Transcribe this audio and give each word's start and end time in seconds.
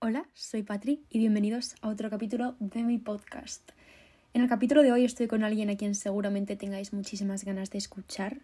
Hola, 0.00 0.24
soy 0.32 0.62
Patri 0.62 1.02
y 1.10 1.18
bienvenidos 1.18 1.74
a 1.80 1.88
otro 1.88 2.08
capítulo 2.08 2.54
de 2.60 2.84
mi 2.84 2.98
podcast. 2.98 3.62
En 4.32 4.42
el 4.42 4.48
capítulo 4.48 4.82
de 4.84 4.92
hoy 4.92 5.04
estoy 5.04 5.26
con 5.26 5.42
alguien 5.42 5.70
a 5.70 5.76
quien 5.76 5.96
seguramente 5.96 6.54
tengáis 6.54 6.92
muchísimas 6.92 7.44
ganas 7.44 7.70
de 7.70 7.78
escuchar. 7.78 8.36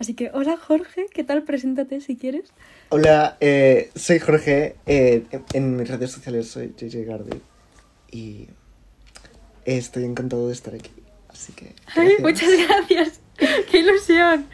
Así 0.00 0.14
que, 0.14 0.32
hola 0.34 0.56
Jorge, 0.56 1.06
¿qué 1.14 1.22
tal? 1.22 1.44
Preséntate 1.44 2.00
si 2.00 2.16
quieres. 2.16 2.50
Hola, 2.88 3.36
eh, 3.38 3.92
soy 3.94 4.18
Jorge. 4.18 4.74
eh, 4.86 5.24
en 5.52 5.76
mis 5.76 5.88
redes 5.88 6.10
sociales 6.10 6.48
soy 6.48 6.74
JJ 6.76 7.04
Gardi. 7.04 7.40
Y 8.10 8.48
estoy 9.64 10.02
encantado 10.02 10.48
de 10.48 10.54
estar 10.54 10.74
aquí. 10.74 10.90
Así 11.28 11.52
que. 11.52 11.72
Ay, 11.94 12.16
muchas 12.20 12.50
gracias. 12.66 13.20
¡Qué 13.70 13.78
ilusión! 13.78 14.46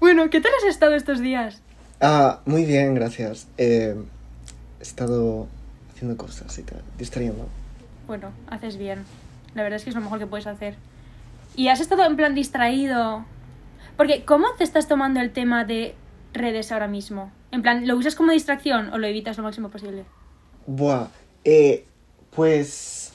Bueno, 0.00 0.28
¿qué 0.28 0.40
tal 0.40 0.50
has 0.58 0.64
estado 0.68 0.96
estos 0.96 1.20
días? 1.20 1.62
Ah, 2.00 2.40
muy 2.46 2.64
bien, 2.64 2.96
gracias. 2.96 3.46
Eh, 3.58 3.94
he 4.82 4.84
estado 4.84 5.46
haciendo 5.92 6.16
cosas 6.16 6.58
y 6.58 6.62
tal, 6.64 6.82
distrayendo. 6.98 7.46
Bueno, 8.08 8.32
haces 8.48 8.76
bien. 8.76 9.04
La 9.54 9.62
verdad 9.62 9.76
es 9.76 9.84
que 9.84 9.90
es 9.90 9.96
lo 9.96 10.02
mejor 10.02 10.18
que 10.18 10.26
puedes 10.26 10.48
hacer. 10.48 10.74
¿Y 11.54 11.68
has 11.68 11.78
estado 11.78 12.04
en 12.04 12.16
plan 12.16 12.34
distraído? 12.34 13.24
Porque, 13.96 14.24
¿cómo 14.24 14.48
te 14.58 14.64
estás 14.64 14.88
tomando 14.88 15.20
el 15.20 15.30
tema 15.30 15.64
de 15.64 15.94
redes 16.32 16.72
ahora 16.72 16.88
mismo? 16.88 17.30
En 17.52 17.62
plan, 17.62 17.86
¿lo 17.86 17.96
usas 17.96 18.16
como 18.16 18.32
distracción 18.32 18.92
o 18.92 18.98
lo 18.98 19.06
evitas 19.06 19.36
lo 19.36 19.44
máximo 19.44 19.68
posible? 19.68 20.04
Buah, 20.66 21.06
eh, 21.44 21.86
pues. 22.34 23.12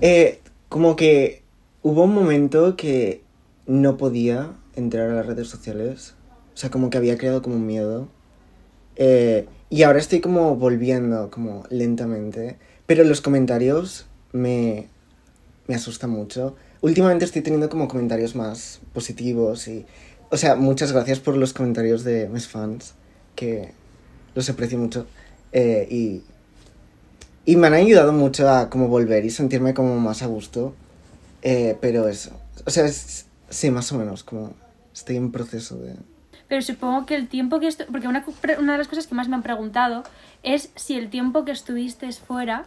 Eh, 0.00 0.40
como 0.68 0.94
que 0.94 1.42
hubo 1.82 2.04
un 2.04 2.14
momento 2.14 2.76
que 2.76 3.24
no 3.66 3.96
podía 3.96 4.52
entrar 4.76 5.10
a 5.10 5.14
las 5.14 5.26
redes 5.26 5.48
sociales. 5.48 6.14
O 6.54 6.56
sea, 6.56 6.70
como 6.70 6.88
que 6.88 6.98
había 6.98 7.18
creado 7.18 7.42
como 7.42 7.56
un 7.56 7.66
miedo. 7.66 8.08
Eh, 8.94 9.48
y 9.70 9.82
ahora 9.82 9.98
estoy 9.98 10.20
como 10.20 10.56
volviendo, 10.56 11.30
como 11.30 11.64
lentamente. 11.70 12.56
Pero 12.86 13.04
los 13.04 13.20
comentarios 13.20 14.06
me, 14.32 14.88
me 15.66 15.74
asustan 15.74 16.10
mucho. 16.10 16.56
Últimamente 16.80 17.24
estoy 17.24 17.42
teniendo 17.42 17.68
como 17.68 17.88
comentarios 17.88 18.34
más 18.34 18.80
positivos 18.92 19.68
y... 19.68 19.84
O 20.30 20.36
sea, 20.36 20.56
muchas 20.56 20.92
gracias 20.92 21.20
por 21.20 21.36
los 21.36 21.52
comentarios 21.54 22.04
de 22.04 22.28
mis 22.28 22.46
fans, 22.48 22.94
que 23.34 23.72
los 24.34 24.48
aprecio 24.50 24.78
mucho. 24.78 25.06
Eh, 25.52 25.88
y, 25.90 26.22
y 27.46 27.56
me 27.56 27.66
han 27.66 27.74
ayudado 27.74 28.12
mucho 28.12 28.48
a 28.48 28.68
como 28.68 28.88
volver 28.88 29.24
y 29.24 29.30
sentirme 29.30 29.72
como 29.74 29.98
más 29.98 30.22
a 30.22 30.26
gusto. 30.26 30.74
Eh, 31.42 31.76
pero 31.80 32.08
eso. 32.08 32.30
O 32.66 32.70
sea, 32.70 32.84
es- 32.86 33.26
sí, 33.48 33.70
más 33.70 33.90
o 33.92 33.98
menos, 33.98 34.22
como 34.24 34.52
estoy 34.94 35.16
en 35.16 35.30
proceso 35.32 35.76
de... 35.78 35.94
Pero 36.48 36.62
supongo 36.62 37.06
que 37.06 37.14
el 37.14 37.28
tiempo 37.28 37.60
que... 37.60 37.68
Porque 37.90 38.08
una, 38.08 38.24
una 38.58 38.72
de 38.72 38.78
las 38.78 38.88
cosas 38.88 39.06
que 39.06 39.14
más 39.14 39.28
me 39.28 39.36
han 39.36 39.42
preguntado 39.42 40.02
es 40.42 40.70
si 40.76 40.94
el 40.94 41.10
tiempo 41.10 41.44
que 41.44 41.52
estuviste 41.52 42.10
fuera 42.12 42.66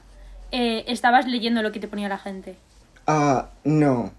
eh, 0.52 0.84
estabas 0.88 1.28
leyendo 1.28 1.62
lo 1.64 1.72
que 1.72 1.80
te 1.80 1.88
ponía 1.88 2.09
la 2.09 2.18
gente. 2.18 2.56
Ah, 3.08 3.50
no. 3.64 4.12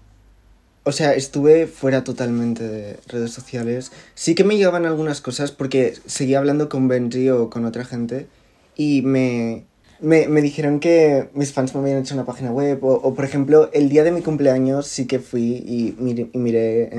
O 0.83 0.91
sea, 0.91 1.13
estuve 1.13 1.67
fuera 1.67 2.03
totalmente 2.03 2.67
de 2.67 2.99
redes 3.07 3.31
sociales. 3.31 3.91
Sí 4.15 4.35
que 4.35 4.43
me 4.43 4.57
llegaban 4.57 4.85
algunas 4.85 5.21
cosas 5.21 5.51
porque 5.51 5.93
seguía 6.05 6.39
hablando 6.39 6.67
con 6.67 6.87
Benji 6.89 7.29
o 7.29 7.49
con 7.49 7.63
otra 7.63 7.85
gente 7.85 8.27
y 8.75 9.01
me, 9.03 9.63
me, 10.01 10.27
me 10.27 10.41
dijeron 10.41 10.81
que 10.81 11.29
mis 11.33 11.53
fans 11.53 11.73
me 11.73 11.79
habían 11.79 11.99
hecho 11.99 12.15
una 12.15 12.25
página 12.25 12.51
web 12.51 12.79
o, 12.83 13.13
por 13.13 13.23
ejemplo, 13.23 13.69
el 13.71 13.87
día 13.87 14.03
de 14.03 14.11
mi 14.11 14.21
cumpleaños 14.21 14.87
sí 14.87 15.07
que 15.07 15.19
fui 15.19 15.63
y 15.65 15.95
miré, 15.99 16.29
y 16.33 16.37
miré 16.37 16.91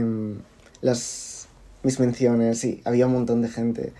las, 0.81 1.34
mis 1.85 2.01
menciones 2.01 2.64
y 2.64 2.81
había 2.85 3.07
un 3.07 3.13
montón 3.13 3.42
de 3.42 3.48
gente. 3.48 3.92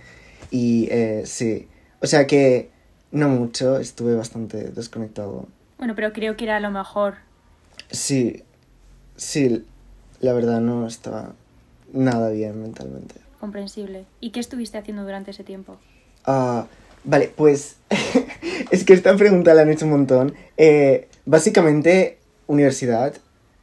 Y 0.51 0.89
eh, 0.91 1.23
sí, 1.27 1.69
o 2.01 2.07
sea 2.07 2.27
que 2.27 2.71
no 3.13 3.29
mucho, 3.29 3.79
estuve 3.79 4.17
bastante 4.17 4.71
desconectado. 4.71 5.47
Bueno, 5.79 5.95
pero 5.95 6.13
creo 6.13 6.37
que 6.37 6.45
era 6.45 6.59
lo 6.61 6.71
mejor. 6.71 7.15
Sí, 7.91 8.43
sí, 9.17 9.65
la 10.21 10.33
verdad 10.33 10.61
no 10.61 10.87
estaba 10.87 11.33
nada 11.93 12.31
bien 12.31 12.61
mentalmente. 12.61 13.15
Comprensible. 13.39 14.05
¿Y 14.21 14.31
qué 14.31 14.41
estuviste 14.41 14.79
haciendo 14.79 15.05
durante 15.05 15.31
ese 15.31 15.45
tiempo? 15.45 15.77
Ah, 16.25 16.67
vale, 17.05 17.31
pues 17.35 17.77
es 18.71 18.85
que 18.85 18.95
esta 18.95 19.17
pregunta 19.17 19.55
la 19.55 19.63
han 19.63 19.71
hecho 19.71 19.85
un 19.85 19.93
montón. 19.93 20.35
Eh, 20.57 21.09
básicamente, 21.25 22.19
universidad. 22.47 23.15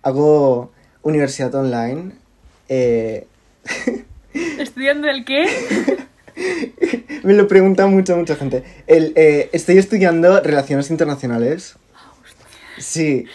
Hago 0.03 0.71
universidad 1.01 1.53
online. 1.55 2.13
Eh, 2.69 3.27
¿Estudiando 4.33 5.07
el 5.09 5.25
qué? 5.25 5.45
me 7.23 7.33
lo 7.33 7.47
pregunta 7.47 7.87
mucha, 7.87 8.15
mucha 8.15 8.35
gente. 8.35 8.63
El, 8.87 9.13
eh, 9.15 9.49
estoy 9.53 9.77
estudiando 9.77 10.39
relaciones 10.41 10.89
internacionales. 10.89 11.75
Sí, 12.77 13.25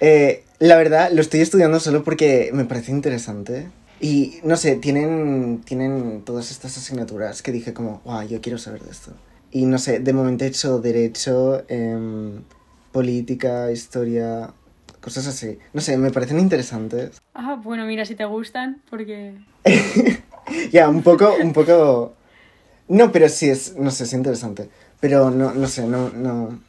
eh, 0.00 0.44
la 0.58 0.76
verdad 0.76 1.10
lo 1.12 1.20
estoy 1.20 1.40
estudiando 1.40 1.80
solo 1.80 2.04
porque 2.04 2.50
me 2.52 2.64
parece 2.64 2.90
interesante. 2.90 3.68
Y 4.00 4.40
no 4.44 4.56
sé, 4.56 4.76
tienen, 4.76 5.62
tienen 5.64 6.22
todas 6.22 6.50
estas 6.50 6.76
asignaturas 6.76 7.42
que 7.42 7.52
dije 7.52 7.72
como, 7.72 8.02
wow, 8.04 8.26
yo 8.26 8.40
quiero 8.40 8.58
saber 8.58 8.82
de 8.82 8.90
esto. 8.90 9.12
Y 9.50 9.64
no 9.64 9.78
sé, 9.78 10.00
de 10.00 10.12
momento 10.12 10.44
he 10.44 10.48
hecho 10.48 10.80
derecho, 10.80 11.64
em, 11.68 12.42
política, 12.92 13.70
historia, 13.72 14.52
cosas 15.00 15.26
así. 15.26 15.58
No 15.72 15.80
sé, 15.80 15.96
me 15.96 16.10
parecen 16.10 16.38
interesantes. 16.38 17.22
Ah, 17.32 17.58
bueno, 17.62 17.86
mira, 17.86 18.04
si 18.04 18.14
te 18.14 18.24
gustan, 18.26 18.82
porque... 18.90 19.34
Ya, 20.72 20.88
un 20.88 21.02
poco, 21.02 21.34
un 21.42 21.52
poco... 21.52 22.14
No, 22.88 23.10
pero 23.10 23.28
sí 23.28 23.48
es, 23.48 23.76
no 23.76 23.90
sé, 23.90 24.04
es 24.04 24.12
interesante. 24.12 24.68
Pero 25.00 25.30
no, 25.30 25.52
no 25.52 25.66
sé, 25.66 25.86
no, 25.86 26.10
no... 26.10 26.60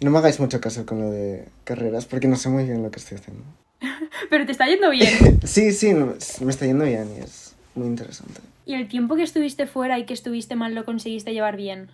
No 0.00 0.10
me 0.10 0.18
hagáis 0.18 0.38
mucho 0.38 0.60
caso 0.60 0.86
con 0.86 1.00
lo 1.00 1.10
de 1.10 1.48
carreras 1.64 2.06
porque 2.06 2.28
no 2.28 2.36
sé 2.36 2.48
muy 2.48 2.64
bien 2.64 2.82
lo 2.82 2.90
que 2.90 3.00
estoy 3.00 3.18
haciendo. 3.18 3.42
Pero 4.30 4.46
te 4.46 4.52
está 4.52 4.66
yendo 4.66 4.90
bien. 4.90 5.40
Sí, 5.44 5.72
sí, 5.72 5.92
no, 5.92 6.14
me 6.40 6.50
está 6.50 6.66
yendo 6.66 6.84
bien 6.84 7.08
y 7.16 7.20
es 7.20 7.54
muy 7.74 7.88
interesante. 7.88 8.40
¿Y 8.64 8.74
el 8.74 8.88
tiempo 8.88 9.16
que 9.16 9.22
estuviste 9.22 9.66
fuera 9.66 9.98
y 9.98 10.06
que 10.06 10.14
estuviste 10.14 10.54
mal 10.54 10.74
lo 10.74 10.84
conseguiste 10.84 11.32
llevar 11.32 11.56
bien? 11.56 11.88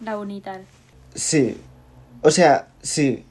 La 0.00 0.18
uni 0.18 0.38
y 0.38 0.40
tal. 0.40 0.64
Sí, 1.14 1.56
o 2.22 2.30
sea, 2.30 2.68
sí. 2.82 3.24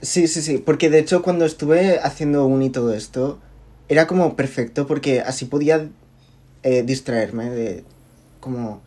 Sí, 0.00 0.28
sí, 0.28 0.42
sí, 0.42 0.58
porque 0.58 0.90
de 0.90 0.98
hecho 0.98 1.22
cuando 1.22 1.44
estuve 1.44 2.00
haciendo 2.00 2.46
uni 2.46 2.66
y 2.66 2.70
todo 2.70 2.94
esto, 2.94 3.38
era 3.88 4.06
como 4.06 4.36
perfecto 4.36 4.86
porque 4.86 5.20
así 5.20 5.44
podía 5.46 5.88
eh, 6.62 6.82
distraerme 6.82 7.50
de 7.50 7.84
como 8.40 8.82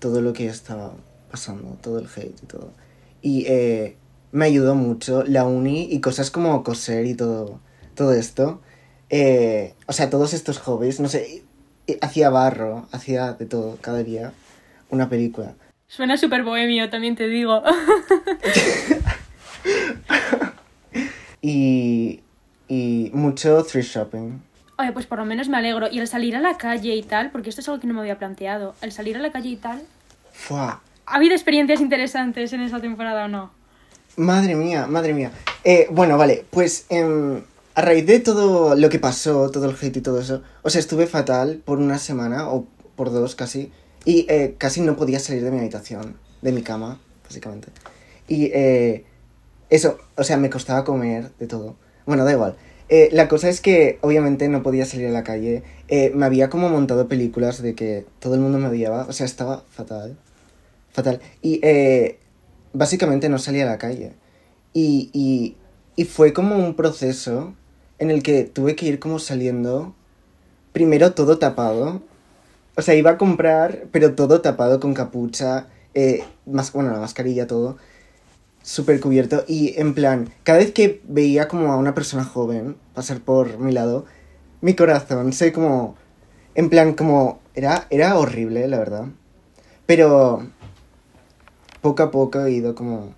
todo 0.00 0.20
lo 0.20 0.32
que 0.32 0.46
estaba 0.46 0.94
pasando, 1.30 1.76
todo 1.82 1.98
el 1.98 2.06
hate 2.06 2.42
y 2.42 2.46
todo. 2.46 2.72
Y 3.20 3.46
eh, 3.46 3.96
me 4.32 4.46
ayudó 4.46 4.74
mucho 4.74 5.24
la 5.24 5.44
uni 5.44 5.88
y 5.90 6.00
cosas 6.00 6.30
como 6.30 6.62
coser 6.62 7.06
y 7.06 7.14
todo, 7.14 7.60
todo 7.94 8.12
esto. 8.12 8.60
Eh, 9.10 9.74
o 9.86 9.92
sea, 9.92 10.10
todos 10.10 10.34
estos 10.34 10.58
hobbies, 10.58 11.00
no 11.00 11.08
sé, 11.08 11.42
hacía 12.00 12.30
barro, 12.30 12.86
hacía 12.92 13.32
de 13.32 13.46
todo 13.46 13.78
cada 13.80 14.02
día 14.02 14.32
una 14.90 15.08
película. 15.08 15.54
Suena 15.86 16.16
súper 16.16 16.44
bohemio, 16.44 16.90
también 16.90 17.16
te 17.16 17.28
digo. 17.28 17.62
Y, 21.40 22.20
y 22.68 23.10
mucho 23.12 23.62
thrift 23.64 23.94
shopping. 23.94 24.40
Oye, 24.78 24.92
pues 24.92 25.06
por 25.06 25.18
lo 25.18 25.24
menos 25.24 25.48
me 25.48 25.56
alegro. 25.56 25.88
Y 25.90 25.98
el 25.98 26.06
salir 26.06 26.36
a 26.36 26.40
la 26.40 26.56
calle 26.56 26.94
y 26.94 27.02
tal, 27.02 27.30
porque 27.32 27.48
esto 27.48 27.60
es 27.60 27.68
algo 27.68 27.80
que 27.80 27.86
no 27.86 27.94
me 27.94 28.00
había 28.00 28.18
planteado. 28.18 28.74
El 28.80 28.92
salir 28.92 29.16
a 29.16 29.20
la 29.20 29.32
calle 29.32 29.48
y 29.48 29.56
tal. 29.56 29.82
Fua. 30.32 30.80
¿Ha 31.06 31.16
habido 31.16 31.34
experiencias 31.34 31.80
interesantes 31.80 32.52
en 32.52 32.60
esa 32.60 32.80
temporada 32.80 33.24
o 33.24 33.28
no? 33.28 33.50
Madre 34.16 34.54
mía, 34.54 34.86
madre 34.86 35.14
mía. 35.14 35.32
Eh, 35.64 35.88
bueno, 35.90 36.16
vale, 36.16 36.44
pues 36.50 36.86
em, 36.90 37.42
a 37.74 37.82
raíz 37.82 38.06
de 38.06 38.20
todo 38.20 38.74
lo 38.74 38.88
que 38.88 38.98
pasó, 38.98 39.50
todo 39.50 39.68
el 39.68 39.76
hate 39.80 39.96
y 39.96 40.00
todo 40.00 40.20
eso, 40.20 40.42
o 40.62 40.70
sea, 40.70 40.80
estuve 40.80 41.06
fatal 41.06 41.62
por 41.64 41.78
una 41.78 41.98
semana 41.98 42.48
o 42.48 42.66
por 42.94 43.10
dos 43.10 43.34
casi. 43.34 43.72
Y 44.04 44.26
eh, 44.28 44.54
casi 44.58 44.80
no 44.80 44.96
podía 44.96 45.18
salir 45.18 45.42
de 45.42 45.50
mi 45.50 45.58
habitación, 45.58 46.16
de 46.42 46.52
mi 46.52 46.62
cama, 46.62 47.00
básicamente. 47.24 47.68
Y 48.28 48.46
eh, 48.52 49.04
eso, 49.70 49.98
o 50.16 50.24
sea, 50.24 50.36
me 50.36 50.50
costaba 50.50 50.84
comer 50.84 51.32
de 51.38 51.46
todo. 51.46 51.76
Bueno, 52.08 52.24
da 52.24 52.32
igual. 52.32 52.56
Eh, 52.88 53.10
la 53.12 53.28
cosa 53.28 53.50
es 53.50 53.60
que 53.60 53.98
obviamente 54.00 54.48
no 54.48 54.62
podía 54.62 54.86
salir 54.86 55.08
a 55.08 55.10
la 55.10 55.24
calle. 55.24 55.62
Eh, 55.88 56.10
me 56.14 56.24
había 56.24 56.48
como 56.48 56.70
montado 56.70 57.06
películas 57.06 57.60
de 57.60 57.74
que 57.74 58.06
todo 58.18 58.34
el 58.34 58.40
mundo 58.40 58.56
me 58.56 58.68
odiaba. 58.68 59.04
O 59.10 59.12
sea, 59.12 59.26
estaba 59.26 59.62
fatal. 59.68 60.16
Fatal. 60.90 61.20
Y 61.42 61.60
eh, 61.62 62.18
básicamente 62.72 63.28
no 63.28 63.38
salía 63.38 63.64
a 63.64 63.66
la 63.66 63.76
calle. 63.76 64.14
Y, 64.72 65.10
y, 65.12 66.04
fue 66.06 66.32
como 66.32 66.56
un 66.56 66.76
proceso 66.76 67.52
en 67.98 68.10
el 68.10 68.22
que 68.22 68.44
tuve 68.44 68.74
que 68.74 68.86
ir 68.86 69.00
como 69.00 69.18
saliendo. 69.18 69.94
Primero 70.72 71.12
todo 71.12 71.38
tapado. 71.38 72.00
O 72.74 72.80
sea, 72.80 72.94
iba 72.94 73.10
a 73.10 73.18
comprar, 73.18 73.84
pero 73.92 74.14
todo 74.14 74.40
tapado 74.40 74.80
con 74.80 74.94
capucha. 74.94 75.66
Eh, 75.92 76.24
más, 76.46 76.72
bueno, 76.72 76.90
la 76.90 77.00
mascarilla, 77.00 77.46
todo 77.46 77.76
súper 78.68 79.00
cubierto 79.00 79.44
y 79.48 79.80
en 79.80 79.94
plan, 79.94 80.28
cada 80.42 80.58
vez 80.58 80.72
que 80.72 81.00
veía 81.08 81.48
como 81.48 81.72
a 81.72 81.78
una 81.78 81.94
persona 81.94 82.22
joven 82.22 82.76
pasar 82.92 83.20
por 83.20 83.58
mi 83.58 83.72
lado, 83.72 84.04
mi 84.60 84.74
corazón 84.74 85.32
se 85.32 85.52
como, 85.52 85.96
en 86.54 86.68
plan 86.68 86.92
como, 86.92 87.40
era, 87.54 87.86
era 87.88 88.18
horrible, 88.18 88.68
la 88.68 88.78
verdad. 88.78 89.06
Pero, 89.86 90.50
poco 91.80 92.02
a 92.02 92.10
poco 92.10 92.44
he 92.44 92.52
ido 92.52 92.74
como 92.74 93.14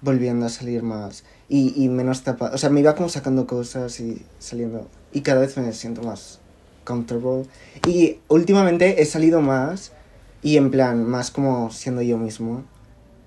volviendo 0.00 0.46
a 0.46 0.48
salir 0.48 0.82
más 0.82 1.24
y, 1.50 1.74
y 1.76 1.90
menos 1.90 2.22
tapado. 2.22 2.54
O 2.54 2.58
sea, 2.58 2.70
me 2.70 2.80
iba 2.80 2.94
como 2.94 3.10
sacando 3.10 3.46
cosas 3.46 4.00
y 4.00 4.24
saliendo. 4.38 4.88
Y 5.12 5.20
cada 5.20 5.42
vez 5.42 5.54
me 5.58 5.70
siento 5.74 6.02
más 6.02 6.40
comfortable. 6.84 7.44
Y 7.86 8.20
últimamente 8.28 9.02
he 9.02 9.04
salido 9.04 9.42
más 9.42 9.92
y 10.40 10.56
en 10.56 10.70
plan, 10.70 11.04
más 11.04 11.30
como 11.30 11.70
siendo 11.70 12.00
yo 12.00 12.16
mismo. 12.16 12.64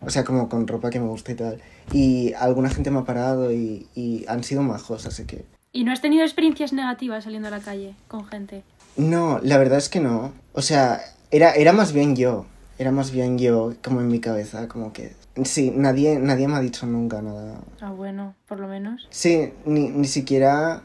O 0.02 0.10
sea, 0.10 0.24
como 0.24 0.48
con 0.50 0.68
ropa 0.68 0.90
que 0.90 1.00
me 1.00 1.08
gusta 1.08 1.32
y 1.32 1.36
tal. 1.36 1.62
Y 1.92 2.34
alguna 2.34 2.70
gente 2.70 2.92
me 2.92 3.00
ha 3.00 3.04
parado 3.04 3.52
y, 3.52 3.88
y 3.96 4.26
han 4.28 4.44
sido 4.44 4.62
majos, 4.62 5.06
así 5.06 5.26
que... 5.26 5.46
¿Y 5.74 5.84
no 5.84 5.92
has 5.92 6.02
tenido 6.02 6.24
experiencias 6.24 6.74
negativas 6.74 7.24
saliendo 7.24 7.48
a 7.48 7.52
la 7.52 7.60
calle 7.60 7.96
con 8.08 8.26
gente? 8.26 8.64
No, 8.96 9.40
la 9.44 9.58
verdad 9.58 9.78
es 9.78 9.90
que 9.90 10.00
no. 10.00 10.32
O 10.54 10.62
sea, 10.62 11.02
era, 11.32 11.54
era 11.54 11.74
más 11.74 11.94
bien 11.94 12.16
yo. 12.16 12.46
Era 12.80 12.92
más 12.92 13.12
bien 13.12 13.38
yo, 13.40 13.74
como 13.84 14.02
en 14.02 14.08
mi 14.08 14.20
cabeza, 14.20 14.68
como 14.68 14.94
que... 14.94 15.16
Sí, 15.44 15.72
nadie, 15.76 16.20
nadie 16.20 16.48
me 16.48 16.56
ha 16.56 16.60
dicho 16.60 16.86
nunca 16.86 17.22
nada. 17.22 17.60
Ah, 17.82 17.92
bueno, 17.92 18.36
por 18.48 18.60
lo 18.60 18.68
menos. 18.68 19.08
Sí, 19.10 19.52
ni, 19.66 19.90
ni 19.90 20.08
siquiera... 20.08 20.82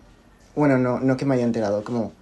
Bueno, 0.54 0.78
no, 0.78 1.00
no 1.00 1.16
que 1.16 1.24
me 1.24 1.34
haya 1.34 1.44
enterado, 1.44 1.84
como 1.84 2.12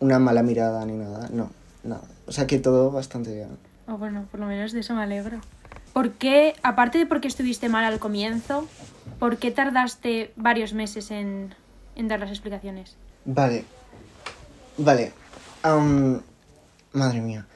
una 0.00 0.18
mala 0.18 0.42
mirada 0.42 0.84
ni 0.86 0.94
nada, 0.94 1.28
no, 1.32 1.50
nada. 1.84 2.02
O 2.26 2.32
sea 2.32 2.46
que 2.46 2.58
todo 2.58 2.90
bastante 2.90 3.34
bien. 3.34 3.58
Ah, 3.86 3.94
bueno, 3.94 4.26
por 4.30 4.40
lo 4.40 4.46
menos 4.46 4.72
de 4.72 4.80
eso 4.80 4.94
me 4.94 5.02
alegro. 5.02 5.40
¿Por 5.92 6.12
qué, 6.12 6.54
aparte 6.62 6.98
de 6.98 7.06
porque 7.06 7.28
estuviste 7.28 7.68
mal 7.68 7.84
al 7.84 7.98
comienzo, 7.98 8.66
por 9.18 9.38
qué 9.38 9.50
tardaste 9.50 10.32
varios 10.36 10.72
meses 10.72 11.10
en, 11.10 11.54
en 11.96 12.08
dar 12.08 12.20
las 12.20 12.30
explicaciones? 12.30 12.96
Vale. 13.24 13.64
Vale. 14.78 15.12
Am, 15.62 16.20
madre 16.92 17.20
mía. 17.20 17.46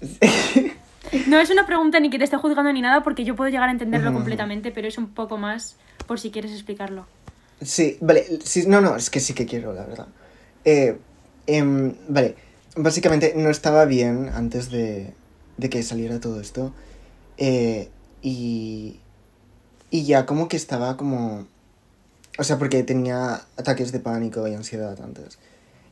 No 1.28 1.38
es 1.38 1.50
una 1.50 1.66
pregunta 1.66 2.00
ni 2.00 2.10
que 2.10 2.18
te 2.18 2.24
esté 2.24 2.36
juzgando 2.36 2.72
ni 2.72 2.80
nada 2.80 3.04
porque 3.04 3.24
yo 3.24 3.36
puedo 3.36 3.48
llegar 3.48 3.68
a 3.68 3.72
entenderlo 3.72 4.10
Ujú. 4.10 4.18
completamente, 4.18 4.72
pero 4.72 4.88
es 4.88 4.98
un 4.98 5.08
poco 5.14 5.38
más 5.38 5.76
por 6.06 6.18
si 6.18 6.30
quieres 6.30 6.50
explicarlo. 6.50 7.06
Sí, 7.62 7.96
vale. 8.00 8.26
Sí, 8.44 8.64
no, 8.66 8.80
no, 8.80 8.96
es 8.96 9.08
que 9.08 9.20
sí 9.20 9.32
que 9.32 9.46
quiero, 9.46 9.72
la 9.72 9.84
verdad. 9.86 10.08
Eh, 10.64 10.98
em, 11.46 11.94
vale. 12.08 12.34
Básicamente 12.76 13.34
no 13.36 13.50
estaba 13.50 13.84
bien 13.84 14.30
antes 14.34 14.68
de, 14.70 15.14
de 15.56 15.70
que 15.70 15.82
saliera 15.84 16.20
todo 16.20 16.40
esto. 16.40 16.74
Eh, 17.38 17.90
y, 18.22 19.00
y 19.90 20.04
ya 20.04 20.26
como 20.26 20.48
que 20.48 20.56
estaba 20.56 20.96
como... 20.96 21.46
O 22.38 22.44
sea, 22.44 22.58
porque 22.58 22.82
tenía 22.82 23.42
ataques 23.56 23.92
de 23.92 24.00
pánico 24.00 24.46
y 24.48 24.54
ansiedad 24.54 25.00
antes. 25.02 25.38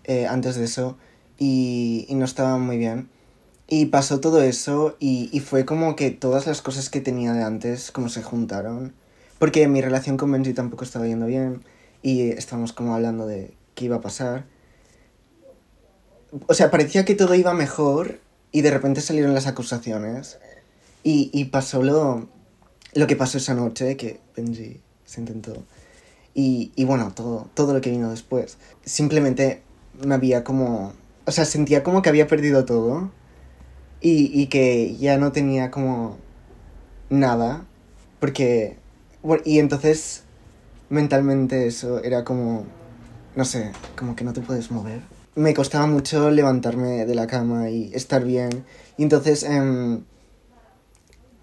eh, 0.05 0.27
antes 0.27 0.57
de 0.57 0.65
eso. 0.65 0.97
Y, 1.39 2.07
y 2.09 2.15
no 2.15 2.25
estaba 2.25 2.59
muy 2.59 2.79
bien. 2.79 3.09
Y 3.69 3.87
pasó 3.87 4.21
todo 4.21 4.43
eso 4.43 4.97
y, 5.01 5.31
y 5.33 5.41
fue 5.41 5.65
como 5.65 5.97
que 5.97 6.11
todas 6.11 6.47
las 6.47 6.63
cosas 6.63 6.91
que 6.91 7.01
tenía 7.01 7.33
de 7.33 7.43
antes 7.43 7.91
como 7.91 8.09
se 8.09 8.23
juntaron. 8.23 8.95
Porque 9.39 9.67
mi 9.69 9.81
relación 9.81 10.17
con 10.17 10.31
Benji 10.33 10.55
tampoco 10.55 10.85
estaba 10.85 11.07
yendo 11.07 11.27
bien. 11.27 11.63
Y 12.03 12.31
estábamos 12.31 12.73
como 12.73 12.95
hablando 12.95 13.27
de 13.27 13.55
qué 13.75 13.87
iba 13.87 13.97
a 13.97 14.01
pasar. 14.03 14.45
O 16.49 16.55
sea, 16.55 16.71
parecía 16.71 17.05
que 17.05 17.15
todo 17.15 17.35
iba 17.35 17.55
mejor 17.55 18.21
y 18.53 18.63
de 18.63 18.71
repente 18.71 19.01
salieron 19.01 19.35
las 19.35 19.47
acusaciones. 19.47 20.39
Y, 21.05 21.31
y 21.35 21.45
pasó 21.45 21.83
lo, 21.83 22.27
lo 22.95 23.07
que 23.07 23.15
pasó 23.15 23.37
esa 23.39 23.55
noche, 23.55 23.97
que 23.97 24.21
Benji 24.35 24.81
se 25.05 25.21
intentó. 25.21 25.63
Y, 26.33 26.73
y 26.75 26.85
bueno, 26.85 27.13
todo, 27.15 27.49
todo 27.55 27.75
lo 27.75 27.81
que 27.83 27.91
vino 27.91 28.11
después. 28.11 28.57
Simplemente 28.85 29.63
me 30.03 30.15
había 30.15 30.43
como... 30.43 30.95
O 31.27 31.31
sea, 31.31 31.45
sentía 31.45 31.83
como 31.83 32.03
que 32.03 32.09
había 32.09 32.27
perdido 32.27 32.65
todo. 32.65 33.13
Y, 34.01 34.31
y 34.33 34.47
que 34.47 34.97
ya 34.97 35.19
no 35.19 35.31
tenía 35.31 35.71
como 35.71 36.17
nada. 37.11 37.67
Porque... 38.19 38.79
Bueno, 39.23 39.43
y 39.47 39.59
entonces 39.59 40.25
mentalmente 40.89 41.67
eso 41.67 42.03
era 42.03 42.25
como... 42.25 42.65
No 43.37 43.45
sé, 43.45 43.73
como 43.95 44.17
que 44.17 44.25
no 44.25 44.33
te 44.33 44.41
puedes 44.41 44.71
mover. 44.71 45.03
Me 45.35 45.53
costaba 45.53 45.87
mucho 45.87 46.31
levantarme 46.31 47.05
de 47.05 47.15
la 47.15 47.27
cama 47.27 47.69
y 47.69 47.93
estar 47.93 48.25
bien. 48.25 48.65
Y 48.97 49.03
entonces... 49.03 49.43
em, 49.43 50.03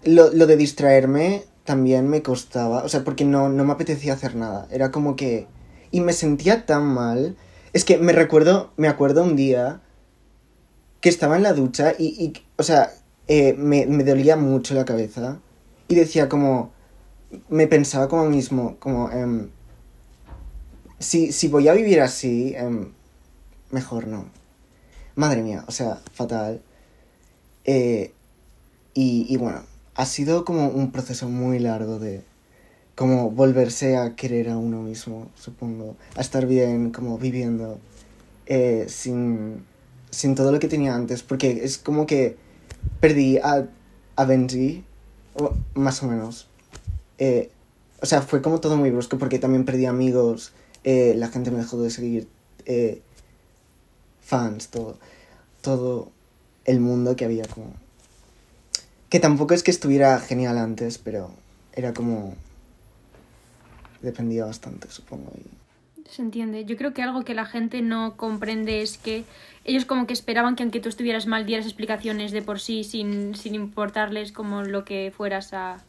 lo, 0.04 0.32
lo 0.32 0.46
de 0.46 0.56
distraerme 0.56 1.44
también 1.64 2.08
me 2.08 2.22
costaba, 2.22 2.82
o 2.84 2.88
sea, 2.88 3.04
porque 3.04 3.24
no, 3.24 3.48
no 3.48 3.64
me 3.64 3.72
apetecía 3.72 4.14
hacer 4.14 4.34
nada. 4.34 4.66
Era 4.70 4.90
como 4.90 5.16
que... 5.16 5.46
Y 5.90 6.00
me 6.00 6.12
sentía 6.12 6.66
tan 6.66 6.84
mal. 6.86 7.36
Es 7.72 7.84
que 7.84 7.98
me 7.98 8.12
recuerdo, 8.12 8.72
me 8.76 8.88
acuerdo 8.88 9.22
un 9.22 9.36
día 9.36 9.80
que 11.00 11.08
estaba 11.08 11.36
en 11.36 11.42
la 11.42 11.52
ducha 11.52 11.94
y, 11.98 12.24
y 12.24 12.32
o 12.56 12.62
sea, 12.62 12.92
eh, 13.28 13.54
me, 13.54 13.86
me 13.86 14.04
dolía 14.04 14.36
mucho 14.36 14.74
la 14.74 14.84
cabeza. 14.84 15.40
Y 15.88 15.94
decía 15.94 16.28
como... 16.28 16.72
Me 17.48 17.66
pensaba 17.66 18.08
como 18.08 18.26
mismo, 18.26 18.76
como... 18.78 19.10
em, 19.10 19.50
si, 20.98 21.32
si 21.32 21.48
voy 21.48 21.68
a 21.68 21.72
vivir 21.72 22.00
así, 22.00 22.54
em, 22.56 22.92
mejor 23.70 24.06
no. 24.06 24.26
Madre 25.14 25.42
mía, 25.42 25.64
o 25.66 25.72
sea, 25.72 26.00
fatal. 26.12 26.62
Eh, 27.64 28.12
y, 28.94 29.26
y 29.28 29.36
bueno, 29.36 29.62
ha 30.02 30.04
sido 30.06 30.44
como 30.44 30.66
un 30.68 30.90
proceso 30.90 31.28
muy 31.28 31.60
largo 31.60 32.00
de 32.00 32.24
como 32.96 33.30
volverse 33.30 33.96
a 33.96 34.16
querer 34.16 34.50
a 34.50 34.58
uno 34.58 34.82
mismo, 34.82 35.28
supongo, 35.36 35.94
a 36.16 36.20
estar 36.20 36.44
bien, 36.46 36.90
como 36.90 37.18
viviendo 37.18 37.78
eh, 38.46 38.86
sin, 38.88 39.62
sin 40.10 40.34
todo 40.34 40.50
lo 40.50 40.58
que 40.58 40.66
tenía 40.66 40.96
antes, 40.96 41.22
porque 41.22 41.60
es 41.62 41.78
como 41.78 42.04
que 42.06 42.36
perdí 42.98 43.38
a, 43.38 43.68
a 44.16 44.24
Benji, 44.24 44.82
o- 45.34 45.54
más 45.74 46.02
o 46.02 46.08
menos. 46.08 46.48
Eh, 47.18 47.52
o 48.00 48.06
sea, 48.06 48.22
fue 48.22 48.42
como 48.42 48.58
todo 48.58 48.76
muy 48.76 48.90
brusco, 48.90 49.18
porque 49.18 49.38
también 49.38 49.64
perdí 49.64 49.86
amigos, 49.86 50.52
eh, 50.82 51.14
la 51.16 51.28
gente 51.28 51.52
me 51.52 51.58
dejó 51.58 51.80
de 51.80 51.90
seguir, 51.90 52.26
eh, 52.66 53.00
fans, 54.20 54.66
todo, 54.68 54.98
todo 55.60 56.10
el 56.64 56.80
mundo 56.80 57.14
que 57.14 57.24
había 57.24 57.44
como 57.44 57.80
que 59.12 59.20
tampoco 59.20 59.52
es 59.52 59.62
que 59.62 59.70
estuviera 59.70 60.18
genial 60.18 60.56
antes, 60.56 60.96
pero 60.96 61.30
era 61.74 61.92
como... 61.92 62.34
Dependía 64.00 64.46
bastante, 64.46 64.88
supongo. 64.90 65.30
y- 65.36 66.08
Se 66.08 66.22
entiende. 66.22 66.64
Yo 66.64 66.78
creo 66.78 66.94
que 66.94 67.02
algo 67.02 67.22
que 67.22 67.34
la 67.34 67.44
gente 67.44 67.82
no 67.82 68.16
comprende 68.16 68.80
es 68.80 68.96
que 68.96 69.24
ellos 69.64 69.84
como 69.84 70.06
que 70.06 70.14
esperaban 70.14 70.56
que 70.56 70.62
aunque 70.62 70.80
tú 70.80 70.88
estuvieras 70.88 71.26
mal 71.26 71.44
dieras 71.44 71.66
explicaciones 71.66 72.32
de 72.32 72.40
por 72.40 72.58
sí 72.58 72.84
sin, 72.84 73.34
sin 73.34 73.54
importarles 73.54 74.32
como 74.32 74.62
lo 74.62 74.86
que 74.86 75.12
fueras 75.14 75.52
a... 75.52 75.82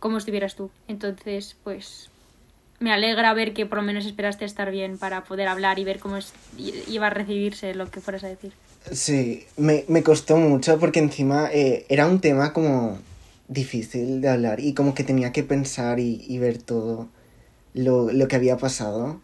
cómo 0.00 0.16
estuvieras 0.16 0.56
tú. 0.56 0.70
Entonces, 0.88 1.54
pues 1.62 2.08
me 2.80 2.94
alegra 2.94 3.34
ver 3.34 3.52
que 3.52 3.66
por 3.66 3.76
lo 3.76 3.84
menos 3.84 4.06
esperaste 4.06 4.46
estar 4.46 4.70
bien 4.70 4.96
para 4.96 5.22
poder 5.24 5.48
hablar 5.48 5.78
y 5.78 5.84
ver 5.84 5.98
cómo 5.98 6.16
iba 6.56 7.06
a 7.08 7.10
recibirse 7.10 7.74
lo 7.74 7.90
que 7.90 8.00
fueras 8.00 8.24
a 8.24 8.28
decir. 8.28 8.54
Sí, 8.90 9.46
me, 9.56 9.84
me 9.88 10.02
costó 10.02 10.36
mucho 10.36 10.78
porque 10.78 10.98
encima 10.98 11.48
eh, 11.52 11.86
era 11.88 12.06
un 12.06 12.20
tema 12.20 12.52
como 12.52 12.98
difícil 13.48 14.20
de 14.20 14.28
hablar 14.28 14.60
y 14.60 14.74
como 14.74 14.94
que 14.94 15.04
tenía 15.04 15.32
que 15.32 15.44
pensar 15.44 16.00
y, 16.00 16.24
y 16.26 16.38
ver 16.38 16.58
todo 16.58 17.08
lo, 17.74 18.12
lo 18.12 18.28
que 18.28 18.36
había 18.36 18.56
pasado. 18.56 19.20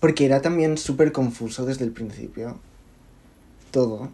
Porque 0.00 0.26
era 0.26 0.42
también 0.42 0.76
súper 0.76 1.10
confuso 1.10 1.64
desde 1.64 1.84
el 1.84 1.90
principio. 1.90 2.60
Todo. 3.70 4.10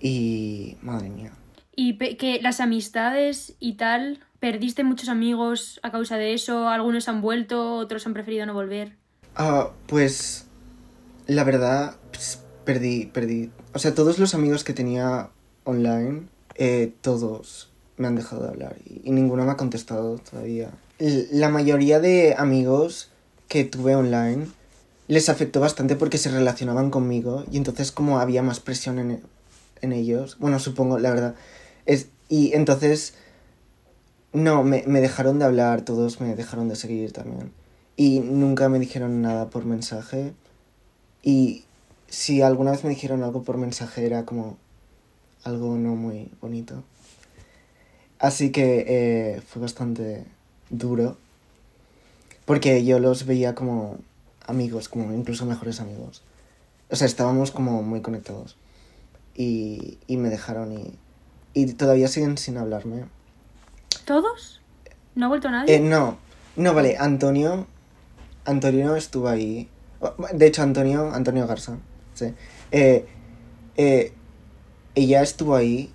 Y... 0.00 0.76
Madre 0.82 1.08
mía. 1.08 1.32
Y 1.74 1.96
que 1.96 2.40
las 2.40 2.60
amistades 2.60 3.54
y 3.58 3.74
tal, 3.74 4.20
perdiste 4.38 4.84
muchos 4.84 5.08
amigos 5.08 5.80
a 5.82 5.90
causa 5.90 6.18
de 6.18 6.34
eso, 6.34 6.68
algunos 6.68 7.08
han 7.08 7.20
vuelto, 7.22 7.76
otros 7.76 8.06
han 8.06 8.14
preferido 8.14 8.46
no 8.46 8.54
volver. 8.54 8.96
Ah, 9.34 9.70
pues 9.86 10.46
la 11.26 11.42
verdad, 11.42 11.96
pues, 12.12 12.44
perdí, 12.64 13.06
perdí. 13.06 13.50
O 13.74 13.80
sea, 13.80 13.94
todos 13.94 14.20
los 14.20 14.34
amigos 14.34 14.62
que 14.62 14.72
tenía 14.72 15.30
online, 15.64 16.28
eh, 16.54 16.92
todos 17.00 17.70
me 17.96 18.06
han 18.06 18.14
dejado 18.14 18.42
de 18.42 18.48
hablar 18.48 18.76
y, 18.84 19.10
ninguno 19.10 19.44
me 19.44 19.50
ha 19.50 19.56
contestado 19.56 20.18
todavía. 20.18 20.70
La 20.98 21.48
mayoría 21.48 21.98
de 21.98 22.36
amigos 22.38 23.10
que 23.48 23.64
tuve 23.64 23.96
online 23.96 24.46
les 25.08 25.28
afectó 25.28 25.58
bastante 25.58 25.96
porque 25.96 26.18
se 26.18 26.30
relacionaban 26.30 26.90
conmigo 26.90 27.44
y 27.50 27.56
entonces 27.56 27.90
como 27.90 28.20
había 28.20 28.42
más 28.42 28.60
presión 28.60 28.98
en, 28.98 29.22
en 29.80 29.92
ellos, 29.92 30.38
bueno, 30.38 30.60
supongo, 30.60 30.98
la 30.98 31.10
verdad. 31.10 31.34
Es, 31.84 32.08
y 32.28 32.54
entonces, 32.54 33.14
no, 34.32 34.62
me, 34.62 34.84
me 34.86 35.00
dejaron 35.00 35.40
de 35.40 35.46
hablar, 35.46 35.82
todos 35.82 36.20
me 36.20 36.36
dejaron 36.36 36.68
de 36.68 36.76
seguir 36.76 37.12
también. 37.12 37.52
Y 37.96 38.20
nunca 38.20 38.68
me 38.68 38.78
dijeron 38.78 39.20
nada 39.20 39.50
por 39.50 39.64
mensaje. 39.64 40.32
Y 41.22 41.63
si 42.14 42.42
alguna 42.42 42.70
vez 42.70 42.84
me 42.84 42.90
dijeron 42.90 43.22
algo 43.22 43.42
por 43.42 43.58
mensaje 43.58 44.06
era 44.06 44.24
como 44.24 44.56
algo 45.42 45.74
no 45.76 45.96
muy 45.96 46.30
bonito. 46.40 46.82
Así 48.18 48.52
que 48.52 48.84
eh, 48.86 49.42
fue 49.46 49.60
bastante 49.60 50.24
duro. 50.70 51.16
Porque 52.44 52.84
yo 52.84 52.98
los 52.98 53.26
veía 53.26 53.54
como 53.54 53.98
amigos, 54.46 54.88
como 54.88 55.12
incluso 55.12 55.44
mejores 55.44 55.80
amigos. 55.80 56.22
O 56.90 56.96
sea, 56.96 57.06
estábamos 57.06 57.50
como 57.50 57.82
muy 57.82 58.00
conectados. 58.00 58.56
Y, 59.34 59.98
y 60.06 60.16
me 60.16 60.28
dejaron 60.28 60.72
y, 60.72 60.94
y 61.52 61.72
todavía 61.72 62.08
siguen 62.08 62.38
sin 62.38 62.56
hablarme. 62.58 63.06
¿Todos? 64.04 64.60
¿No 65.14 65.26
ha 65.26 65.28
vuelto 65.28 65.50
nadie? 65.50 65.74
Eh, 65.74 65.80
no, 65.80 66.18
no, 66.56 66.74
vale, 66.74 66.96
Antonio. 66.96 67.66
Antonio 68.44 68.94
estuvo 68.94 69.28
ahí. 69.28 69.68
De 70.32 70.46
hecho, 70.46 70.62
Antonio, 70.62 71.12
Antonio 71.12 71.46
Garza, 71.46 71.78
sí. 72.14 72.34
Eh, 72.72 73.06
eh, 73.76 74.12
ella 74.94 75.22
estuvo 75.22 75.54
ahí 75.56 75.90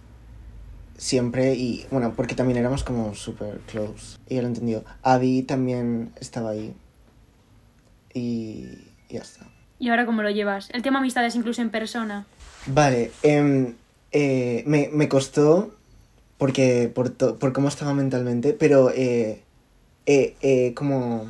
siempre 0.97 1.53
y, 1.55 1.85
bueno, 1.91 2.13
porque 2.15 2.35
también 2.35 2.57
éramos 2.59 2.83
como 2.83 3.15
super 3.15 3.59
close. 3.71 4.17
Ella 4.27 4.41
lo 4.43 4.47
entendió. 4.49 4.83
Abby 5.01 5.43
también 5.43 6.11
estaba 6.19 6.51
ahí. 6.51 6.73
Y 8.13 8.65
ya 9.09 9.21
está. 9.21 9.47
¿Y 9.79 9.89
ahora 9.89 10.05
cómo 10.05 10.21
lo 10.23 10.29
llevas? 10.29 10.69
El 10.71 10.81
tema 10.81 10.99
amistades 10.99 11.35
incluso 11.35 11.61
en 11.61 11.69
persona. 11.69 12.25
Vale, 12.65 13.11
em, 13.23 13.75
eh, 14.11 14.63
me, 14.67 14.89
me 14.91 15.07
costó 15.07 15.73
porque 16.37 16.91
por, 16.93 17.09
to- 17.09 17.37
por 17.37 17.53
cómo 17.53 17.67
estaba 17.69 17.93
mentalmente, 17.93 18.53
pero 18.53 18.89
eh, 18.91 19.41
eh, 20.05 20.35
eh, 20.41 20.73
como 20.73 21.25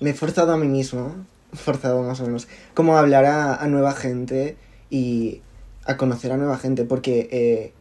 me 0.00 0.10
he 0.10 0.14
forzado 0.14 0.52
a 0.52 0.56
mí 0.58 0.66
mismo, 0.68 1.14
forzado 1.56 2.02
más 2.02 2.20
o 2.20 2.26
menos, 2.26 2.48
como 2.74 2.96
hablar 2.96 3.24
a, 3.24 3.66
nueva 3.66 3.92
gente 3.92 4.56
y 4.90 5.42
a 5.84 5.96
conocer 5.96 6.32
a 6.32 6.36
nueva 6.36 6.58
gente, 6.58 6.84
porque 6.84 7.28
eh, 7.30 7.72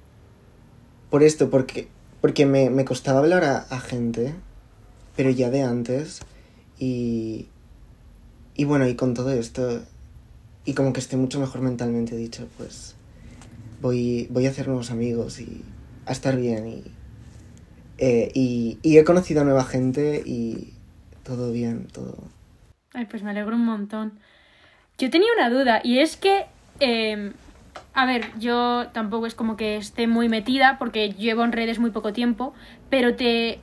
por 1.09 1.23
esto, 1.23 1.49
porque, 1.49 1.87
porque 2.21 2.45
me, 2.45 2.69
me 2.69 2.85
costaba 2.85 3.19
hablar 3.19 3.43
a, 3.43 3.79
gente, 3.79 4.33
pero 5.15 5.29
ya 5.29 5.49
de 5.49 5.63
antes, 5.63 6.21
y, 6.79 7.47
y 8.55 8.65
bueno, 8.65 8.87
y 8.87 8.95
con 8.95 9.13
todo 9.13 9.31
esto, 9.31 9.81
y 10.65 10.73
como 10.73 10.93
que 10.93 10.99
estoy 10.99 11.19
mucho 11.19 11.39
mejor 11.39 11.61
mentalmente, 11.61 12.15
dicho, 12.15 12.47
pues 12.57 12.95
voy, 13.81 14.27
voy 14.31 14.47
a 14.47 14.49
hacer 14.49 14.67
nuevos 14.67 14.91
amigos 14.91 15.39
y 15.39 15.63
a 16.05 16.11
estar 16.11 16.35
bien, 16.37 16.67
y, 16.67 16.83
eh, 17.97 18.31
y, 18.33 18.79
y 18.81 18.97
he 18.97 19.03
conocido 19.03 19.41
a 19.41 19.43
nueva 19.45 19.63
gente 19.63 20.21
y 20.25 20.73
todo 21.23 21.51
bien, 21.51 21.87
todo... 21.91 22.15
Ay, 22.95 23.05
pues 23.05 23.23
me 23.23 23.31
alegro 23.31 23.55
un 23.55 23.65
montón. 23.65 24.13
Yo 24.97 25.09
tenía 25.09 25.27
una 25.37 25.49
duda 25.49 25.81
y 25.83 25.99
es 25.99 26.15
que, 26.15 26.45
eh, 26.79 27.33
a 27.93 28.05
ver, 28.05 28.27
yo 28.39 28.87
tampoco 28.93 29.25
es 29.25 29.35
como 29.35 29.57
que 29.57 29.75
esté 29.75 30.07
muy 30.07 30.29
metida 30.29 30.77
porque 30.79 31.11
llevo 31.11 31.43
en 31.43 31.51
redes 31.51 31.77
muy 31.77 31.91
poco 31.91 32.13
tiempo, 32.13 32.53
pero 32.89 33.15
te... 33.15 33.59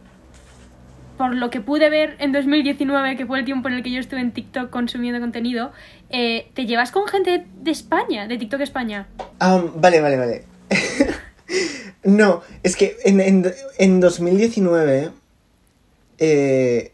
Por 1.17 1.35
lo 1.35 1.51
que 1.51 1.61
pude 1.61 1.89
ver 1.89 2.17
en 2.19 2.33
2019, 2.33 3.17
que 3.17 3.27
fue 3.27 3.39
el 3.39 3.45
tiempo 3.45 3.69
en 3.69 3.75
el 3.75 3.83
que 3.83 3.91
yo 3.91 4.01
estuve 4.01 4.21
en 4.21 4.33
TikTok 4.33 4.71
consumiendo 4.71 5.21
contenido, 5.21 5.73
eh, 6.11 6.51
te 6.55 6.67
llevas 6.67 6.91
con 6.91 7.07
gente 7.07 7.47
de 7.61 7.71
España, 7.71 8.27
de 8.27 8.39
TikTok 8.39 8.61
España. 8.61 9.07
Ah, 9.39 9.63
vale, 9.77 10.01
vale, 10.01 10.17
vale. 10.17 10.45
no, 12.03 12.43
es 12.63 12.77
que 12.77 12.97
en, 13.05 13.21
en, 13.21 13.53
en 13.79 14.01
2019 14.01 15.11
eh, 16.19 16.93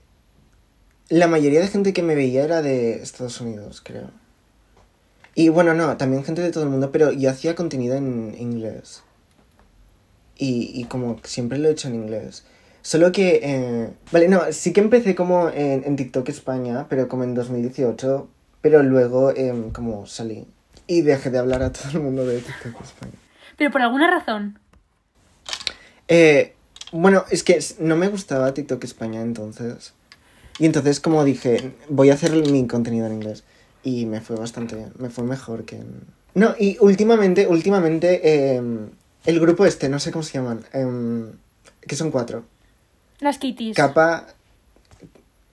la 1.09 1.27
mayoría 1.27 1.61
de 1.61 1.69
gente 1.69 1.93
que 1.93 2.03
me 2.03 2.15
veía 2.15 2.45
era 2.45 2.62
de 2.62 3.03
Estados 3.03 3.41
Unidos, 3.41 3.81
creo. 3.85 4.11
Y 5.35 5.50
bueno, 5.50 5.75
no, 5.75 5.97
también 5.97 6.25
gente 6.25 6.43
de 6.43 6.50
todo 6.50 6.65
el 6.65 6.71
mundo, 6.71 6.91
pero 6.91 7.12
yo 7.12 7.31
hacía 7.31 7.55
contenido 7.55 7.97
en 7.97 8.35
inglés. 8.38 9.03
Y, 10.37 10.71
y 10.75 10.85
como 10.85 11.21
siempre 11.25 11.59
lo 11.59 11.69
he 11.69 11.73
hecho 11.73 11.88
en 11.88 11.95
inglés. 11.95 12.45
Solo 12.83 13.12
que, 13.12 13.41
eh, 13.43 13.91
vale, 14.12 14.29
no, 14.29 14.53
sí 14.53 14.73
que 14.73 14.81
empecé 14.81 15.15
como 15.15 15.49
en, 15.50 15.85
en 15.85 15.97
TikTok 15.97 16.29
España, 16.29 16.87
pero 16.88 17.09
como 17.09 17.25
en 17.25 17.35
2018, 17.35 18.29
pero 18.61 18.83
luego 18.83 19.31
em, 19.37 19.71
como 19.71 20.07
salí. 20.07 20.47
Y 20.87 21.03
dejé 21.03 21.31
de 21.31 21.38
hablar 21.38 21.62
a 21.62 21.73
todo 21.73 21.91
el 21.93 22.00
mundo 22.00 22.25
de 22.25 22.41
TikTok 22.41 22.81
España. 22.83 23.12
Pero 23.57 23.71
por 23.71 23.83
alguna 23.83 24.11
razón. 24.11 24.59
Eh, 26.09 26.55
bueno, 26.93 27.25
es 27.31 27.43
que 27.43 27.59
no 27.79 27.97
me 27.97 28.09
gustaba 28.09 28.55
TikTok 28.55 28.83
España 28.85 29.21
entonces. 29.21 29.93
Y 30.59 30.67
entonces 30.67 31.00
como 31.00 31.25
dije, 31.25 31.73
voy 31.88 32.11
a 32.11 32.15
hacer 32.15 32.33
mi 32.50 32.67
contenido 32.67 33.07
en 33.07 33.15
inglés. 33.15 33.45
Y 33.85 34.07
me 34.07 34.21
fue 34.21 34.37
bastante 34.37 34.75
bien, 34.77 34.93
me 34.99 35.09
fue 35.11 35.25
mejor 35.25 35.65
que 35.65 35.77
en... 35.77 36.03
No, 36.35 36.55
y 36.59 36.77
últimamente, 36.81 37.47
últimamente, 37.47 38.55
em, 38.57 38.91
el 39.25 39.41
grupo 39.41 39.67
este, 39.67 39.88
no 39.88 39.99
sé 39.99 40.11
cómo 40.12 40.23
se 40.23 40.35
llaman, 40.35 40.65
em, 40.73 41.33
que 41.81 41.97
son 41.97 42.11
cuatro. 42.11 42.45
Las 43.21 43.38
kitties. 43.38 43.77
Capa... 43.77 44.27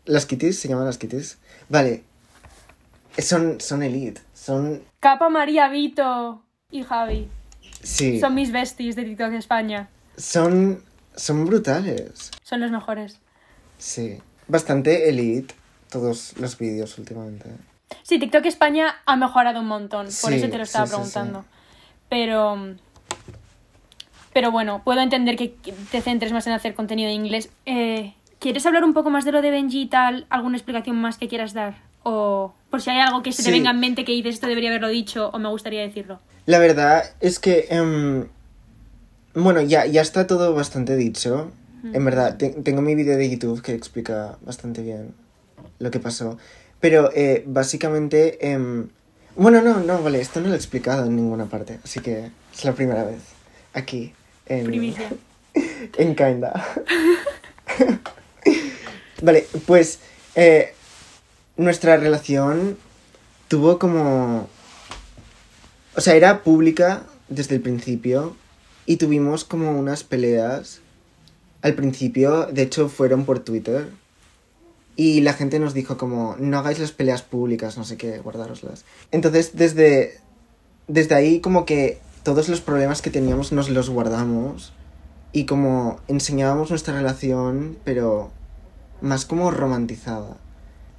Las 0.06 0.26
kitties, 0.26 0.60
se 0.60 0.68
llaman 0.68 0.86
las 0.86 0.98
kitties. 0.98 1.38
Vale. 1.70 2.04
Son, 3.18 3.60
son 3.62 3.82
elite, 3.84 4.22
son... 4.34 4.84
Capa, 5.00 5.30
María, 5.30 5.70
Vito 5.70 6.44
y 6.72 6.84
Javi. 6.84 7.28
Sí, 7.82 8.20
Son 8.20 8.34
mis 8.34 8.52
besties 8.52 8.96
de 8.96 9.04
TikTok 9.04 9.34
España. 9.34 9.90
son, 10.18 10.82
son 11.16 11.46
brutales. 11.46 12.32
Son 12.44 12.60
los 12.60 12.72
mejores. 12.72 13.20
Sí, 13.78 14.18
bastante 14.48 15.10
elite 15.10 15.54
todos 15.90 16.34
los 16.38 16.58
vídeos 16.58 16.98
últimamente. 16.98 17.46
Sí, 18.04 18.20
TikTok 18.20 18.46
España 18.46 18.96
ha 19.06 19.16
mejorado 19.16 19.60
un 19.62 19.68
montón, 19.68 20.06
por 20.06 20.32
Sí, 20.32 20.36
eso 20.36 20.50
te 20.50 20.58
lo 20.58 20.64
estaba 20.64 20.86
sí, 20.88 20.94
preguntando. 20.94 21.42
sí. 21.42 21.48
Pero. 22.10 22.76
Pero 24.34 24.52
bueno, 24.52 24.82
puedo 24.84 25.00
entender 25.02 25.38
que 25.38 25.56
te 25.92 26.02
centres 26.02 26.34
más 26.34 26.46
en 26.48 26.54
hacer 26.54 26.76
contenido 26.76 27.10
en 27.10 27.16
inglés. 27.26 27.50
Eh, 27.66 28.14
¿Quieres 28.40 28.66
hablar 28.66 28.84
un 28.84 28.94
poco 28.94 29.10
más 29.10 29.24
de 29.24 29.32
lo 29.32 29.42
de 29.42 29.50
Benji 29.50 29.84
y 29.84 29.88
tal? 29.88 30.26
¿Alguna 30.30 30.58
explicación 30.58 30.98
más 30.98 31.18
que 31.18 31.28
quieras 31.30 31.54
dar? 31.54 31.76
O 32.04 32.54
por 32.70 32.82
si 32.82 32.90
hay 32.90 33.00
algo 33.00 33.24
que 33.24 33.32
se 33.32 33.44
te 33.44 33.52
venga 33.52 33.72
en 33.72 33.80
mente 33.80 34.04
que 34.04 34.12
dices 34.12 34.36
esto 34.36 34.48
debería 34.48 34.70
haberlo 34.70 34.90
dicho 34.90 35.30
o 35.34 35.40
me 35.40 35.48
gustaría 35.50 35.82
decirlo. 35.82 36.20
La 36.46 36.60
verdad 36.60 37.06
es 37.22 37.40
que, 37.40 37.68
em, 37.70 38.28
bueno, 39.34 39.62
ya, 39.62 39.86
ya 39.86 40.02
está 40.02 40.28
todo 40.28 40.54
bastante 40.54 40.96
dicho. 40.98 41.52
En 41.94 42.04
verdad, 42.06 42.38
te- 42.38 42.50
tengo 42.50 42.82
mi 42.82 42.96
vídeo 42.96 43.16
de 43.18 43.30
YouTube 43.30 43.62
que 43.62 43.74
explica 43.74 44.38
bastante 44.42 44.82
bien 44.82 45.14
lo 45.80 45.92
que 45.92 46.00
pasó. 46.00 46.38
Pero 46.80 47.12
eh, 47.14 47.44
básicamente, 47.46 48.52
em, 48.52 48.88
bueno, 49.36 49.62
no, 49.62 49.80
no, 49.80 50.02
vale, 50.02 50.20
esto 50.22 50.42
no 50.42 50.48
lo 50.48 50.54
he 50.54 50.58
explicado 50.58 51.06
en 51.06 51.16
ninguna 51.16 51.46
parte. 51.46 51.80
Así 51.84 52.00
que 52.00 52.32
es 52.54 52.66
la 52.66 52.74
primera 52.74 53.04
vez 53.04 53.20
aquí 53.74 54.14
en, 54.46 54.66
Primicia. 54.66 55.10
en 55.98 56.16
Kinda. 56.16 56.66
vale, 59.22 59.46
pues 59.66 60.00
eh, 60.36 60.74
nuestra 61.58 61.98
relación 61.98 62.78
tuvo 63.48 63.80
como... 63.80 64.48
O 65.96 66.02
sea, 66.02 66.16
era 66.16 66.44
pública 66.44 67.04
desde 67.30 67.56
el 67.56 67.62
principio 67.62 68.36
y 68.86 68.98
tuvimos 68.98 69.44
como 69.46 69.80
unas 69.80 70.04
peleas 70.04 70.82
al 71.66 71.74
principio, 71.74 72.46
de 72.46 72.62
hecho 72.62 72.90
fueron 72.90 73.26
por 73.26 73.40
Twitter 73.40 73.90
y 74.96 75.22
la 75.22 75.34
gente 75.34 75.58
nos 75.58 75.74
dijo 75.74 75.98
como 75.98 76.36
no 76.38 76.60
hagáis 76.60 76.78
las 76.78 76.92
peleas 76.92 77.24
públicas, 77.24 77.76
no 77.76 77.84
sé 77.84 77.98
qué, 77.98 78.20
guardároslas. 78.20 78.86
Entonces 79.12 79.56
desde, 79.56 80.20
desde 80.88 81.16
ahí 81.16 81.40
como 81.40 81.66
que 81.66 81.98
todos 82.22 82.50
los 82.50 82.62
problemas 82.62 83.02
que 83.02 83.10
teníamos 83.10 83.52
nos 83.52 83.72
los 83.72 83.90
guardamos 83.90 84.74
y 85.32 85.48
como 85.48 86.00
enseñábamos 86.08 86.70
nuestra 86.70 86.94
relación, 86.94 87.80
pero 87.84 88.30
más 89.02 89.26
como 89.26 89.50
romantizada. 89.50 90.38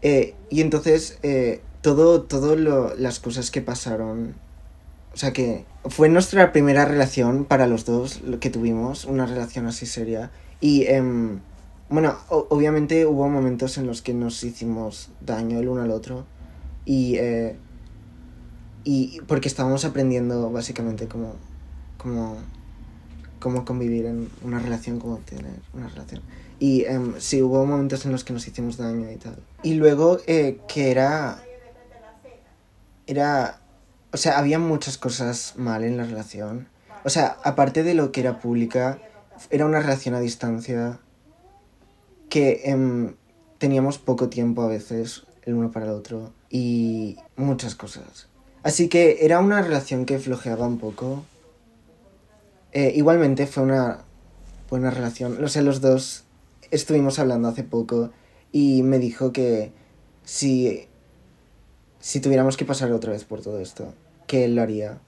Eh, 0.03 0.35
y 0.51 0.63
entonces 0.63 1.21
eh, 1.23 1.61
todo, 1.81 2.23
todo 2.23 2.57
lo, 2.57 2.93
las 2.97 3.21
cosas 3.21 3.53
que 3.53 3.63
pasaron, 3.63 4.35
o 5.15 5.17
sea 5.17 5.33
que 5.33 5.65
fue 5.89 6.09
nuestra 6.09 6.51
primera 6.51 6.85
relación 6.87 7.45
para 7.45 7.69
los 7.69 7.85
dos 7.85 8.21
lo 8.23 8.41
que 8.41 8.51
tuvimos, 8.51 9.05
una 9.05 9.27
relación 9.27 9.69
así 9.69 9.87
seria. 9.87 10.33
Y 10.61 10.87
em, 10.87 11.41
bueno, 11.89 12.17
obviamente 12.29 13.07
hubo 13.07 13.29
momentos 13.29 13.79
en 13.79 13.87
los 13.87 14.03
que 14.03 14.15
nos 14.15 14.43
hicimos 14.43 15.11
daño 15.21 15.59
el 15.59 15.69
uno 15.69 15.83
al 15.83 15.91
otro. 15.91 16.27
Y, 16.85 17.17
eh, 17.17 17.57
y 18.85 19.21
porque 19.27 19.49
estábamos 19.49 19.85
aprendiendo 19.85 20.51
básicamente 20.51 21.07
cómo, 21.09 21.35
cómo, 21.99 22.37
cómo 23.39 23.65
convivir 23.65 24.07
en 24.07 24.29
una 24.43 24.59
relación, 24.59 24.99
cómo 24.99 25.19
tener 25.19 25.61
una 25.75 25.89
relación. 25.89 26.23
Y 26.59 26.85
em, 26.85 27.15
sí, 27.19 27.43
hubo 27.43 27.65
momentos 27.67 28.07
en 28.07 28.13
los 28.13 28.25
que 28.25 28.33
nos 28.33 28.47
hicimos 28.49 28.79
daño 28.79 29.11
y 29.11 29.17
tal. 29.17 29.37
Y 29.63 29.75
luego 29.75 30.19
eh, 30.27 30.61
que 30.69 30.91
era... 30.91 31.43
Era... 33.07 33.61
O 34.13 34.17
sea, 34.17 34.39
había 34.39 34.59
muchas 34.59 34.97
cosas 34.97 35.55
mal 35.57 35.85
en 35.85 35.97
la 35.97 36.05
relación. 36.05 36.69
O 37.05 37.11
sea, 37.11 37.37
aparte 37.45 37.83
de 37.83 37.95
lo 37.95 38.11
que 38.11 38.21
era 38.21 38.41
pública, 38.41 38.99
era 39.51 39.67
una 39.67 39.81
relación 39.81 40.15
a 40.15 40.21
distancia 40.21 41.01
que 42.29 42.63
em, 42.65 43.15
teníamos 43.59 43.99
poco 43.99 44.29
tiempo 44.29 44.63
a 44.63 44.69
veces 44.69 45.25
el 45.43 45.55
uno 45.55 45.71
para 45.71 45.87
el 45.87 45.93
otro 45.93 46.33
y 46.51 47.17
muchas 47.37 47.75
cosas. 47.75 48.29
Así 48.63 48.89
que 48.89 49.19
era 49.25 49.41
una 49.41 49.63
relación 49.63 50.07
que 50.07 50.19
flojeaba 50.19 50.67
un 50.67 50.79
poco. 50.79 51.25
Eh, 52.73 52.93
igualmente 52.97 53.47
fue 53.47 53.63
una 53.63 54.05
buena 54.69 54.91
relación. 54.91 55.43
O 55.43 55.49
sea, 55.49 55.63
los 55.63 55.81
dos 55.81 56.25
estuvimos 56.71 57.19
hablando 57.19 57.49
hace 57.49 57.63
poco 57.63 58.11
y 58.53 58.83
me 58.83 58.99
dijo 58.99 59.33
que 59.33 59.73
si, 60.25 60.89
si 62.01 62.21
tuviéramos 62.21 62.57
que 62.57 62.65
pasar 62.65 62.91
otra 62.93 63.13
vez 63.13 63.25
por 63.25 63.41
todo 63.41 63.61
esto, 63.61 63.95
que 64.27 64.45
él 64.45 64.57
lo 64.57 64.63
haría, 64.63 64.99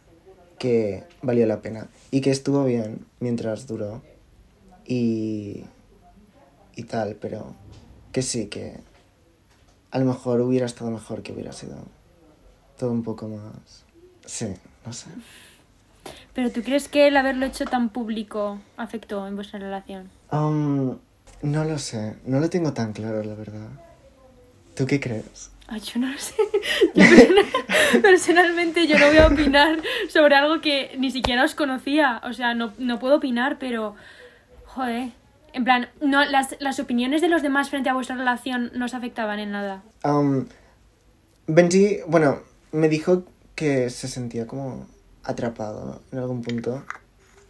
que 0.59 1.05
valió 1.23 1.47
la 1.47 1.63
pena 1.63 1.89
y 2.11 2.21
que 2.21 2.31
estuvo 2.31 2.65
bien 2.65 3.07
mientras 3.21 3.67
duró. 3.67 4.03
Y, 4.89 5.65
y 6.75 6.83
tal, 6.85 7.17
pero 7.21 7.55
que 8.11 8.23
sí, 8.23 8.47
que 8.47 8.81
a 9.91 9.99
lo 9.99 10.07
mejor 10.07 10.41
hubiera 10.41 10.67
estado 10.67 10.91
mejor 10.91 11.23
que 11.23 11.33
hubiera 11.33 11.53
sido 11.53 11.77
todo 12.79 12.91
un 12.91 13.03
poco 13.03 13.29
más... 13.29 13.85
Sí, 14.25 14.47
no 14.85 14.93
sé. 14.93 15.11
Pero 16.35 16.51
¿tú 16.51 16.63
crees 16.63 16.89
que 16.89 17.09
el 17.09 17.17
haberlo 17.17 17.47
hecho 17.47 17.65
tan 17.65 17.91
público 17.91 18.59
afectó 18.77 19.27
en 19.27 19.37
vuestra 19.37 19.59
relación? 19.59 20.11
Um, 20.33 20.97
no 21.43 21.65
lo 21.65 21.79
sé, 21.79 22.17
no 22.25 22.41
lo 22.41 22.49
tengo 22.49 22.73
tan 22.73 22.93
claro, 22.93 23.23
la 23.23 23.35
verdad. 23.35 23.69
¿Tú 24.75 24.87
qué 24.87 25.01
crees? 25.01 25.51
Ay, 25.67 25.81
yo 25.81 26.01
no 26.01 26.11
lo 26.11 26.19
sé. 26.19 26.35
Yo 26.95 28.03
personalmente 28.03 28.87
yo 28.87 28.99
no 28.99 29.09
voy 29.09 29.19
a 29.19 29.27
opinar 29.27 29.79
sobre 30.09 30.35
algo 30.35 30.61
que 30.61 30.95
ni 30.99 31.11
siquiera 31.11 31.45
os 31.45 31.55
conocía. 31.55 32.23
O 32.25 32.33
sea, 32.33 32.55
no, 32.55 32.73
no 32.79 32.99
puedo 32.99 33.17
opinar, 33.17 33.59
pero... 33.59 33.95
Joder. 34.79 35.11
En 35.55 35.65
plan, 35.65 35.89
no, 36.01 36.25
las, 36.25 36.55
las 36.61 36.79
opiniones 36.79 37.21
de 37.21 37.29
los 37.29 37.43
demás 37.43 37.69
frente 37.69 37.91
a 37.91 37.95
vuestra 37.95 38.15
relación 38.15 38.71
no 38.77 38.85
os 38.85 38.95
afectaban 38.95 39.41
en 39.41 39.51
nada. 39.51 39.83
Benji, 41.49 41.99
bueno, 42.07 42.39
me 42.71 42.89
dijo 42.89 43.25
que 43.57 43.91
se 43.91 44.07
sentía 44.07 44.47
como 44.47 44.87
atrapado 45.25 46.01
en 46.13 46.19
algún 46.21 46.43
punto 46.43 46.85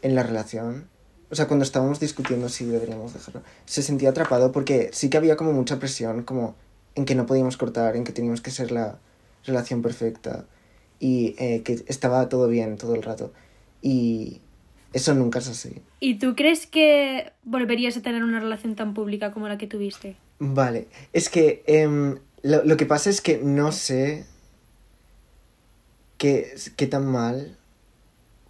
en 0.00 0.14
la 0.14 0.22
relación. 0.22 0.88
O 1.30 1.34
sea, 1.34 1.46
cuando 1.46 1.64
estábamos 1.64 2.00
discutiendo 2.00 2.48
si 2.48 2.64
deberíamos 2.64 3.12
dejarlo, 3.12 3.42
se 3.66 3.82
sentía 3.82 4.08
atrapado 4.08 4.50
porque 4.50 4.88
sí 4.94 5.10
que 5.10 5.18
había 5.18 5.36
como 5.36 5.52
mucha 5.52 5.78
presión, 5.78 6.22
como 6.22 6.54
en 6.94 7.04
que 7.04 7.14
no 7.14 7.26
podíamos 7.26 7.58
cortar, 7.58 7.94
en 7.96 8.04
que 8.04 8.12
teníamos 8.12 8.40
que 8.40 8.50
ser 8.50 8.72
la 8.72 9.00
relación 9.44 9.82
perfecta 9.82 10.46
y 10.98 11.34
eh, 11.38 11.62
que 11.62 11.84
estaba 11.88 12.30
todo 12.30 12.48
bien 12.48 12.78
todo 12.78 12.94
el 12.94 13.02
rato. 13.02 13.34
Y 13.82 14.40
eso 14.92 15.14
nunca 15.14 15.38
es 15.38 15.48
así. 15.48 15.82
¿Y 16.00 16.18
tú 16.18 16.34
crees 16.34 16.66
que 16.66 17.32
volverías 17.44 17.96
a 17.96 18.02
tener 18.02 18.24
una 18.24 18.40
relación 18.40 18.74
tan 18.74 18.94
pública 18.94 19.32
como 19.32 19.48
la 19.48 19.58
que 19.58 19.66
tuviste? 19.66 20.16
Vale, 20.38 20.88
es 21.12 21.28
que 21.28 21.62
em, 21.66 22.18
lo, 22.42 22.64
lo 22.64 22.76
que 22.76 22.86
pasa 22.86 23.10
es 23.10 23.20
que 23.20 23.38
no 23.42 23.72
sé 23.72 24.26
qué, 26.16 26.54
qué 26.76 26.86
tan 26.86 27.06
mal 27.06 27.56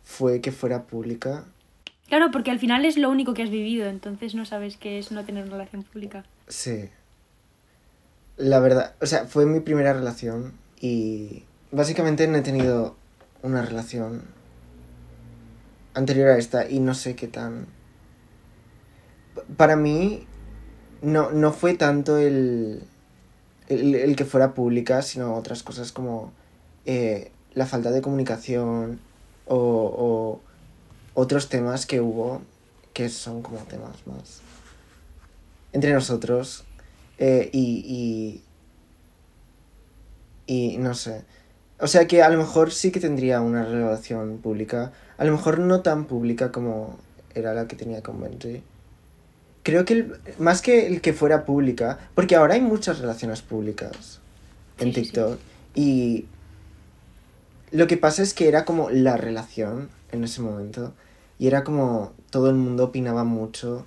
fue 0.04 0.40
que 0.40 0.52
fuera 0.52 0.84
pública. 0.84 1.44
Claro, 2.08 2.30
porque 2.30 2.50
al 2.50 2.58
final 2.58 2.84
es 2.84 2.96
lo 2.96 3.10
único 3.10 3.34
que 3.34 3.42
has 3.42 3.50
vivido, 3.50 3.86
entonces 3.86 4.34
no 4.34 4.44
sabes 4.46 4.76
qué 4.76 4.98
es 4.98 5.12
no 5.12 5.24
tener 5.24 5.44
una 5.44 5.52
relación 5.52 5.82
pública. 5.82 6.24
Sí. 6.48 6.88
La 8.36 8.60
verdad, 8.60 8.94
o 9.00 9.06
sea, 9.06 9.26
fue 9.26 9.44
mi 9.44 9.60
primera 9.60 9.92
relación 9.92 10.54
y 10.80 11.42
básicamente 11.70 12.26
no 12.26 12.38
he 12.38 12.42
tenido 12.42 12.96
una 13.42 13.62
relación 13.62 14.22
anterior 15.98 16.28
a 16.30 16.38
esta 16.38 16.68
y 16.70 16.80
no 16.80 16.94
sé 16.94 17.16
qué 17.16 17.28
tan... 17.28 17.66
Pa- 19.34 19.44
Para 19.56 19.76
mí 19.76 20.26
no, 21.02 21.30
no 21.32 21.52
fue 21.52 21.74
tanto 21.74 22.18
el, 22.18 22.82
el, 23.68 24.16
que 24.16 24.24
fuera 24.24 24.54
pública, 24.54 25.02
sino 25.02 25.36
otras 25.36 25.62
cosas 25.62 25.92
como 25.92 26.32
eh, 26.86 27.32
la 27.54 27.66
falta 27.66 27.90
de 27.90 28.02
comunicación 28.02 29.00
o, 29.46 29.56
o 29.56 30.40
otros 31.14 31.48
temas 31.48 31.86
que 31.86 32.00
hubo 32.00 32.42
que 32.94 33.08
son 33.08 33.42
como 33.42 33.58
temas 33.60 34.06
más 34.06 34.42
entre 35.72 35.92
nosotros 35.92 36.64
eh, 37.18 37.50
y, 37.52 38.42
y 40.46 40.78
no 40.78 40.94
sé. 40.94 41.24
O 41.80 41.86
sea 41.86 42.06
que 42.08 42.22
a 42.22 42.28
lo 42.30 42.38
mejor 42.38 42.72
sí 42.72 42.90
que 42.90 43.00
tendría 43.00 43.40
una 43.40 43.64
relación 43.64 44.38
pública, 44.38 44.92
a 45.16 45.24
lo 45.24 45.32
mejor 45.32 45.58
no 45.60 45.80
tan 45.82 46.06
pública 46.06 46.50
como 46.52 46.98
era 47.34 47.54
la 47.54 47.68
que 47.68 47.76
tenía 47.76 48.02
con 48.02 48.20
Benji. 48.20 48.62
Creo 49.62 49.84
que 49.84 49.92
el- 49.94 50.14
más 50.38 50.62
que 50.62 50.86
el 50.86 51.00
que 51.00 51.12
fuera 51.12 51.44
pública, 51.44 51.98
porque 52.14 52.36
ahora 52.36 52.54
hay 52.54 52.60
muchas 52.62 52.98
relaciones 53.00 53.42
públicas 53.42 54.20
en 54.78 54.92
Sí, 54.92 54.94
sí, 54.94 55.04
sí. 55.12 55.12
TikTok 55.12 55.38
y 55.74 56.26
lo 57.70 57.86
que 57.86 57.96
pasa 57.96 58.22
es 58.22 58.34
que 58.34 58.48
era 58.48 58.64
como 58.64 58.90
la 58.90 59.16
relación 59.16 59.88
en 60.12 60.24
ese 60.24 60.40
momento 60.40 60.94
y 61.38 61.46
era 61.46 61.64
como 61.64 62.12
todo 62.30 62.48
el 62.48 62.56
mundo 62.56 62.84
opinaba 62.84 63.24
mucho 63.24 63.86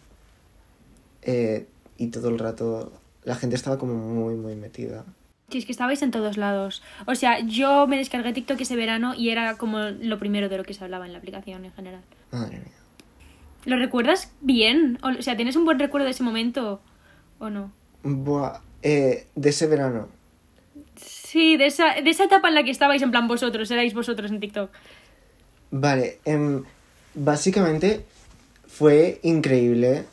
eh, 1.22 1.68
y 1.98 2.08
todo 2.08 2.30
el 2.30 2.40
rato 2.40 2.92
la 3.24 3.36
gente 3.36 3.56
estaba 3.56 3.78
como 3.78 3.94
muy 3.96 4.36
muy 4.36 4.56
metida. 4.56 5.06
Sí, 5.52 5.58
es 5.58 5.66
que 5.66 5.74
estabais 5.74 6.02
en 6.02 6.12
todos 6.12 6.38
lados. 6.38 6.82
O 7.06 7.16
sea, 7.16 7.40
yo 7.40 7.86
me 7.86 7.98
descargué 7.98 8.32
TikTok 8.32 8.62
ese 8.62 8.78
verano 8.78 9.14
y 9.14 9.30
era 9.30 9.58
como 9.58 9.80
lo 9.80 10.18
primero 10.18 10.48
de 10.48 10.58
lo 10.58 10.64
que 10.64 10.74
se 10.74 10.82
hablaba 10.82 11.06
en 11.06 11.12
la 11.12 11.18
aplicación 11.18 11.66
en 11.66 11.74
general. 11.74 12.02
Madre 12.32 12.60
mía. 12.60 12.72
¿Lo 13.66 13.78
recuerdas 13.78 14.32
bien? 14.40 14.98
O 15.04 15.22
sea, 15.22 15.36
¿tienes 15.36 15.58
un 15.58 15.66
buen 15.66 15.78
recuerdo 15.78 16.06
de 16.06 16.12
ese 16.12 16.24
momento 16.24 16.80
o 17.40 17.50
no? 17.50 17.72
Buah, 18.04 18.62
eh, 18.82 19.28
de 19.36 19.50
ese 19.50 19.68
verano. 19.68 20.08
Sí, 20.96 21.58
de 21.58 21.66
esa, 21.66 21.96
de 21.96 22.10
esa 22.10 22.24
etapa 22.24 22.48
en 22.48 22.56
la 22.56 22.64
que 22.64 22.72
estabais 22.72 23.02
en 23.02 23.12
plan 23.12 23.28
vosotros, 23.28 23.70
erais 23.72 23.94
vosotros 23.94 24.32
en 24.32 24.40
TikTok. 24.40 24.72
Vale, 25.72 26.20
em, 26.24 26.64
básicamente 27.14 28.06
fue 28.68 29.20
increíble 29.24 30.06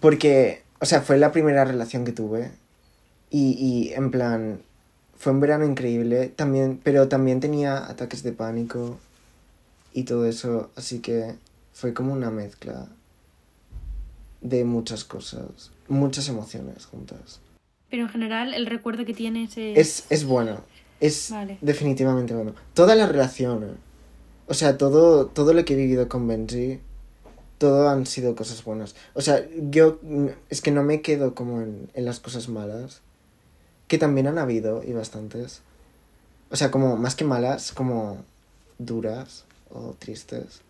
porque, 0.00 0.62
o 0.80 0.86
sea, 0.86 1.02
fue 1.02 1.18
la 1.18 1.30
primera 1.30 1.64
relación 1.66 2.06
que 2.06 2.12
tuve 2.12 2.52
y, 3.32 3.52
y 3.52 3.94
en 3.94 4.10
plan, 4.10 4.60
fue 5.16 5.32
un 5.32 5.40
verano 5.40 5.64
increíble, 5.64 6.28
también, 6.28 6.78
pero 6.84 7.08
también 7.08 7.40
tenía 7.40 7.88
ataques 7.88 8.22
de 8.22 8.32
pánico 8.32 8.98
y 9.94 10.02
todo 10.02 10.26
eso, 10.26 10.70
así 10.76 11.00
que 11.00 11.34
fue 11.72 11.94
como 11.94 12.12
una 12.12 12.30
mezcla 12.30 12.88
de 14.42 14.64
muchas 14.64 15.04
cosas, 15.04 15.70
muchas 15.88 16.28
emociones 16.28 16.84
juntas. 16.84 17.40
Pero 17.90 18.02
en 18.02 18.08
general 18.10 18.52
el 18.52 18.66
recuerdo 18.66 19.06
que 19.06 19.14
tienes 19.14 19.56
es... 19.56 19.78
Es, 19.78 20.06
es 20.10 20.24
bueno, 20.24 20.60
es 21.00 21.30
Vale. 21.30 21.56
definitivamente 21.62 22.34
bueno. 22.34 22.54
Toda 22.74 22.94
la 22.96 23.06
relación, 23.06 23.78
o 24.46 24.54
sea, 24.54 24.76
todo, 24.76 25.26
todo 25.26 25.54
lo 25.54 25.64
que 25.64 25.72
he 25.72 25.76
vivido 25.76 26.06
con 26.08 26.28
Benji, 26.28 26.80
todo 27.56 27.88
han 27.88 28.04
sido 28.04 28.34
cosas 28.34 28.62
buenas. 28.62 28.94
O 29.14 29.22
sea, 29.22 29.46
yo 29.70 30.00
es 30.50 30.60
que 30.60 30.70
no 30.70 30.82
me 30.82 31.00
quedo 31.00 31.34
como 31.34 31.62
en, 31.62 31.88
en 31.94 32.04
las 32.04 32.20
cosas 32.20 32.48
malas, 32.48 33.00
que 33.92 33.98
también 33.98 34.26
han 34.26 34.38
habido 34.38 34.82
y 34.82 34.94
bastantes. 34.94 35.60
O 36.50 36.56
sea, 36.56 36.70
como 36.70 36.96
más 36.96 37.14
que 37.14 37.26
malas, 37.26 37.72
como 37.72 38.24
duras 38.78 39.44
o 39.68 39.94
tristes. 39.98 40.62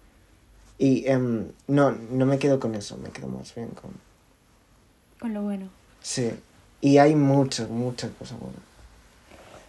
Y 0.76 1.06
em, 1.06 1.44
no, 1.68 1.92
no 1.92 2.26
me 2.26 2.40
quedo 2.40 2.58
con 2.58 2.74
eso, 2.74 2.96
me 2.96 3.10
quedo 3.10 3.28
más 3.28 3.54
bien 3.54 3.68
con... 3.68 3.92
Con 5.20 5.34
lo 5.34 5.42
bueno. 5.42 5.68
Sí, 6.00 6.32
y 6.80 6.98
hay 6.98 7.14
muchas, 7.14 7.70
muchas 7.70 8.10
cosas 8.18 8.40
buenas. 8.40 8.58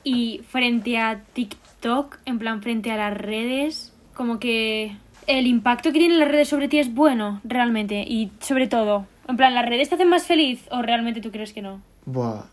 Y 0.04 0.42
frente 0.50 0.98
a 0.98 1.22
TikTok, 1.34 2.18
en 2.26 2.40
plan 2.40 2.64
frente 2.64 2.90
a 2.90 2.98
las 2.98 3.16
redes, 3.16 3.94
como 4.16 4.40
que 4.40 4.98
el 5.28 5.46
impacto 5.46 5.92
que 5.92 6.00
tienen 6.00 6.18
las 6.18 6.28
redes 6.28 6.48
sobre 6.48 6.70
ti 6.70 6.80
es 6.80 6.92
bueno, 6.92 7.40
realmente. 7.44 8.02
Y 8.02 8.32
sobre 8.40 8.66
todo, 8.66 9.06
en 9.28 9.38
plan, 9.38 9.54
¿las 9.54 9.70
redes 9.70 9.90
te 9.90 9.94
hacen 9.94 10.10
más 10.10 10.26
feliz 10.26 10.64
o 10.72 10.82
realmente 10.82 11.22
tú 11.22 11.30
crees 11.30 11.54
que 11.54 11.62
no? 11.62 11.84
Buah. 12.08 12.46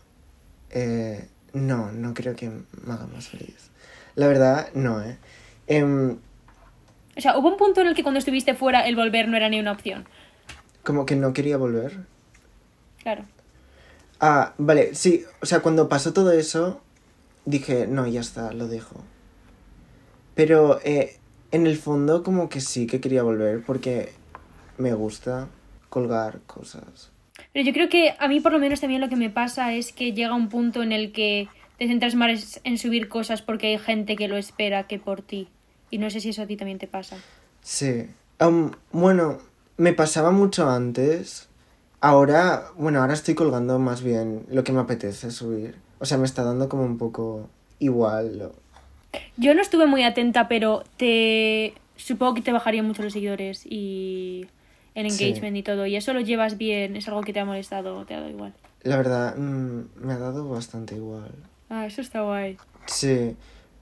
Eh, 0.71 1.27
no, 1.53 1.91
no 1.91 2.13
creo 2.13 2.35
que 2.35 2.49
me 2.49 2.93
haga 2.93 3.07
más 3.07 3.27
feliz. 3.27 3.69
La 4.15 4.27
verdad, 4.27 4.69
no, 4.73 5.01
¿eh? 5.03 5.17
Em, 5.67 6.17
O 7.17 7.21
sea, 7.21 7.37
hubo 7.37 7.49
un 7.49 7.57
punto 7.57 7.81
en 7.81 7.87
el 7.87 7.95
que 7.95 8.03
cuando 8.03 8.19
estuviste 8.19 8.53
fuera 8.55 8.87
el 8.87 8.95
volver 8.95 9.27
no 9.27 9.37
era 9.37 9.49
ni 9.49 9.59
una 9.59 9.71
opción. 9.73 10.07
como 10.83 11.05
que 11.05 11.15
no 11.15 11.33
quería 11.33 11.57
volver. 11.57 12.05
Claro. 13.03 13.25
Ah, 14.19 14.53
vale, 14.57 14.95
sí. 14.95 15.23
O 15.41 15.45
sea, 15.45 15.59
cuando 15.61 15.89
pasó 15.89 16.13
todo 16.13 16.31
eso, 16.31 16.81
dije, 17.45 17.87
no, 17.87 18.07
ya 18.07 18.21
está, 18.21 18.51
lo 18.53 18.67
dejo. 18.67 19.03
Pero 20.35 20.79
eh, 20.83 21.17
en 21.51 21.67
el 21.67 21.77
fondo 21.77 22.23
como 22.23 22.49
que 22.49 22.61
sí 22.61 22.87
que 22.87 22.99
quería 23.01 23.23
volver 23.23 23.63
porque 23.65 24.13
me 24.77 24.93
gusta 24.93 25.47
colgar 25.89 26.39
cosas. 26.47 27.10
Pero 27.53 27.65
yo 27.65 27.73
creo 27.73 27.89
que 27.89 28.13
a 28.17 28.27
mí 28.27 28.39
por 28.39 28.51
lo 28.53 28.59
menos 28.59 28.79
también 28.81 29.01
lo 29.01 29.09
que 29.09 29.15
me 29.15 29.29
pasa 29.29 29.73
es 29.73 29.91
que 29.91 30.13
llega 30.13 30.33
un 30.35 30.49
punto 30.49 30.83
en 30.83 30.91
el 30.91 31.11
que 31.11 31.49
te 31.77 31.87
centras 31.87 32.15
más 32.15 32.61
en 32.63 32.77
subir 32.77 33.09
cosas 33.09 33.41
porque 33.41 33.67
hay 33.67 33.77
gente 33.77 34.15
que 34.15 34.27
lo 34.27 34.37
espera 34.37 34.87
que 34.87 34.99
por 34.99 35.21
ti. 35.21 35.47
Y 35.89 35.97
no 35.97 36.09
sé 36.09 36.21
si 36.21 36.29
eso 36.29 36.43
a 36.43 36.47
ti 36.47 36.55
también 36.55 36.79
te 36.79 36.87
pasa. 36.87 37.17
Sí. 37.61 38.05
Am, 38.39 38.71
bueno, 38.91 39.39
me 39.77 39.91
pasaba 39.93 40.31
mucho 40.31 40.69
antes. 40.69 41.49
Ahora, 41.99 42.63
bueno, 42.77 43.01
ahora 43.01 43.13
estoy 43.13 43.35
colgando 43.35 43.77
más 43.79 44.01
bien 44.01 44.45
lo 44.49 44.63
que 44.63 44.71
me 44.71 44.79
apetece 44.79 45.29
subir. 45.31 45.75
O 45.99 46.05
sea, 46.05 46.17
me 46.17 46.25
está 46.25 46.43
dando 46.43 46.69
como 46.69 46.83
un 46.83 46.97
poco 46.97 47.49
igual. 47.79 48.37
lo- 48.39 48.55
Yo 49.37 49.53
no 49.53 49.61
estuve 49.61 49.85
muy 49.85 50.03
atenta, 50.03 50.47
pero 50.47 50.83
te 50.97 51.73
supongo 51.97 52.33
que 52.35 52.41
te 52.41 52.51
bajarían 52.53 52.87
mucho 52.87 53.03
los 53.03 53.13
seguidores 53.13 53.63
y 53.69 54.47
el 54.95 55.09
Sí. 55.11 55.25
engagement 55.25 55.57
y 55.57 55.63
todo. 55.63 55.85
Y 55.85 55.95
eso 55.95 56.13
lo 56.13 56.21
llevas 56.21 56.57
bien, 56.57 56.95
es 56.95 57.07
algo 57.07 57.21
que 57.21 57.33
te 57.33 57.39
ha 57.39 57.45
molestado 57.45 57.97
o 57.97 58.05
te 58.05 58.13
ha 58.13 58.17
dado 58.19 58.29
igual. 58.29 58.53
La 58.83 58.97
verdad, 58.97 59.35
mm, 59.37 59.81
me 59.95 60.13
ha 60.13 60.17
dado 60.17 60.47
bastante 60.49 60.95
igual. 60.95 61.31
Ah, 61.69 61.85
eso 61.85 62.01
está 62.01 62.21
guay. 62.21 62.57
Sí. 62.87 63.35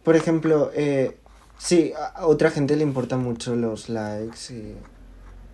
Por 0.03 0.15
ejemplo, 0.15 0.71
eh, 0.75 1.17
sí, 1.57 1.93
a 1.97 2.19
a 2.21 2.27
otra 2.27 2.51
gente 2.51 2.75
le 2.75 2.83
importan 2.83 3.21
mucho 3.23 3.55
los 3.55 3.89
likes 3.89 4.53
y 4.53 4.75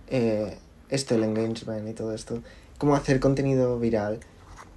eh, 0.09 0.57
esto, 0.89 1.15
el 1.15 1.23
engagement 1.23 1.87
y 1.89 1.93
todo 1.93 2.13
esto. 2.13 2.41
como 2.77 2.93
hacer 2.95 3.19
contenido 3.21 3.79
viral. 3.79 4.19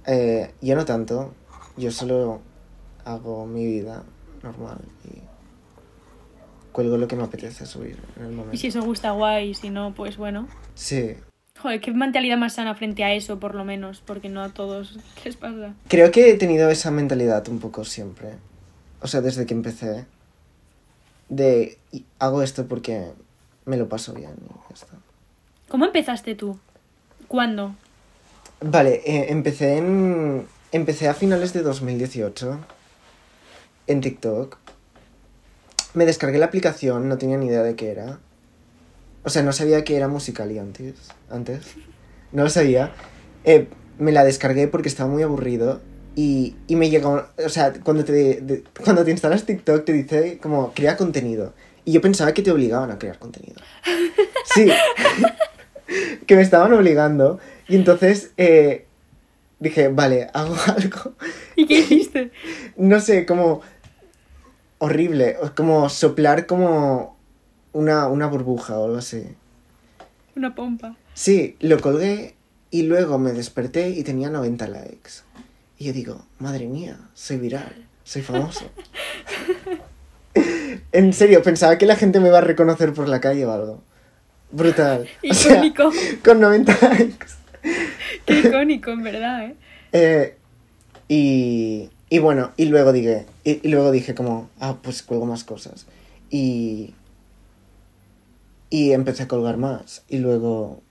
Eh, 0.07 0.51
yo 0.61 0.75
no 0.75 0.85
tanto, 0.85 1.33
yo 1.75 1.91
solo 1.91 2.39
hago 3.03 3.45
mi 3.45 3.65
vida 3.65 4.03
normal 4.41 4.79
y 5.03 5.21
cuelgo 6.79 6.95
lo 6.95 7.09
que 7.09 7.17
me 7.17 7.23
apetece 7.23 7.65
subir 7.65 7.97
en 8.15 8.23
el 8.23 8.31
momento. 8.31 8.55
Y 8.55 8.57
si 8.57 8.67
eso 8.67 8.81
gusta, 8.81 9.11
guay. 9.11 9.53
Si 9.53 9.69
no, 9.69 9.93
pues 9.93 10.15
bueno. 10.15 10.47
Sí, 10.75 11.17
Joder, 11.61 11.81
qué 11.81 11.91
mentalidad 11.91 12.37
más 12.37 12.53
sana 12.53 12.73
frente 12.73 13.03
a 13.03 13.13
eso, 13.13 13.37
por 13.37 13.53
lo 13.53 13.65
menos. 13.65 14.01
Porque 14.05 14.29
no 14.29 14.41
a 14.41 14.53
todos 14.53 14.97
les 15.25 15.35
pasa. 15.35 15.73
creo 15.89 16.09
que 16.09 16.31
he 16.31 16.35
tenido 16.35 16.69
esa 16.69 16.89
mentalidad 16.89 17.45
un 17.49 17.59
poco 17.59 17.83
siempre. 17.83 18.29
O 19.01 19.07
sea, 19.07 19.19
desde 19.19 19.45
que 19.45 19.53
empecé. 19.53 20.05
De 21.27 21.77
hago 22.17 22.43
esto 22.43 22.65
porque 22.65 23.11
me 23.65 23.75
lo 23.75 23.89
paso 23.89 24.13
bien 24.13 24.31
y 24.45 24.53
ya 24.53 24.73
está. 24.73 24.93
¿Cómo 25.67 25.83
empezaste 25.85 26.33
tú? 26.33 26.57
¿Cuándo? 27.27 27.75
Vale, 28.61 29.01
eh, 29.05 29.25
empecé 29.31 29.77
en. 29.79 30.47
Empecé 30.71 31.09
a 31.09 31.13
finales 31.13 31.51
de 31.51 31.61
2018 31.61 32.57
en 33.87 33.99
TikTok. 34.01 34.57
Me 35.93 36.05
descargué 36.05 36.37
la 36.37 36.45
aplicación, 36.45 37.09
no 37.09 37.17
tenía 37.17 37.37
ni 37.37 37.47
idea 37.47 37.63
de 37.63 37.75
qué 37.75 37.91
era. 37.91 38.19
O 39.23 39.29
sea, 39.29 39.41
no 39.43 39.51
sabía 39.53 39.83
que 39.83 39.95
era 39.97 40.07
Musical.ly 40.07 40.59
antes. 40.59 40.95
Antes. 41.29 41.61
No 42.31 42.43
lo 42.43 42.49
sabía. 42.49 42.91
Eh, 43.43 43.67
me 43.97 44.11
la 44.11 44.23
descargué 44.23 44.67
porque 44.67 44.87
estaba 44.89 45.09
muy 45.09 45.23
aburrido. 45.23 45.81
Y, 46.15 46.55
y 46.67 46.75
me 46.75 46.89
llegó. 46.89 47.25
O 47.43 47.49
sea, 47.49 47.73
cuando 47.83 48.03
te, 48.05 48.11
de- 48.41 48.63
cuando 48.83 49.03
te 49.03 49.11
instalas 49.11 49.45
TikTok 49.45 49.85
te 49.85 49.93
dice 49.93 50.37
como 50.41 50.73
crea 50.73 50.95
contenido. 50.97 51.53
Y 51.85 51.91
yo 51.91 52.01
pensaba 52.01 52.33
que 52.33 52.41
te 52.43 52.51
obligaban 52.51 52.91
a 52.91 52.99
crear 52.99 53.17
contenido. 53.19 53.61
Sí. 54.55 54.67
que 56.27 56.35
me 56.35 56.41
estaban 56.41 56.73
obligando. 56.73 57.39
Y 57.67 57.75
entonces 57.75 58.31
eh, 58.37 58.85
dije, 59.59 59.89
vale, 59.89 60.27
hago 60.33 60.55
algo. 60.67 61.13
¿Y 61.55 61.65
qué 61.67 61.79
hiciste? 61.79 62.31
No 62.77 62.99
sé, 62.99 63.25
como 63.25 63.61
horrible. 64.79 65.37
Como 65.55 65.87
soplar 65.89 66.45
como 66.47 67.17
una, 67.73 68.07
una 68.07 68.27
burbuja 68.27 68.77
o 68.77 68.85
algo 68.85 68.97
así. 68.97 69.23
Una 70.35 70.55
pompa. 70.55 70.95
Sí, 71.13 71.55
lo 71.59 71.79
colgué 71.79 72.35
y 72.71 72.83
luego 72.83 73.19
me 73.19 73.31
desperté 73.31 73.89
y 73.89 74.03
tenía 74.03 74.29
90 74.29 74.67
likes. 74.67 75.11
Y 75.77 75.85
yo 75.85 75.93
digo, 75.93 76.25
madre 76.39 76.67
mía, 76.67 76.97
soy 77.13 77.37
viral, 77.37 77.87
soy 78.03 78.21
famoso. 78.21 78.65
en 80.91 81.13
serio, 81.13 81.41
pensaba 81.43 81.77
que 81.77 81.85
la 81.85 81.95
gente 81.95 82.19
me 82.19 82.27
iba 82.29 82.39
a 82.39 82.41
reconocer 82.41 82.93
por 82.93 83.07
la 83.07 83.21
calle 83.21 83.45
o 83.45 83.51
algo. 83.51 83.81
Brutal. 84.51 85.07
O 85.29 85.33
sea, 85.33 85.63
Icónico. 85.63 85.91
con 86.23 86.39
90 86.39 86.77
likes. 86.89 87.27
Qué 88.25 88.39
icónico, 88.39 88.91
en 88.91 89.03
verdad, 89.03 89.43
¿eh? 89.45 89.55
Eh, 89.91 90.37
y, 91.07 91.89
y 92.09 92.19
bueno, 92.19 92.51
y 92.57 92.65
luego 92.65 92.91
dije, 92.91 93.25
y, 93.43 93.65
y 93.65 93.69
luego 93.71 93.91
dije 93.91 94.15
como, 94.15 94.49
ah, 94.59 94.77
pues 94.81 95.03
cuelgo 95.03 95.25
más 95.25 95.43
cosas. 95.43 95.85
Y, 96.29 96.93
y 98.69 98.91
empecé 98.91 99.23
a 99.23 99.27
colgar 99.27 99.57
más. 99.57 100.03
Y 100.09 100.17
luego 100.17 100.81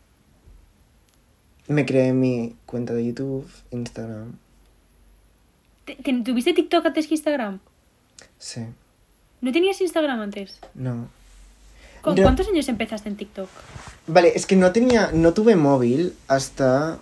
me 1.69 1.85
creé 1.87 2.13
mi 2.13 2.57
cuenta 2.67 2.95
de 2.95 3.05
YouTube, 3.07 3.49
Instagram. 3.71 4.39
¿Te- 5.85 5.97
te- 5.97 6.23
¿Tuviste 6.23 6.53
TikTok 6.55 6.87
antes 6.87 7.07
que 7.07 7.15
Instagram? 7.15 7.61
Sí, 8.39 8.63
¿No 9.41 9.53
tenías 9.53 9.81
Instagram 9.81 10.21
antes? 10.21 10.59
no. 10.75 11.09
¿Con 12.03 12.15
No. 12.15 12.23
cuántos 12.23 12.47
años 12.47 12.69
empezaste 12.69 13.09
en 13.09 13.17
TikTok? 13.17 13.49
Vale, 14.07 14.33
es 14.37 14.47
que 14.47 14.55
no 14.55 14.71
tenía, 14.71 15.11
no 15.13 15.35
tuve 15.35 15.57
móvil 15.57 16.15
hasta 16.29 17.01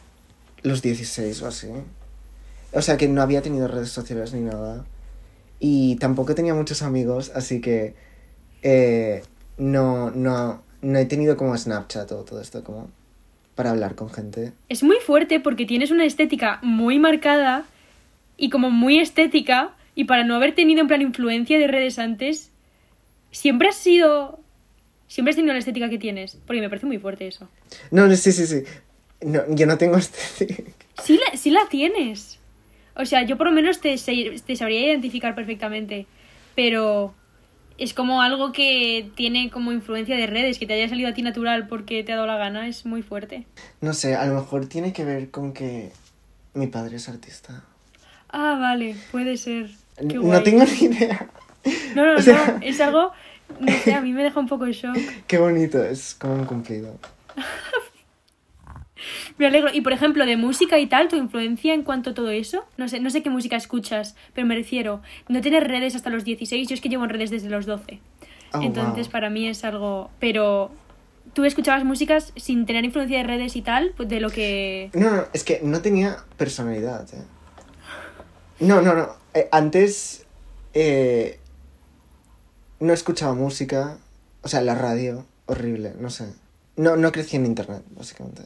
los 0.63 0.81
16 0.81 1.43
o 1.43 1.47
así. 1.49 1.69
O 2.77 2.83
sea 2.83 2.99
que 2.99 3.09
no 3.09 3.23
había 3.23 3.41
tenido 3.41 3.69
redes 3.69 3.89
sociales 3.89 4.35
ni 4.35 4.41
nada. 4.41 4.85
Y 5.59 5.97
tampoco 5.97 6.35
tenía 6.35 6.53
muchos 6.53 6.83
amigos, 6.83 7.33
así 7.35 7.63
que 7.63 7.95
eh, 8.63 9.23
no, 9.57 10.11
no, 10.11 10.63
no 10.83 10.99
he 10.99 11.07
tenido 11.07 11.39
como 11.39 11.57
Snapchat 11.57 12.13
o 12.13 12.25
todo 12.25 12.39
esto 12.43 12.63
como 12.63 12.91
para 13.55 13.71
hablar 13.71 13.95
con 13.95 14.11
gente. 14.11 14.53
Es 14.69 14.83
muy 14.83 14.97
fuerte 14.97 15.41
porque 15.41 15.65
tienes 15.65 15.91
una 15.91 16.05
estética 16.05 16.61
muy 16.63 16.99
marcada 16.99 17.65
y 18.37 18.51
como 18.51 18.71
muy 18.71 18.99
estética 18.99 19.75
y 19.95 20.05
para 20.05 20.25
no 20.25 20.35
haber 20.35 20.55
tenido 20.55 20.83
en 20.83 20.89
plan 20.89 21.01
influencia 21.01 21.59
de 21.59 21.69
redes 21.69 21.99
antes, 21.99 22.51
siempre 23.31 23.69
has 23.69 23.77
sido... 23.77 24.39
Siempre 25.09 25.31
has 25.31 25.37
tenido 25.37 25.55
la 25.55 25.61
estética 25.61 25.89
que 25.89 25.99
tienes, 25.99 26.37
porque 26.47 26.61
me 26.61 26.69
parece 26.69 26.85
muy 26.85 26.99
fuerte 26.99 27.27
eso. 27.27 27.49
No, 27.91 28.07
no, 28.07 28.17
sí, 28.17 28.33
sí, 28.33 28.47
sí. 28.47 28.65
No, 29.23 29.41
yo 29.55 29.65
no 29.65 29.79
tengo 29.79 29.97
este... 29.97 30.75
Sí 31.03 31.17
la, 31.17 31.39
sí 31.39 31.51
la 31.51 31.67
tienes. 31.71 32.39
O 32.97 33.05
sea, 33.05 33.23
yo 33.23 33.37
por 33.37 33.47
lo 33.47 33.53
menos 33.53 33.81
te, 33.81 33.97
te 33.97 34.57
sabría 34.57 34.87
identificar 34.87 35.35
perfectamente, 35.35 36.07
pero 36.55 37.15
es 37.79 37.93
como 37.93 38.23
algo 38.23 38.53
que 38.53 39.11
tiene 39.17 39.51
como 39.51 39.73
influencia 39.73 40.17
de 40.17 40.27
redes, 40.27 40.59
que 40.59 40.67
te 40.67 40.75
haya 40.75 40.89
salido 40.89 41.09
a 41.11 41.15
ti 41.15 41.23
natural 41.23 41.67
porque 41.69 42.03
te 42.03 42.13
ha 42.13 42.17
dado 42.17 42.27
la 42.27 42.37
gana, 42.39 42.67
es 42.69 42.87
muy 42.87 43.03
fuerte. 43.03 43.47
No 43.81 43.93
sé, 43.93 44.15
a 44.15 44.25
lo 44.27 44.35
mejor 44.35 44.67
tiene 44.67 44.93
que 44.93 45.05
ver 45.05 45.31
con 45.31 45.53
que 45.53 45.93
mi 46.55 46.67
padre 46.69 46.97
es 46.97 47.09
artista. 47.09 47.65
Ah, 48.31 48.57
vale, 48.61 48.97
puede 49.13 49.37
ser. 49.37 49.71
Qué 49.97 50.19
No 50.19 50.43
tengo 50.43 50.65
ni 50.65 50.87
idea. 50.87 51.29
No, 51.95 52.07
no, 52.07 52.19
O 52.19 52.23
sea- 52.23 52.57
no, 52.59 52.67
es 52.67 52.81
algo, 52.81 53.13
no 53.61 53.73
sé, 53.79 53.93
a 53.95 54.01
mí 54.01 54.13
me 54.13 54.23
deja 54.23 54.41
un 54.41 54.47
poco 54.49 54.65
en 54.67 54.73
shock. 54.73 54.97
Qué 55.27 55.39
bonito, 55.39 55.83
es 55.85 56.15
como 56.15 56.35
un 56.35 56.45
cumplido. 56.47 56.99
Me 59.39 59.47
alegro. 59.47 59.71
Y 59.73 59.81
por 59.81 59.93
ejemplo, 59.93 60.27
de 60.27 60.37
música 60.37 60.79
y 60.79 60.87
tal, 60.87 61.09
tu 61.09 61.17
influencia 61.17 61.75
en 61.75 61.83
cuanto 61.83 62.11
a 62.11 62.15
todo 62.15 62.31
eso, 62.31 62.65
no 62.77 62.89
sé, 62.89 63.01
no 63.01 63.11
sé 63.11 63.23
qué 63.23 63.31
música 63.31 63.57
escuchas, 63.57 64.17
pero 64.35 64.47
me 64.47 64.55
refiero, 64.55 65.03
no 65.29 65.41
tener 65.41 65.67
redes 65.69 65.95
hasta 65.95 66.11
los 66.11 66.25
16, 66.25 66.69
yo 66.69 66.75
es 66.75 66.81
que 66.81 66.89
llevo 66.89 67.05
en 67.05 67.11
redes 67.11 67.31
desde 67.31 67.49
los 67.49 67.67
12. 67.67 68.01
Oh, 68.53 68.63
Entonces 68.63 69.07
wow. 69.07 69.13
para 69.13 69.31
mí 69.31 69.49
es 69.49 69.65
algo, 69.65 70.11
pero 70.21 70.71
tú 71.33 71.45
escuchabas 71.45 71.85
músicas 71.85 72.33
sin 72.37 72.67
tener 72.67 72.85
influencia 72.85 73.19
de 73.19 73.25
redes 73.25 73.57
y 73.57 73.63
tal, 73.63 73.93
pues 73.97 74.09
de 74.09 74.21
lo 74.21 74.31
que... 74.31 74.91
No, 74.95 75.11
no, 75.11 75.25
es 75.33 75.45
que 75.45 75.61
no 75.63 75.83
tenía 75.83 76.19
personalidad, 76.37 77.07
eh. 77.13 77.23
No, 78.61 78.81
no, 78.81 78.95
no. 78.95 79.11
eh, 79.35 79.49
antes 79.53 80.25
eh, 80.73 81.39
no 82.81 82.93
escuchaba 82.93 83.35
música, 83.35 83.99
o 84.43 84.49
sea, 84.49 84.63
la 84.63 84.75
radio, 84.75 85.27
horrible, 85.47 85.93
no 86.01 86.09
sé. 86.09 86.33
No, 86.77 86.97
no 86.97 87.13
crecí 87.13 87.37
en 87.37 87.47
internet, 87.47 87.83
básicamente. 87.91 88.43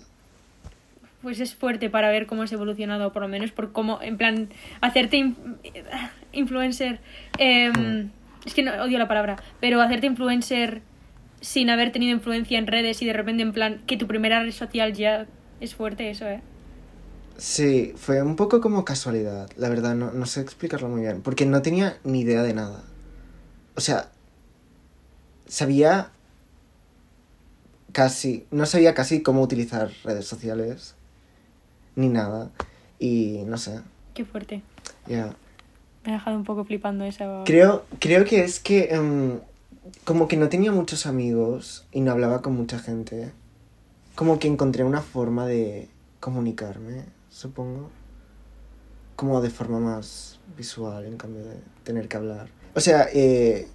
Pues 1.22 1.38
es 1.40 1.54
fuerte 1.54 1.90
para 1.90 2.08
ver 2.10 2.26
cómo 2.26 2.42
has 2.42 2.52
evolucionado, 2.52 3.12
por 3.12 3.22
lo 3.22 3.28
menos 3.28 3.52
por 3.52 3.72
cómo, 3.72 4.00
en 4.00 4.16
plan, 4.16 4.48
hacerte 4.80 5.18
in- 5.18 5.36
influencer. 6.32 7.00
em, 7.38 7.72
Hmm. 7.72 8.10
Es 8.46 8.54
que 8.54 8.62
no 8.62 8.72
odio 8.82 8.98
la 8.98 9.06
palabra, 9.06 9.36
pero 9.60 9.82
hacerte 9.82 10.06
influencer 10.06 10.80
sin 11.42 11.68
haber 11.68 11.92
tenido 11.92 12.12
influencia 12.12 12.58
en 12.58 12.66
redes 12.66 13.02
y 13.02 13.06
de 13.06 13.12
repente, 13.12 13.42
en 13.42 13.52
plan, 13.52 13.82
que 13.86 13.98
tu 13.98 14.06
primera 14.06 14.42
red 14.42 14.50
social 14.52 14.94
ya 14.94 15.26
es 15.60 15.74
fuerte, 15.74 16.08
eso, 16.08 16.26
¿eh? 16.26 16.40
Sí, 17.36 17.92
fue 17.96 18.22
un 18.22 18.36
poco 18.36 18.62
como 18.62 18.84
casualidad, 18.86 19.50
la 19.58 19.68
verdad, 19.68 19.94
no, 19.94 20.10
no 20.12 20.24
sé 20.24 20.40
explicarlo 20.40 20.88
muy 20.88 21.02
bien, 21.02 21.20
porque 21.20 21.44
no 21.44 21.60
tenía 21.60 21.98
ni 22.02 22.20
idea 22.20 22.42
de 22.42 22.54
nada. 22.54 22.82
O 23.76 23.80
sea, 23.82 24.10
sabía 25.46 26.10
casi, 27.92 28.46
no 28.50 28.64
sabía 28.66 28.94
casi 28.94 29.22
cómo 29.22 29.42
utilizar 29.42 29.90
redes 30.04 30.26
sociales, 30.26 30.94
ni 31.96 32.08
nada, 32.08 32.50
y 32.98 33.42
no 33.46 33.58
sé, 33.58 33.80
Qué 34.14 34.24
fuerte. 34.24 34.62
ya. 35.06 35.34
Me 36.04 36.12
ha 36.12 36.14
dejado 36.14 36.36
un 36.36 36.44
poco 36.44 36.64
flipando 36.64 37.04
esa. 37.04 37.42
Creo, 37.44 37.84
creo 37.98 38.24
que 38.24 38.42
es 38.42 38.58
que 38.58 38.88
em, 38.90 39.38
como 40.04 40.28
que 40.28 40.36
no 40.38 40.48
tenía 40.48 40.72
muchos 40.72 41.04
amigos 41.06 41.86
y 41.92 42.00
no 42.00 42.10
hablaba 42.12 42.40
con 42.40 42.54
mucha 42.56 42.78
gente, 42.78 43.32
como 44.14 44.38
que 44.38 44.48
encontré 44.48 44.82
una 44.84 45.02
forma 45.02 45.46
de 45.46 45.88
comunicarme, 46.20 47.04
supongo. 47.28 47.90
Como 49.16 49.42
de 49.42 49.50
forma 49.50 49.78
más 49.80 50.38
visual, 50.56 51.04
en 51.04 51.18
cambio 51.18 51.44
de 51.44 51.56
tener 51.84 52.08
que 52.08 52.16
hablar. 52.16 52.48
O 52.74 52.80
sea, 52.80 53.06
eh, 53.12 53.68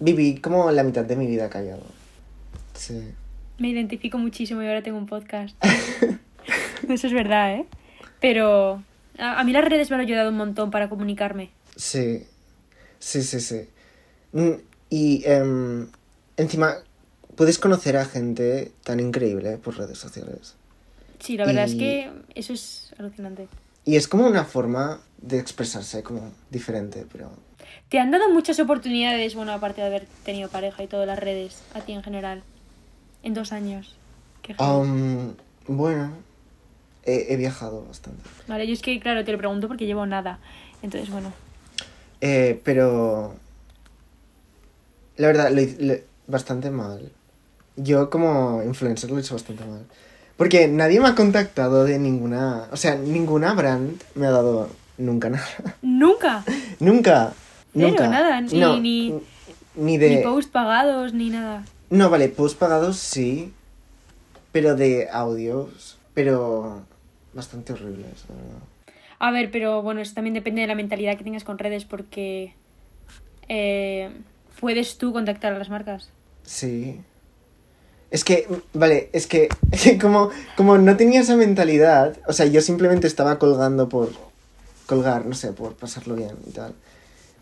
viví 0.00 0.38
como 0.40 0.70
la 0.70 0.82
mitad 0.82 1.04
de 1.04 1.16
mi 1.16 1.26
vida 1.26 1.50
callado. 1.50 1.82
Sí. 2.72 3.12
Me 3.58 3.68
identifico 3.68 4.16
muchísimo 4.16 4.62
y 4.62 4.66
ahora 4.66 4.82
tengo 4.82 4.96
un 4.96 5.06
podcast. 5.06 5.54
Eso 6.88 7.06
es 7.06 7.12
verdad, 7.12 7.54
¿eh? 7.54 7.66
Pero 8.20 8.82
a, 9.18 9.40
a 9.40 9.44
mí 9.44 9.52
las 9.52 9.64
redes 9.64 9.90
me 9.90 9.96
han 9.96 10.02
ayudado 10.02 10.30
un 10.30 10.36
montón 10.36 10.70
para 10.70 10.88
comunicarme. 10.88 11.50
Sí, 11.76 12.24
sí, 12.98 13.22
sí, 13.22 13.40
sí. 13.40 13.68
Mm, 14.32 14.52
Y 14.90 15.22
em, 15.26 15.88
encima 16.36 16.76
puedes 17.36 17.58
conocer 17.58 17.96
a 17.96 18.04
gente 18.04 18.72
tan 18.84 19.00
increíble 19.00 19.58
por 19.58 19.76
redes 19.76 19.98
sociales. 19.98 20.54
Sí, 21.18 21.36
la 21.36 21.46
verdad 21.46 21.64
es 21.64 21.74
que 21.74 22.10
eso 22.34 22.52
es 22.52 22.94
alucinante. 22.98 23.48
Y 23.84 23.96
es 23.96 24.08
como 24.08 24.26
una 24.26 24.44
forma 24.44 25.00
de 25.18 25.38
expresarse 25.38 26.02
como 26.02 26.32
diferente, 26.50 27.06
pero... 27.10 27.30
¿Te 27.88 27.98
han 27.98 28.10
dado 28.10 28.28
muchas 28.30 28.58
oportunidades, 28.58 29.34
bueno, 29.34 29.52
aparte 29.52 29.80
de 29.80 29.86
haber 29.86 30.06
tenido 30.24 30.48
pareja 30.48 30.82
y 30.82 30.88
todas 30.88 31.06
las 31.06 31.18
redes, 31.18 31.62
a 31.72 31.80
ti 31.80 31.92
en 31.92 32.02
general? 32.02 32.42
En 33.22 33.32
dos 33.32 33.52
años. 33.52 33.96
Qué. 34.42 34.54
Um, 34.58 35.34
bueno, 35.66 36.12
he, 37.06 37.32
he 37.32 37.36
viajado 37.36 37.84
bastante. 37.86 38.22
Vale, 38.48 38.66
yo 38.66 38.72
es 38.74 38.82
que, 38.82 38.98
claro, 39.00 39.24
te 39.24 39.32
lo 39.32 39.38
pregunto 39.38 39.68
porque 39.68 39.86
llevo 39.86 40.04
nada. 40.06 40.38
Entonces, 40.82 41.10
bueno. 41.10 41.32
Eh, 42.20 42.60
pero. 42.64 43.34
La 45.16 45.28
verdad, 45.28 45.50
lo 45.50 45.60
hice 45.60 45.76
lo- 45.82 45.94
bastante 46.26 46.70
mal. 46.70 47.10
Yo, 47.76 48.10
como 48.10 48.62
influencer, 48.62 49.10
lo 49.10 49.18
he 49.18 49.20
hecho 49.20 49.34
bastante 49.34 49.64
mal. 49.64 49.84
Porque 50.36 50.68
nadie 50.68 51.00
me 51.00 51.08
ha 51.08 51.14
contactado 51.14 51.84
de 51.84 51.98
ninguna. 51.98 52.68
O 52.70 52.76
sea, 52.76 52.94
ninguna 52.96 53.54
brand 53.54 54.02
me 54.14 54.26
ha 54.26 54.30
dado 54.30 54.68
nunca 54.98 55.30
nada. 55.30 55.46
Nunca. 55.82 56.44
nunca. 56.80 57.32
Cero, 57.72 57.88
nunca. 57.88 58.08
nada, 58.08 58.40
ni- 58.40 58.58
No, 58.60 58.78
ni- 58.80 59.14
Ni 59.74 59.98
de. 59.98 60.16
Ni 60.16 60.22
post 60.22 60.50
pagados, 60.50 61.12
ni 61.14 61.30
nada. 61.30 61.64
No, 61.90 62.08
vale, 62.10 62.28
post 62.28 62.58
pagados 62.58 62.96
sí. 62.98 63.52
Pero 64.52 64.74
de 64.74 65.08
audios. 65.10 65.98
Pero. 66.14 66.82
Bastante 67.36 67.74
horribles, 67.74 68.24
la 68.30 68.34
verdad. 68.34 68.62
A 69.18 69.30
ver, 69.30 69.50
pero 69.50 69.82
bueno, 69.82 70.00
eso 70.00 70.14
también 70.14 70.32
depende 70.32 70.62
de 70.62 70.66
la 70.66 70.74
mentalidad 70.74 71.18
que 71.18 71.24
tengas 71.24 71.44
con 71.44 71.58
redes 71.58 71.84
porque 71.84 72.54
eh, 73.48 74.10
puedes 74.58 74.96
tú 74.96 75.12
contactar 75.12 75.52
a 75.52 75.58
las 75.58 75.68
marcas. 75.68 76.08
Sí. 76.44 76.98
Es 78.10 78.24
que, 78.24 78.48
vale, 78.72 79.10
es 79.12 79.26
que 79.28 79.48
como, 80.00 80.30
como 80.56 80.78
no 80.78 80.96
tenía 80.96 81.20
esa 81.20 81.36
mentalidad, 81.36 82.16
o 82.26 82.32
sea, 82.32 82.46
yo 82.46 82.62
simplemente 82.62 83.06
estaba 83.06 83.38
colgando 83.38 83.88
por 83.90 84.10
colgar, 84.86 85.26
no 85.26 85.34
sé, 85.34 85.52
por 85.52 85.74
pasarlo 85.74 86.14
bien 86.14 86.36
y 86.46 86.52
tal. 86.52 86.74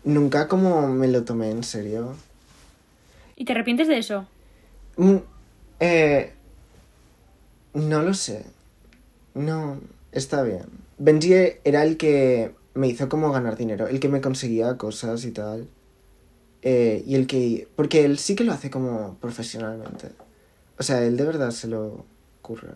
Nunca 0.03 0.49
como 0.49 0.89
me 0.89 1.07
lo 1.07 1.23
tomé 1.23 1.51
en 1.51 1.63
serio. 1.63 2.15
¿Y 3.37 3.45
te 3.45 3.53
arrepientes 3.53 3.87
de 3.87 3.97
eso? 3.97 4.27
Mm, 4.97 5.17
eh, 5.79 6.33
no 7.73 8.01
lo 8.01 8.13
sé. 8.13 8.45
No, 9.35 9.79
está 10.11 10.41
bien. 10.43 10.63
Benji 10.97 11.33
era 11.63 11.83
el 11.83 11.97
que 11.97 12.53
me 12.73 12.87
hizo 12.87 13.07
como 13.09 13.31
ganar 13.31 13.55
dinero, 13.57 13.87
el 13.87 13.99
que 13.99 14.09
me 14.09 14.21
conseguía 14.21 14.77
cosas 14.77 15.23
y 15.25 15.31
tal. 15.31 15.67
Eh, 16.61 17.03
y 17.05 17.15
el 17.15 17.27
que... 17.27 17.67
Porque 17.75 18.05
él 18.05 18.17
sí 18.17 18.35
que 18.35 18.43
lo 18.43 18.51
hace 18.53 18.69
como 18.71 19.15
profesionalmente. 19.21 20.09
O 20.79 20.83
sea, 20.83 21.03
él 21.03 21.15
de 21.15 21.25
verdad 21.25 21.51
se 21.51 21.67
lo 21.67 22.05
curra. 22.41 22.75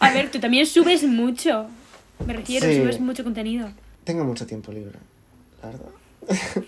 A 0.00 0.12
ver, 0.12 0.30
tú 0.30 0.40
también 0.40 0.66
subes 0.66 1.04
mucho. 1.04 1.66
Me 2.26 2.32
refiero, 2.32 2.66
Sí. 2.66 2.76
subes 2.80 3.00
mucho 3.00 3.22
contenido. 3.24 3.68
Tengo 4.04 4.24
mucho 4.24 4.46
tiempo 4.46 4.72
libre, 4.72 4.98
la 5.62 5.68
verdad. 5.70 5.90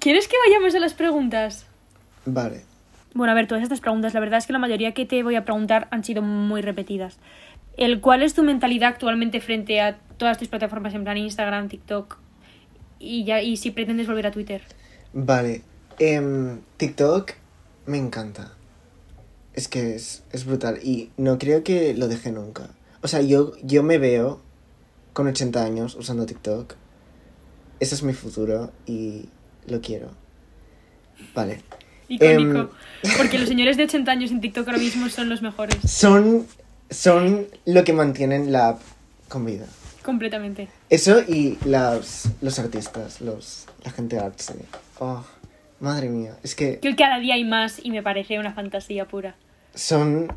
¿Quieres 0.00 0.28
que 0.28 0.36
vayamos 0.46 0.74
a 0.74 0.78
las 0.80 0.94
preguntas? 0.94 1.66
Vale. 2.26 2.62
Bueno, 3.14 3.30
a 3.30 3.34
ver, 3.34 3.46
todas 3.46 3.62
estas 3.62 3.80
preguntas, 3.80 4.12
la 4.12 4.20
verdad 4.20 4.38
es 4.38 4.46
que 4.46 4.52
la 4.52 4.58
mayoría 4.58 4.92
que 4.92 5.06
te 5.06 5.22
voy 5.22 5.36
a 5.36 5.44
preguntar 5.44 5.86
han 5.92 6.02
sido 6.02 6.20
muy 6.20 6.62
repetidas. 6.62 7.18
El, 7.76 8.00
¿Cuál 8.00 8.22
es 8.22 8.34
tu 8.34 8.42
mentalidad 8.42 8.90
actualmente 8.90 9.40
frente 9.40 9.80
a 9.80 9.98
todas 10.16 10.38
tus 10.38 10.48
plataformas 10.48 10.94
en 10.94 11.04
plan 11.04 11.16
Instagram, 11.16 11.68
TikTok 11.68 12.18
y 12.98 13.24
ya 13.24 13.40
y 13.40 13.56
si 13.56 13.70
pretendes 13.70 14.08
volver 14.08 14.26
a 14.26 14.30
Twitter? 14.32 14.62
Vale. 15.12 15.62
em, 16.00 16.60
TikTok 16.76 17.32
me 17.86 17.98
encanta. 17.98 18.52
Es 19.52 19.68
que 19.68 19.94
es, 19.94 20.24
es 20.32 20.44
brutal. 20.44 20.80
Y 20.82 21.10
no 21.16 21.38
creo 21.38 21.62
que 21.62 21.94
lo 21.94 22.08
deje 22.08 22.32
nunca. 22.32 22.70
O 23.00 23.08
sea, 23.08 23.20
yo, 23.20 23.52
yo 23.62 23.84
me 23.84 23.98
veo 23.98 24.40
con 25.12 25.28
80 25.28 25.64
años 25.64 25.94
usando 25.94 26.26
TikTok. 26.26 26.74
Ese 27.78 27.94
es 27.94 28.02
mi 28.02 28.12
futuro 28.12 28.72
y 28.86 29.28
lo 29.68 29.80
quiero. 29.80 30.10
Vale. 31.34 31.62
Icónico. 32.08 32.70
Em. 33.02 33.12
Porque 33.16 33.38
los 33.38 33.48
señores 33.48 33.76
de 33.76 33.84
80 33.84 34.10
años 34.10 34.30
en 34.30 34.40
TikTok 34.40 34.66
ahora 34.66 34.78
mismo 34.78 35.08
son 35.08 35.28
los 35.28 35.42
mejores. 35.42 35.76
Son, 35.86 36.46
son 36.90 37.46
lo 37.64 37.84
que 37.84 37.92
mantienen 37.92 38.52
la 38.52 38.68
app 38.68 38.80
con 39.28 39.44
vida. 39.44 39.66
Completamente. 40.02 40.68
Eso 40.90 41.20
y 41.20 41.58
las, 41.64 42.30
los 42.42 42.58
artistas, 42.58 43.20
los, 43.20 43.66
la 43.84 43.90
gente 43.90 44.18
artsy. 44.18 44.54
Oh, 44.98 45.24
madre 45.80 46.08
mía. 46.08 46.36
Es 46.42 46.54
que 46.54 46.78
Que 46.78 46.94
cada 46.94 47.18
día 47.18 47.34
hay 47.34 47.44
más 47.44 47.80
y 47.82 47.90
me 47.90 48.02
parece 48.02 48.38
una 48.38 48.52
fantasía 48.52 49.06
pura. 49.06 49.34
son, 49.74 50.28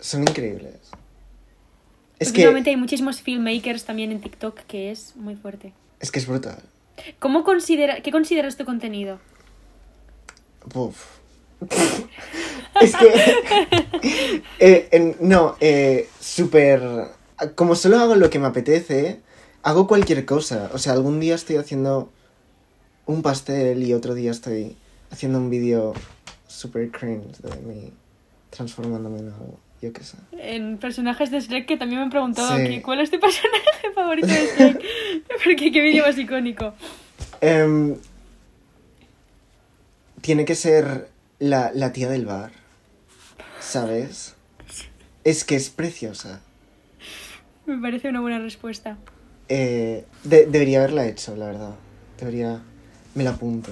son 0.00 0.22
increíbles. 0.22 0.74
Es 2.20 2.28
Últimamente 2.28 2.66
que, 2.66 2.70
hay 2.70 2.76
muchísimos 2.76 3.20
filmmakers 3.20 3.84
también 3.84 4.12
en 4.12 4.20
TikTok 4.20 4.60
que 4.68 4.90
es 4.92 5.16
muy 5.16 5.34
fuerte. 5.34 5.72
es 6.00 6.12
que 6.12 6.20
es 6.20 6.26
brutal. 6.26 6.62
¿Cómo 7.18 7.42
considera, 7.42 8.00
¿Qué 8.02 8.12
consideras 8.12 8.56
tu 8.56 8.64
contenido? 8.64 9.18
Uf. 10.74 11.18
es 12.80 12.96
que... 12.96 14.42
eh, 14.58 15.16
no, 15.20 15.56
eh, 15.60 16.08
súper... 16.20 16.80
Como 17.54 17.74
solo 17.74 17.98
hago 17.98 18.14
lo 18.14 18.30
que 18.30 18.38
me 18.38 18.46
apetece, 18.46 19.20
hago 19.62 19.86
cualquier 19.86 20.24
cosa. 20.24 20.70
O 20.72 20.78
sea, 20.78 20.92
algún 20.92 21.20
día 21.20 21.34
estoy 21.34 21.56
haciendo 21.56 22.10
un 23.06 23.22
pastel 23.22 23.82
y 23.82 23.92
otro 23.92 24.14
día 24.14 24.30
estoy 24.30 24.76
haciendo 25.10 25.38
un 25.38 25.50
vídeo 25.50 25.92
súper 26.46 26.90
cringe 26.90 27.36
de 27.38 27.56
mí 27.62 27.92
transformándome 28.50 29.18
en 29.18 29.26
algo. 29.28 29.58
Yo 29.82 29.92
qué 29.92 30.02
sé. 30.02 30.16
En 30.38 30.78
personajes 30.78 31.30
de 31.30 31.40
Shrek 31.40 31.66
que 31.66 31.76
también 31.76 31.98
me 31.98 32.04
han 32.04 32.10
preguntado 32.10 32.56
Sí. 32.56 32.62
aquí, 32.62 32.80
¿cuál 32.80 33.00
es 33.00 33.10
tu 33.10 33.20
personaje 33.20 33.92
favorito 33.94 34.28
de 34.28 34.46
Shrek? 34.46 34.82
Porque 35.44 35.72
qué 35.72 35.80
vídeo 35.82 36.06
más 36.06 36.16
icónico. 36.16 36.72
Em, 37.40 37.96
tiene 40.24 40.46
que 40.46 40.54
ser 40.54 41.10
la, 41.38 41.70
la 41.74 41.92
tía 41.92 42.08
del 42.08 42.24
bar. 42.24 42.50
¿Sabes? 43.60 44.34
Es 45.22 45.44
que 45.44 45.54
es 45.54 45.68
preciosa. 45.68 46.40
Me 47.66 47.76
parece 47.78 48.08
una 48.08 48.22
buena 48.22 48.38
respuesta. 48.38 48.96
Eh, 49.50 50.06
de- 50.22 50.46
debería 50.46 50.78
haberla 50.78 51.06
hecho, 51.06 51.36
la 51.36 51.46
verdad. 51.46 51.74
Debería. 52.18 52.62
Me 53.14 53.22
la 53.22 53.30
apunto. 53.30 53.70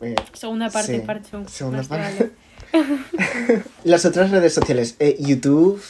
Eh, 0.00 0.16
Segunda 0.32 0.70
parte, 0.70 0.94
sí, 0.98 1.06
part 1.06 1.24
two, 1.30 1.46
Segunda 1.48 1.84
parte. 1.84 2.32
Las 3.84 4.04
otras 4.04 4.32
redes 4.32 4.52
sociales. 4.52 4.96
eh, 4.98 5.16
YouTube. 5.20 5.80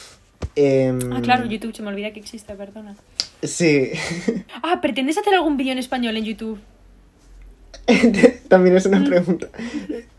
em, 0.56 0.98
Ah, 1.12 1.22
claro, 1.22 1.46
YouTube, 1.46 1.74
se 1.74 1.80
me 1.82 1.88
olvida 1.88 2.12
que 2.12 2.20
existe, 2.20 2.54
perdona. 2.54 2.96
Sí. 3.42 3.92
Ah, 4.62 4.80
¿pretendes 4.82 5.16
hacer 5.16 5.32
algún 5.34 5.56
vídeo 5.56 5.72
en 5.72 5.78
español 5.78 6.16
en 6.18 6.24
YouTube? 6.24 6.58
También 8.48 8.76
es 8.76 8.86
una 8.86 9.04
pregunta. 9.04 9.48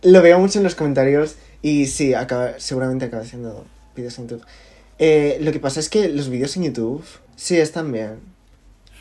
Lo 0.03 0.21
veo 0.21 0.39
mucho 0.39 0.59
en 0.59 0.63
los 0.63 0.75
comentarios 0.75 1.35
y 1.61 1.87
sí, 1.87 2.13
acaba, 2.13 2.59
seguramente 2.59 3.05
acaba 3.05 3.23
haciendo 3.23 3.65
vídeos 3.95 4.17
en 4.19 4.27
YouTube. 4.27 4.45
Eh, 4.99 5.37
lo 5.41 5.51
que 5.51 5.59
pasa 5.59 5.79
es 5.79 5.89
que 5.89 6.09
los 6.09 6.29
vídeos 6.29 6.55
en 6.57 6.63
YouTube 6.63 7.03
sí 7.35 7.57
están 7.57 7.91
bien. 7.91 8.19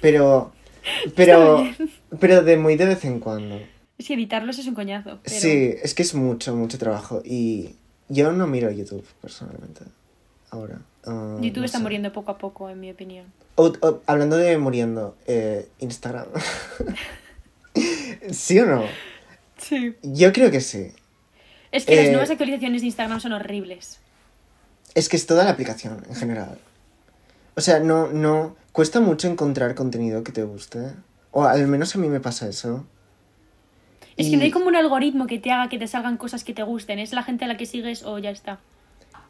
Pero. 0.00 0.52
Pero. 1.14 1.64
Pero 2.18 2.42
de 2.42 2.56
muy 2.56 2.76
de 2.76 2.86
vez 2.86 3.04
en 3.04 3.20
cuando. 3.20 3.60
Es 3.98 4.06
que 4.06 4.14
editarlos 4.14 4.58
es 4.58 4.66
un 4.66 4.74
coñazo. 4.74 5.18
Pero... 5.22 5.40
Sí, 5.40 5.74
es 5.82 5.94
que 5.94 6.02
es 6.02 6.14
mucho, 6.14 6.56
mucho 6.56 6.78
trabajo. 6.78 7.20
Y 7.24 7.74
yo 8.08 8.32
no 8.32 8.46
miro 8.46 8.70
YouTube 8.70 9.04
personalmente. 9.20 9.82
Ahora. 10.50 10.80
Ah, 11.04 11.36
YouTube 11.40 11.60
no 11.60 11.64
está 11.66 11.78
sé. 11.78 11.82
muriendo 11.82 12.12
poco 12.12 12.30
a 12.32 12.38
poco, 12.38 12.70
en 12.70 12.80
mi 12.80 12.90
opinión. 12.90 13.26
O- 13.56 13.72
o- 13.82 14.00
hablando 14.06 14.36
de 14.38 14.56
muriendo, 14.58 15.16
eh, 15.26 15.68
Instagram. 15.80 16.26
¿Sí 18.32 18.58
o 18.58 18.66
no? 18.66 18.84
Sí. 19.58 19.94
Yo 20.02 20.32
creo 20.32 20.50
que 20.50 20.60
sí. 20.60 20.92
Es 21.72 21.84
que 21.86 21.96
las 21.96 22.06
Eh, 22.06 22.10
nuevas 22.10 22.30
actualizaciones 22.30 22.80
de 22.82 22.86
Instagram 22.88 23.20
son 23.20 23.32
horribles. 23.32 23.98
Es 24.94 25.08
que 25.08 25.16
es 25.16 25.26
toda 25.26 25.44
la 25.44 25.50
aplicación 25.50 26.02
en 26.08 26.14
general. 26.16 26.58
O 27.54 27.60
sea, 27.60 27.78
no, 27.80 28.08
no. 28.08 28.56
Cuesta 28.72 29.00
mucho 29.00 29.28
encontrar 29.28 29.74
contenido 29.74 30.24
que 30.24 30.32
te 30.32 30.42
guste. 30.42 30.92
O 31.30 31.44
al 31.44 31.66
menos 31.68 31.94
a 31.94 31.98
mí 31.98 32.08
me 32.08 32.20
pasa 32.20 32.48
eso. 32.48 32.84
Es 34.16 34.26
Y- 34.26 34.30
que 34.32 34.36
no 34.36 34.42
hay 34.44 34.50
como 34.50 34.66
un 34.66 34.76
algoritmo 34.76 35.26
que 35.26 35.38
te 35.38 35.52
haga 35.52 35.68
que 35.68 35.78
te 35.78 35.86
salgan 35.86 36.16
cosas 36.16 36.42
que 36.44 36.54
te 36.54 36.62
gusten. 36.62 36.98
Es 36.98 37.12
la 37.12 37.22
gente 37.22 37.44
a 37.44 37.48
la 37.48 37.56
que 37.56 37.66
sigues 37.66 38.02
o 38.02 38.18
ya 38.18 38.30
está. 38.30 38.58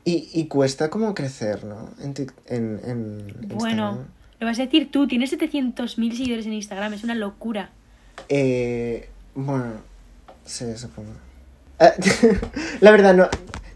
Y, 0.05 0.31
y 0.33 0.47
cuesta 0.47 0.89
como 0.89 1.15
crecer, 1.15 1.65
¿no? 1.65 1.91
En, 2.01 2.15
en, 2.47 2.81
en 2.85 3.49
Bueno, 3.49 4.07
lo 4.39 4.47
vas 4.47 4.59
a 4.59 4.63
decir 4.63 4.91
tú. 4.91 5.07
Tienes 5.07 5.31
700.000 5.33 6.17
seguidores 6.17 6.47
en 6.47 6.55
Instagram. 6.55 6.95
Es 6.95 7.05
una 7.05 7.15
locura. 7.15 7.71
Eh, 8.29 9.09
bueno, 9.35 9.75
sí, 10.45 10.65
supongo. 10.77 11.13
Ah, 11.79 11.93
la 12.81 12.91
verdad, 12.91 13.15
no, 13.15 13.29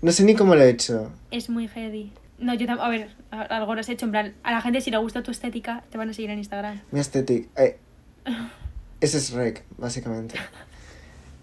no 0.02 0.12
sé 0.12 0.24
ni 0.24 0.35
cómo 0.35 0.54
lo 0.54 0.62
he 0.62 0.70
hecho. 0.70 1.11
Es 1.30 1.48
muy 1.48 1.68
heavy. 1.68 2.12
No, 2.38 2.52
yo 2.54 2.66
tam- 2.66 2.80
A 2.80 2.88
ver, 2.88 3.11
algo 3.30 3.74
lo 3.74 3.80
has 3.80 3.88
hecho. 3.88 4.04
En 4.07 4.11
plan, 4.12 4.35
a 4.42 4.52
la 4.52 4.61
gente 4.61 4.80
si 4.80 4.90
le 4.90 4.98
gusta 4.98 5.22
tu 5.22 5.30
estética, 5.30 5.85
te 5.90 5.98
van 5.98 6.11
a 6.11 6.12
seguir 6.12 6.30
en 6.30 6.38
Instagram. 6.38 6.80
Mi 6.90 7.00
estética. 7.00 7.48
eh, 7.62 7.78
ese 9.00 9.18
es 9.18 9.30
rec, 9.33 9.64
básicamente. 9.78 10.37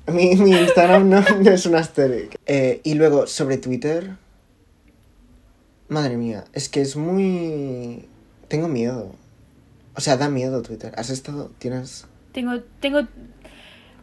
Mi, 0.08 0.36
mi 0.36 0.52
Instagram 0.52 1.10
no, 1.10 1.22
no 1.22 1.52
es 1.52 1.66
una 1.66 1.78
aesthetic. 1.80 2.38
Eh, 2.46 2.82
y 2.84 2.96
luego, 2.96 3.28
sobre 3.28 3.58
Twitter. 3.58 4.16
Madre 5.90 6.18
mía, 6.18 6.46
es 6.54 6.70
que 6.70 6.82
es 6.82 6.96
muy. 6.96 8.08
Tengo 8.48 8.68
miedo. 8.68 9.14
O 9.96 10.02
sea, 10.02 10.16
da 10.18 10.30
miedo 10.30 10.62
Twitter. 10.62 10.94
¿Has 10.98 11.10
estado? 11.10 11.52
¿Tienes.? 11.60 12.06
Tengo, 12.32 12.62
tengo 12.80 13.08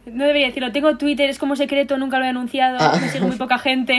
No 0.05 0.25
debería 0.25 0.47
decirlo. 0.47 0.71
Tengo 0.71 0.97
Twitter, 0.97 1.29
es 1.29 1.37
como 1.37 1.55
secreto, 1.55 1.97
nunca 1.97 2.19
lo 2.19 2.25
he 2.25 2.29
anunciado. 2.29 2.77
Ah. 2.79 2.97
Me 2.99 3.09
sigue 3.09 3.25
muy 3.25 3.35
poca 3.37 3.59
gente. 3.59 3.95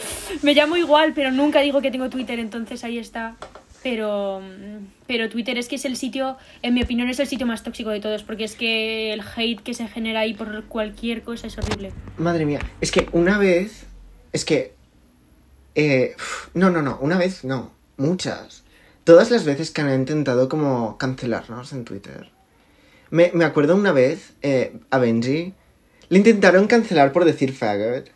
me 0.42 0.54
llamo 0.54 0.76
igual, 0.76 1.12
pero 1.14 1.30
nunca 1.30 1.60
digo 1.60 1.80
que 1.80 1.90
tengo 1.90 2.08
Twitter, 2.10 2.38
entonces 2.38 2.84
ahí 2.84 2.98
está. 2.98 3.36
Pero, 3.82 4.40
pero 5.08 5.28
Twitter 5.28 5.58
es 5.58 5.68
que 5.68 5.74
es 5.74 5.84
el 5.84 5.96
sitio, 5.96 6.36
en 6.62 6.74
mi 6.74 6.82
opinión, 6.82 7.08
es 7.08 7.18
el 7.18 7.26
sitio 7.26 7.46
más 7.46 7.64
tóxico 7.64 7.90
de 7.90 7.98
todos, 7.98 8.22
porque 8.22 8.44
es 8.44 8.54
que 8.54 9.12
el 9.12 9.22
hate 9.22 9.60
que 9.60 9.74
se 9.74 9.88
genera 9.88 10.20
ahí 10.20 10.34
por 10.34 10.64
cualquier 10.66 11.22
cosa 11.22 11.48
es 11.48 11.58
horrible. 11.58 11.92
Madre 12.16 12.46
mía, 12.46 12.60
es 12.80 12.92
que 12.92 13.08
una 13.12 13.38
vez. 13.38 13.86
Es 14.32 14.44
que. 14.44 14.74
eh, 15.74 16.14
no, 16.54 16.70
no, 16.70 16.80
no, 16.80 16.98
una 17.00 17.18
vez 17.18 17.44
no. 17.44 17.72
Muchas. 17.96 18.62
Todas 19.04 19.30
las 19.30 19.44
veces 19.44 19.70
que 19.70 19.82
han 19.82 19.92
intentado 19.92 20.48
como 20.48 20.96
cancelarnos 20.96 21.72
en 21.72 21.84
Twitter. 21.84 22.31
Me, 23.12 23.30
me 23.34 23.44
acuerdo 23.44 23.76
una 23.76 23.92
vez 23.92 24.32
eh, 24.42 24.72
a 24.90 24.98
Benji. 24.98 25.52
Le 26.08 26.18
intentaron 26.18 26.66
cancelar 26.66 27.12
por 27.12 27.24
decir 27.24 27.52
faggot. 27.52 28.10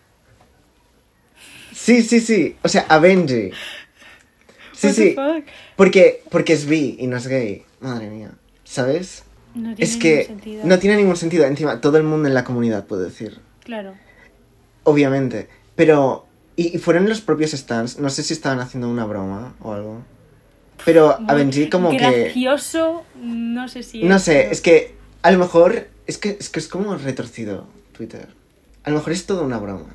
Sí, 1.73 2.03
sí, 2.03 2.21
sí. 2.21 2.57
O 2.63 2.69
sea, 2.69 2.87
a 2.89 2.99
Benji. 2.99 3.51
Sí, 4.73 4.87
What 4.89 4.95
the 4.95 5.03
sí. 5.11 5.15
fuck? 5.15 5.45
Porque, 5.77 6.23
porque 6.31 6.53
es 6.55 6.67
bi 6.67 6.97
y 6.99 7.07
no 7.07 7.17
es 7.19 7.27
gay. 7.29 7.65
Madre 7.81 8.09
mía. 8.11 8.33
¿Sabes? 8.65 9.23
No 9.55 9.75
tiene 9.75 9.85
Es 9.85 9.91
ningún 9.91 10.01
que 10.03 10.25
sentido. 10.25 10.67
no 10.67 10.79
tiene 10.79 10.97
ningún 10.97 11.17
sentido. 11.17 11.45
Encima, 11.45 11.81
todo 11.81 11.97
el 11.99 12.03
mundo 12.03 12.27
en 12.29 12.35
la 12.35 12.45
comunidad 12.45 12.87
puede 12.87 13.05
decir. 13.05 13.39
Claro. 13.65 13.95
Obviamente. 14.85 15.49
Pero. 15.77 16.27
Y, 16.57 16.75
y 16.75 16.79
fueron 16.79 17.07
los 17.09 17.21
propios 17.21 17.51
stands. 17.53 17.99
No 17.99 18.09
sé 18.11 18.23
si 18.23 18.33
estaban 18.33 18.61
haciendo 18.61 18.89
una 18.89 19.05
broma 19.05 19.55
o 19.61 19.73
algo. 19.75 20.03
Pero 20.85 21.19
a 21.29 21.35
Benji 21.35 21.69
como 21.69 21.91
que. 21.91 21.97
Gracioso, 21.99 23.05
no 23.21 23.69
sé 23.69 23.83
si. 23.83 24.03
No 24.05 24.19
sé, 24.19 24.35
pero- 24.43 24.53
es 24.53 24.61
que 24.61 24.95
a 25.23 25.31
lo 25.31 25.39
mejor. 25.39 25.89
Es 26.07 26.19
que, 26.19 26.37
es 26.39 26.49
que 26.49 26.61
es 26.61 26.69
como 26.69 26.95
retorcido 26.97 27.67
Twitter. 27.93 28.29
A 28.85 28.91
lo 28.91 28.97
mejor 28.97 29.13
es 29.13 29.27
todo 29.27 29.43
una 29.45 29.59
broma. 29.59 29.87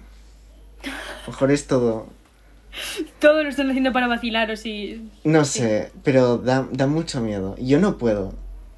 A 0.83 0.87
lo 1.27 1.31
mejor 1.33 1.51
es 1.51 1.67
todo. 1.67 2.07
Todo 3.19 3.43
lo 3.43 3.49
están 3.49 3.69
haciendo 3.69 3.91
para 3.91 4.07
vacilaros 4.07 4.65
y. 4.65 5.09
No 5.25 5.43
sé, 5.45 5.91
pero 6.03 6.37
da, 6.37 6.67
da 6.71 6.87
mucho 6.87 7.19
miedo. 7.21 7.55
Yo 7.59 7.79
no 7.79 7.97
puedo. 7.97 8.33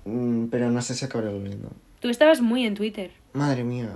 Mm, 0.06 0.48
Pero 0.48 0.70
no 0.72 0.82
sé 0.82 0.96
si 0.96 1.06
acabaré 1.06 1.32
volviendo. 1.32 1.70
Tú 2.00 2.10
estabas 2.10 2.42
muy 2.42 2.66
en 2.66 2.74
Twitter. 2.76 3.12
Madre 3.34 3.63
mía. 3.63 3.89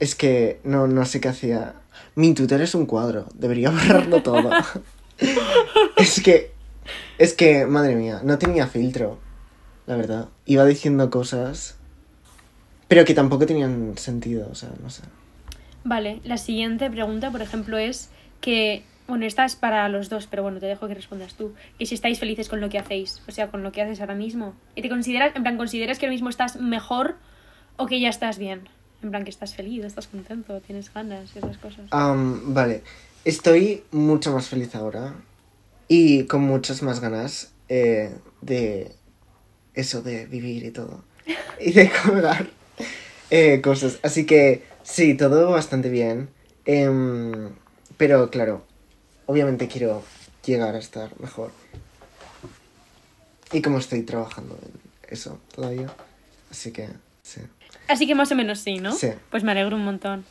Es 0.00 0.14
que 0.14 0.60
no, 0.64 0.86
no 0.88 1.04
sé 1.06 1.20
qué 1.20 1.28
hacía. 1.28 1.74
Mi 2.16 2.34
Twitter 2.34 2.60
es 2.60 2.74
un 2.74 2.86
cuadro. 2.86 3.26
Debería 3.34 3.70
borrarlo 3.70 4.22
todo. 4.24 4.50
es 5.96 6.20
que. 6.22 6.52
Es 7.18 7.34
que, 7.34 7.66
madre 7.66 7.94
mía, 7.94 8.20
no 8.22 8.38
tenía 8.38 8.66
filtro. 8.66 9.18
La 9.86 9.96
verdad. 9.96 10.28
Iba 10.44 10.64
diciendo 10.64 11.10
cosas. 11.10 11.76
Pero 12.88 13.04
que 13.04 13.14
tampoco 13.14 13.46
tenían 13.46 13.96
sentido. 13.96 14.48
O 14.50 14.54
sea, 14.54 14.70
no 14.82 14.90
sé. 14.90 15.02
Vale, 15.84 16.20
la 16.24 16.36
siguiente 16.36 16.90
pregunta, 16.90 17.30
por 17.30 17.42
ejemplo, 17.42 17.78
es 17.78 18.10
que. 18.40 18.84
Bueno, 19.06 19.24
esta 19.24 19.46
es 19.46 19.56
para 19.56 19.88
los 19.88 20.10
dos, 20.10 20.26
pero 20.26 20.42
bueno, 20.42 20.60
te 20.60 20.66
dejo 20.66 20.86
que 20.86 20.92
respondas 20.92 21.32
tú. 21.32 21.54
Que 21.78 21.86
si 21.86 21.94
estáis 21.94 22.18
felices 22.18 22.50
con 22.50 22.60
lo 22.60 22.68
que 22.68 22.78
hacéis, 22.78 23.22
o 23.26 23.32
sea, 23.32 23.48
con 23.48 23.62
lo 23.62 23.72
que 23.72 23.80
haces 23.80 24.02
ahora 24.02 24.14
mismo. 24.14 24.54
Y 24.74 24.82
te 24.82 24.90
consideras, 24.90 25.34
en 25.34 25.42
plan, 25.42 25.56
¿consideras 25.56 25.98
que 25.98 26.04
ahora 26.04 26.12
mismo 26.12 26.28
estás 26.28 26.56
mejor 26.56 27.16
o 27.78 27.86
que 27.86 28.00
ya 28.00 28.10
estás 28.10 28.36
bien? 28.36 28.68
En 29.02 29.08
plan, 29.08 29.24
que 29.24 29.30
estás 29.30 29.54
feliz, 29.54 29.82
estás 29.82 30.08
contento, 30.08 30.60
tienes 30.60 30.92
ganas, 30.92 31.34
esas 31.34 31.56
cosas. 31.56 31.86
Am, 31.90 32.52
vale. 32.52 32.82
Estoy 33.24 33.84
mucho 33.92 34.30
más 34.32 34.48
feliz 34.48 34.74
ahora. 34.74 35.14
Y 35.88 36.24
con 36.24 36.42
muchas 36.42 36.82
más 36.82 37.00
ganas 37.00 37.52
eh, 37.68 38.14
de 38.42 38.92
eso 39.74 40.02
de 40.02 40.26
vivir 40.26 40.64
y 40.64 40.70
todo. 40.70 41.04
Y 41.60 41.72
de 41.72 41.90
colgar 41.90 42.48
eh, 43.30 43.60
cosas. 43.60 43.98
Así 44.02 44.26
que 44.26 44.62
sí, 44.82 45.14
todo 45.14 45.50
bastante 45.50 45.88
bien. 45.88 46.28
Em, 46.64 47.50
pero 47.96 48.30
claro, 48.30 48.64
obviamente 49.26 49.66
quiero 49.66 50.04
llegar 50.44 50.74
a 50.74 50.78
estar 50.78 51.18
mejor. 51.20 51.50
Y 53.52 53.62
como 53.62 53.78
estoy 53.78 54.02
trabajando 54.02 54.58
en 54.62 54.72
eso 55.08 55.40
todavía. 55.54 55.90
Así 56.50 56.70
que 56.70 56.88
sí. 57.22 57.40
Así 57.88 58.06
que 58.06 58.14
más 58.14 58.30
o 58.30 58.34
menos 58.34 58.60
sí, 58.60 58.78
¿no? 58.78 58.92
Sí. 58.92 59.08
Pues 59.30 59.42
me 59.42 59.52
alegro 59.52 59.76
un 59.76 59.84
montón. 59.84 60.24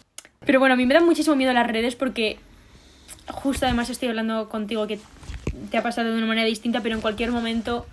Pero 0.45 0.59
bueno, 0.59 0.73
a 0.73 0.77
mí 0.77 0.85
me 0.85 0.93
da 0.93 1.01
muchísimo 1.01 1.35
miedo 1.35 1.53
las 1.53 1.67
redes 1.67 1.95
porque 1.95 2.37
justo 3.27 3.65
además 3.65 3.89
estoy 3.89 4.09
hablando 4.09 4.49
contigo 4.49 4.87
que 4.87 4.99
te 5.71 5.77
ha 5.77 5.83
pasado 5.83 6.11
de 6.11 6.17
una 6.17 6.25
manera 6.27 6.47
distinta, 6.47 6.81
pero 6.81 6.95
en 6.95 7.01
cualquier 7.01 7.31
momento 7.31 7.85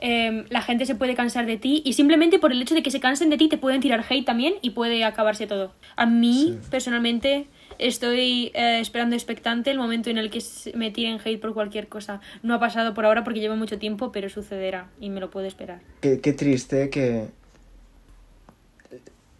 eh, 0.00 0.44
la 0.50 0.62
gente 0.62 0.84
se 0.86 0.94
puede 0.94 1.14
cansar 1.14 1.46
de 1.46 1.56
ti 1.56 1.82
y 1.84 1.92
simplemente 1.92 2.38
por 2.38 2.50
el 2.52 2.60
hecho 2.60 2.74
de 2.74 2.82
que 2.82 2.90
se 2.90 2.98
cansen 3.00 3.30
de 3.30 3.36
ti 3.38 3.48
te 3.48 3.56
pueden 3.58 3.80
tirar 3.80 4.04
hate 4.08 4.24
también 4.24 4.54
y 4.62 4.70
puede 4.70 5.04
acabarse 5.04 5.46
todo. 5.46 5.72
A 5.96 6.06
mí, 6.06 6.58
Sí. 6.60 6.68
personalmente, 6.70 7.46
estoy 7.78 8.50
eh, 8.54 8.78
esperando 8.80 9.14
expectante 9.16 9.70
el 9.70 9.78
momento 9.78 10.10
en 10.10 10.18
el 10.18 10.30
que 10.30 10.42
me 10.74 10.90
tiren 10.90 11.20
hate 11.24 11.40
por 11.40 11.54
cualquier 11.54 11.86
cosa. 11.88 12.20
No 12.42 12.54
ha 12.54 12.58
pasado 12.60 12.94
por 12.94 13.04
ahora 13.06 13.22
porque 13.24 13.40
lleva 13.40 13.54
mucho 13.54 13.78
tiempo, 13.78 14.10
pero 14.12 14.28
sucederá 14.28 14.88
y 15.00 15.08
me 15.10 15.20
lo 15.20 15.30
puedo 15.30 15.46
esperar. 15.46 15.80
Qué, 16.00 16.20
qué 16.20 16.32
triste 16.32 16.90
que 16.90 17.26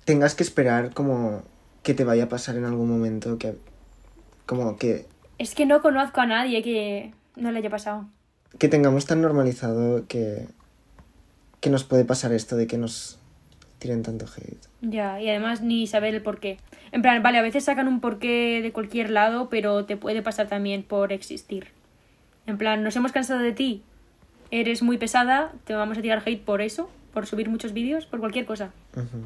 tengas 0.05 0.35
que 0.35 0.43
esperar 0.43 0.93
como 0.93 1.43
que 1.83 1.95
te 1.95 2.05
vaya 2.05 2.25
a 2.25 2.29
pasar 2.29 2.57
en 2.57 2.65
algún 2.65 2.89
momento, 2.89 3.39
que 3.39 3.55
como 4.47 4.77
que, 4.77 5.07
Es 5.39 5.55
que 5.55 5.67
no 5.67 5.83
conozco 5.83 6.21
a 6.21 6.27
nadie 6.27 6.63
que 6.63 7.13
no 7.37 7.51
le 7.53 7.59
haya 7.59 7.71
pasado. 7.71 8.07
que 8.59 8.69
tengamos 8.69 9.07
tan 9.07 9.21
normalizado 9.23 10.07
que, 10.07 10.47
que 11.61 11.71
nos 11.71 11.85
puede 11.85 12.05
pasar 12.05 12.33
esto 12.33 12.57
de 12.57 12.67
que 12.67 12.77
nos 12.79 13.19
tiren 13.79 14.03
tanto 14.03 14.27
hate. 14.27 14.67
Ya, 14.83 15.21
y 15.21 15.29
además 15.29 15.61
ni 15.63 15.87
saber 15.87 16.15
el 16.15 16.23
porqué. 16.23 16.59
En 16.93 17.03
plan, 17.03 17.23
vale, 17.23 17.39
a 17.39 17.43
veces 17.43 17.65
sacan 17.65 17.89
un 17.89 18.01
porqué 18.01 18.61
de 18.63 18.73
cualquier 18.73 19.11
lado, 19.11 19.49
pero 19.49 19.85
te 19.87 19.97
puede 19.97 20.23
pasar 20.23 20.49
también 20.49 20.83
por 20.83 21.13
existir. 21.13 21.69
En 22.47 22.59
plan, 22.59 22.83
nos 22.83 22.95
hemos 22.97 23.13
cansado 23.13 23.41
de 23.41 23.53
ti, 23.53 23.83
eres 24.51 24.83
muy 24.83 24.99
pesada, 24.99 25.53
te 25.65 25.75
vamos 25.75 25.99
a 25.99 26.03
tirar 26.03 26.23
hate 26.25 26.45
por 26.45 26.61
eso, 26.61 26.91
por 27.15 27.27
subir 27.27 27.49
muchos 27.49 27.73
vídeos, 27.73 28.07
por 28.07 28.21
cualquier 28.21 28.45
cosa. 28.45 28.71
Ujú. 28.95 29.25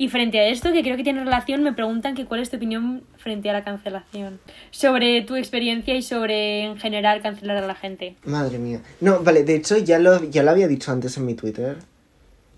Y 0.00 0.08
frente 0.08 0.38
a 0.38 0.46
esto, 0.46 0.72
que 0.72 0.82
creo 0.82 0.96
que 0.96 1.02
tiene 1.02 1.24
relación, 1.24 1.64
me 1.64 1.72
preguntan 1.72 2.14
que 2.14 2.24
cuál 2.24 2.40
es 2.40 2.50
tu 2.50 2.56
opinión 2.56 3.02
frente 3.16 3.50
a 3.50 3.52
la 3.52 3.64
cancelación. 3.64 4.38
Sobre 4.70 5.22
tu 5.22 5.34
experiencia 5.34 5.96
y 5.96 6.02
sobre, 6.02 6.62
en 6.62 6.78
general, 6.78 7.20
cancelar 7.20 7.56
a 7.56 7.66
la 7.66 7.74
gente. 7.74 8.14
Madre 8.24 8.58
mía. 8.58 8.80
No, 9.00 9.24
vale, 9.24 9.42
de 9.42 9.56
hecho 9.56 9.76
ya 9.76 9.98
lo, 9.98 10.22
ya 10.22 10.44
lo 10.44 10.52
había 10.52 10.68
dicho 10.68 10.92
antes 10.92 11.16
en 11.16 11.26
mi 11.26 11.34
Twitter 11.34 11.78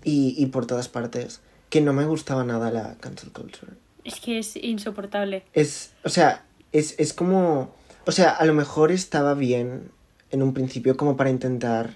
y, 0.03 0.35
y 0.37 0.45
por 0.45 0.67
todas 0.67 0.87
partes, 0.87 1.41
que 1.69 1.81
no 1.81 1.93
me 1.93 2.05
gustaba 2.05 2.43
nada 2.43 2.69
la 2.69 2.95
cancel 2.99 3.31
culture. 3.31 3.71
Es 4.03 4.19
que 4.19 4.37
es 4.37 4.55
insoportable. 4.55 5.43
Es, 5.53 5.93
o 6.03 6.09
sea, 6.09 6.43
es, 6.71 6.95
es 6.99 7.13
como, 7.13 7.73
o 8.05 8.11
sea, 8.11 8.29
a 8.29 8.45
lo 8.45 8.53
mejor 8.53 8.91
estaba 8.91 9.33
bien 9.33 9.89
en 10.29 10.43
un 10.43 10.53
principio 10.53 10.95
como 10.95 11.17
para 11.17 11.31
intentar 11.31 11.95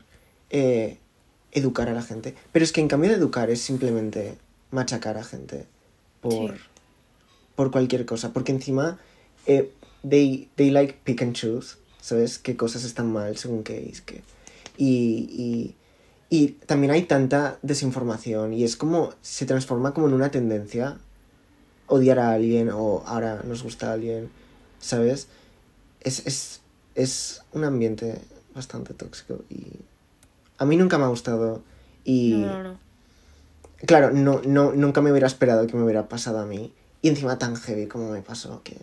eh, 0.49 0.97
educar 1.51 1.87
a 1.89 1.93
la 1.93 2.01
gente, 2.01 2.35
pero 2.51 2.65
es 2.65 2.71
que 2.71 2.81
en 2.81 2.87
cambio 2.87 3.11
de 3.11 3.17
educar 3.17 3.49
es 3.49 3.61
simplemente 3.61 4.37
machacar 4.75 5.17
a 5.17 5.23
gente 5.23 5.65
por, 6.21 6.51
Sí. 6.53 6.61
por 7.55 7.71
cualquier 7.71 8.05
cosa, 8.05 8.31
porque 8.33 8.51
encima 8.51 8.99
eh, 9.47 9.71
they, 10.07 10.49
they 10.55 10.69
like 10.69 10.99
pick 11.03 11.21
and 11.21 11.33
choose, 11.33 11.77
¿sabes? 12.01 12.37
Qué 12.37 12.55
cosas 12.55 12.83
están 12.83 13.11
mal 13.11 13.37
según 13.37 13.63
qué 13.63 13.89
es 13.89 14.01
que... 14.01 14.21
Y, 14.77 15.29
y, 15.31 15.75
y 16.29 16.47
también 16.67 16.91
hay 16.91 17.03
tanta 17.03 17.57
desinformación 17.61 18.53
y 18.53 18.63
es 18.63 18.75
como 18.75 19.13
se 19.21 19.45
transforma 19.45 19.93
como 19.93 20.07
en 20.07 20.13
una 20.13 20.29
tendencia 20.31 20.97
odiar 21.87 22.19
a 22.19 22.31
alguien 22.33 22.69
o 22.69 23.03
ahora 23.05 23.41
nos 23.45 23.63
gusta 23.63 23.89
a 23.89 23.93
alguien, 23.93 24.29
¿sabes? 24.79 25.27
Es, 26.01 26.25
es, 26.27 26.59
es 26.95 27.41
un 27.53 27.63
ambiente 27.63 28.19
bastante 28.53 28.93
tóxico 28.93 29.43
y 29.49 29.67
a 30.57 30.65
mí 30.65 30.75
nunca 30.77 30.97
me 30.97 31.05
ha 31.05 31.07
gustado 31.09 31.61
y 32.03 32.31
No, 32.31 32.47
no, 32.47 32.63
no. 32.63 32.84
Claro, 33.85 34.11
no, 34.11 34.41
no, 34.45 34.73
nunca 34.73 35.01
me 35.01 35.11
hubiera 35.11 35.27
esperado 35.27 35.67
que 35.67 35.75
me 35.75 35.83
hubiera 35.83 36.07
pasado 36.07 36.39
a 36.39 36.45
mí 36.45 36.73
y 37.01 37.09
encima 37.09 37.37
tan 37.37 37.55
heavy 37.55 37.87
como 37.87 38.11
me 38.11 38.21
pasó 38.21 38.61
que... 38.63 38.77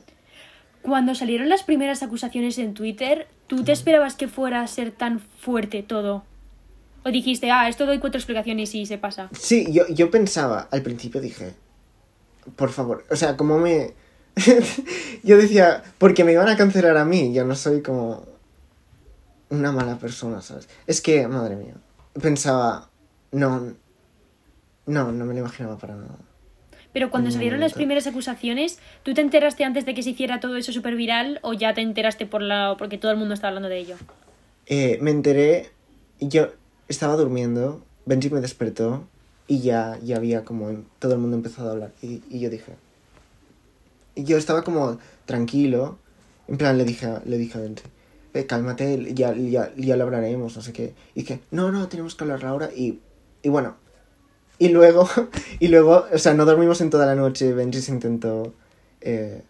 Cuando 0.83 1.15
salieron 1.15 1.49
las 1.49 1.63
primeras 1.63 2.03
acusaciones 2.03 2.59
en 2.59 2.75
Twitter, 2.75 3.29
¿tú 3.47 3.63
te 3.65 3.73
esperabas 3.73 4.17
que 4.17 4.29
fuera 4.29 4.63
a 4.63 4.67
ser 4.67 4.91
tan 4.91 5.21
fuerte 5.21 5.83
todo? 5.83 6.25
¿O 7.05 7.11
dijiste, 7.11 7.51
ah, 7.51 7.69
esto 7.69 7.87
doy 7.87 7.99
cuatro 7.99 8.19
explicaciones 8.19 8.75
y 8.75 8.87
se 8.87 8.99
pasa? 8.99 9.29
Sí, 9.33 9.67
yo, 9.71 9.89
yo 9.89 10.11
pensaba, 10.11 10.69
al 10.71 10.83
principio 10.83 11.21
dije, 11.21 11.55
por 12.57 12.71
favor, 12.71 13.05
o 13.11 13.17
sea, 13.17 13.37
como 13.37 13.59
me... 13.59 13.95
yo 15.23 15.37
decía, 15.37 15.83
porque 15.99 16.25
me 16.25 16.33
iban 16.33 16.49
a 16.49 16.57
cancelar 16.57 16.97
a 16.97 17.05
mí, 17.05 17.33
yo 17.33 17.45
no 17.45 17.55
soy 17.55 17.83
como 17.83 18.25
una 19.51 19.73
mala 19.73 19.99
persona, 19.99 20.41
¿sabes? 20.43 20.69
Es 20.87 21.01
que, 21.01 21.29
madre 21.29 21.57
mía, 21.57 21.75
pensaba, 22.21 22.89
no, 23.33 23.75
no, 24.87 25.13
no 25.13 25.25
me 25.25 25.35
lo 25.35 25.41
imaginaba 25.41 25.79
para 25.79 25.95
nada. 25.97 26.17
Pero 26.93 27.11
cuando 27.11 27.31
salieron 27.31 27.61
las 27.61 27.73
primeras 27.73 28.07
acusaciones, 28.07 28.79
¿tú 29.03 29.15
te 29.15 29.23
enteraste 29.23 29.65
antes 29.65 29.87
de 29.87 29.95
que 29.95 30.03
se 30.03 30.11
hiciera 30.11 30.41
todo 30.41 30.57
eso 30.57 30.73
súper 30.73 30.95
viral 30.95 31.39
o 31.43 31.55
ya 31.55 31.73
te 31.73 31.81
enteraste 31.81 32.27
por 32.27 32.43
la... 32.43 32.75
porque 32.79 32.99
todo 32.99 33.11
el 33.13 33.17
mundo 33.17 33.33
estaba 33.33 33.49
hablando 33.49 33.71
de 33.71 33.79
ello? 33.79 33.97
Eh, 34.67 34.99
me 35.01 35.11
enteré, 35.11 35.71
yo 36.21 36.51
estaba 36.89 37.17
durmiendo, 37.17 37.83
Benji 38.05 38.29
me 38.29 38.41
despertó 38.43 39.09
Y 39.49 39.61
ya, 39.61 39.99
ya 40.03 40.17
había 40.17 40.45
como 40.45 40.69
em- 40.69 40.85
todo 40.99 41.15
el 41.15 41.19
mundo 41.19 41.37
empezado 41.37 41.71
a 41.71 41.73
hablar. 41.73 41.93
Y, 42.03 42.23
y 42.29 42.41
yo 42.41 42.51
dije. 42.51 42.75
Y 44.15 44.25
yo 44.25 44.37
estaba 44.37 44.63
como 44.63 44.99
tranquilo. 45.25 45.99
En 46.47 46.59
plan, 46.59 46.77
le 46.77 46.85
dije, 46.85 47.09
le 47.25 47.39
dije 47.39 47.57
a 47.57 47.63
Benji, 47.63 47.85
"Eh, 48.35 48.45
cálmate, 48.47 49.15
ya, 49.15 49.35
ya, 49.35 49.73
ya 49.77 49.97
lo 49.97 50.05
hablaremos, 50.05 50.57
no 50.57 50.63
sé 50.63 50.73
qué. 50.75 50.93
Y 51.15 51.21
dije, 51.23 51.41
no, 51.51 51.73
no, 51.73 51.89
tenemos 51.89 52.15
que 52.15 52.25
hablar 52.25 52.45
ahora. 52.45 52.69
Y, 52.77 53.01
y 53.43 53.49
bueno. 53.49 53.77
Y 54.63 54.69
luego, 54.69 55.09
y 55.61 55.69
luego, 55.69 56.07
o 56.13 56.19
sea, 56.19 56.35
no 56.35 56.45
dormimos 56.45 56.81
en 56.81 56.91
toda 56.91 57.07
la 57.07 57.15
noche. 57.15 57.53
Benji 57.53 57.81
se 57.81 57.93
intentó. 57.93 58.55
eh, 59.01 59.43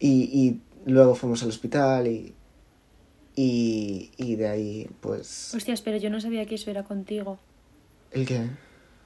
y, 0.00 0.10
y 0.32 0.60
luego 0.90 1.14
fuimos 1.14 1.42
al 1.42 1.48
hospital 1.50 2.06
y. 2.06 2.34
Y, 3.36 4.10
y 4.16 4.36
de 4.36 4.48
ahí, 4.48 4.90
pues. 5.00 5.54
Hostias, 5.54 5.82
pero 5.82 5.96
yo 5.98 6.08
no 6.10 6.20
sabía 6.20 6.46
que 6.46 6.54
eso 6.56 6.70
era 6.70 6.84
contigo. 6.84 7.38
¿El 8.10 8.26
qué? 8.26 8.46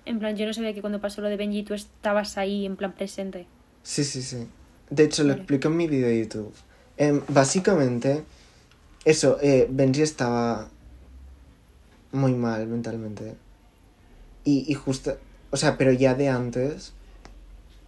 En 0.04 0.18
plan, 0.18 0.36
yo 0.36 0.46
no 0.46 0.54
sabía 0.54 0.72
que 0.74 0.80
cuando 0.80 1.00
pasó 1.00 1.20
lo 1.20 1.28
de 1.28 1.36
Benji 1.36 1.62
tú 1.64 1.74
estabas 1.74 2.38
ahí, 2.38 2.64
en 2.64 2.76
plan 2.76 2.92
presente. 2.94 3.46
Sí, 3.82 4.04
sí, 4.04 4.22
sí. 4.22 4.46
De 4.90 5.04
hecho, 5.04 5.22
lo 5.22 5.30
Vale. 5.30 5.40
explico 5.42 5.68
en 5.68 5.76
mi 5.76 5.86
video 5.88 6.08
de 6.08 6.20
YouTube. 6.20 6.52
Em, 6.96 7.20
básicamente, 7.28 8.22
eso, 9.04 9.38
eh, 9.42 9.66
Benji 9.70 10.02
estaba 10.02 10.68
muy 12.12 12.32
mal 12.34 12.66
mentalmente. 12.66 13.34
Y, 14.44 14.64
y 14.70 14.74
justo, 14.74 15.16
o 15.50 15.56
sea, 15.56 15.78
pero 15.78 15.92
ya 15.92 16.14
de 16.14 16.28
antes. 16.28 16.92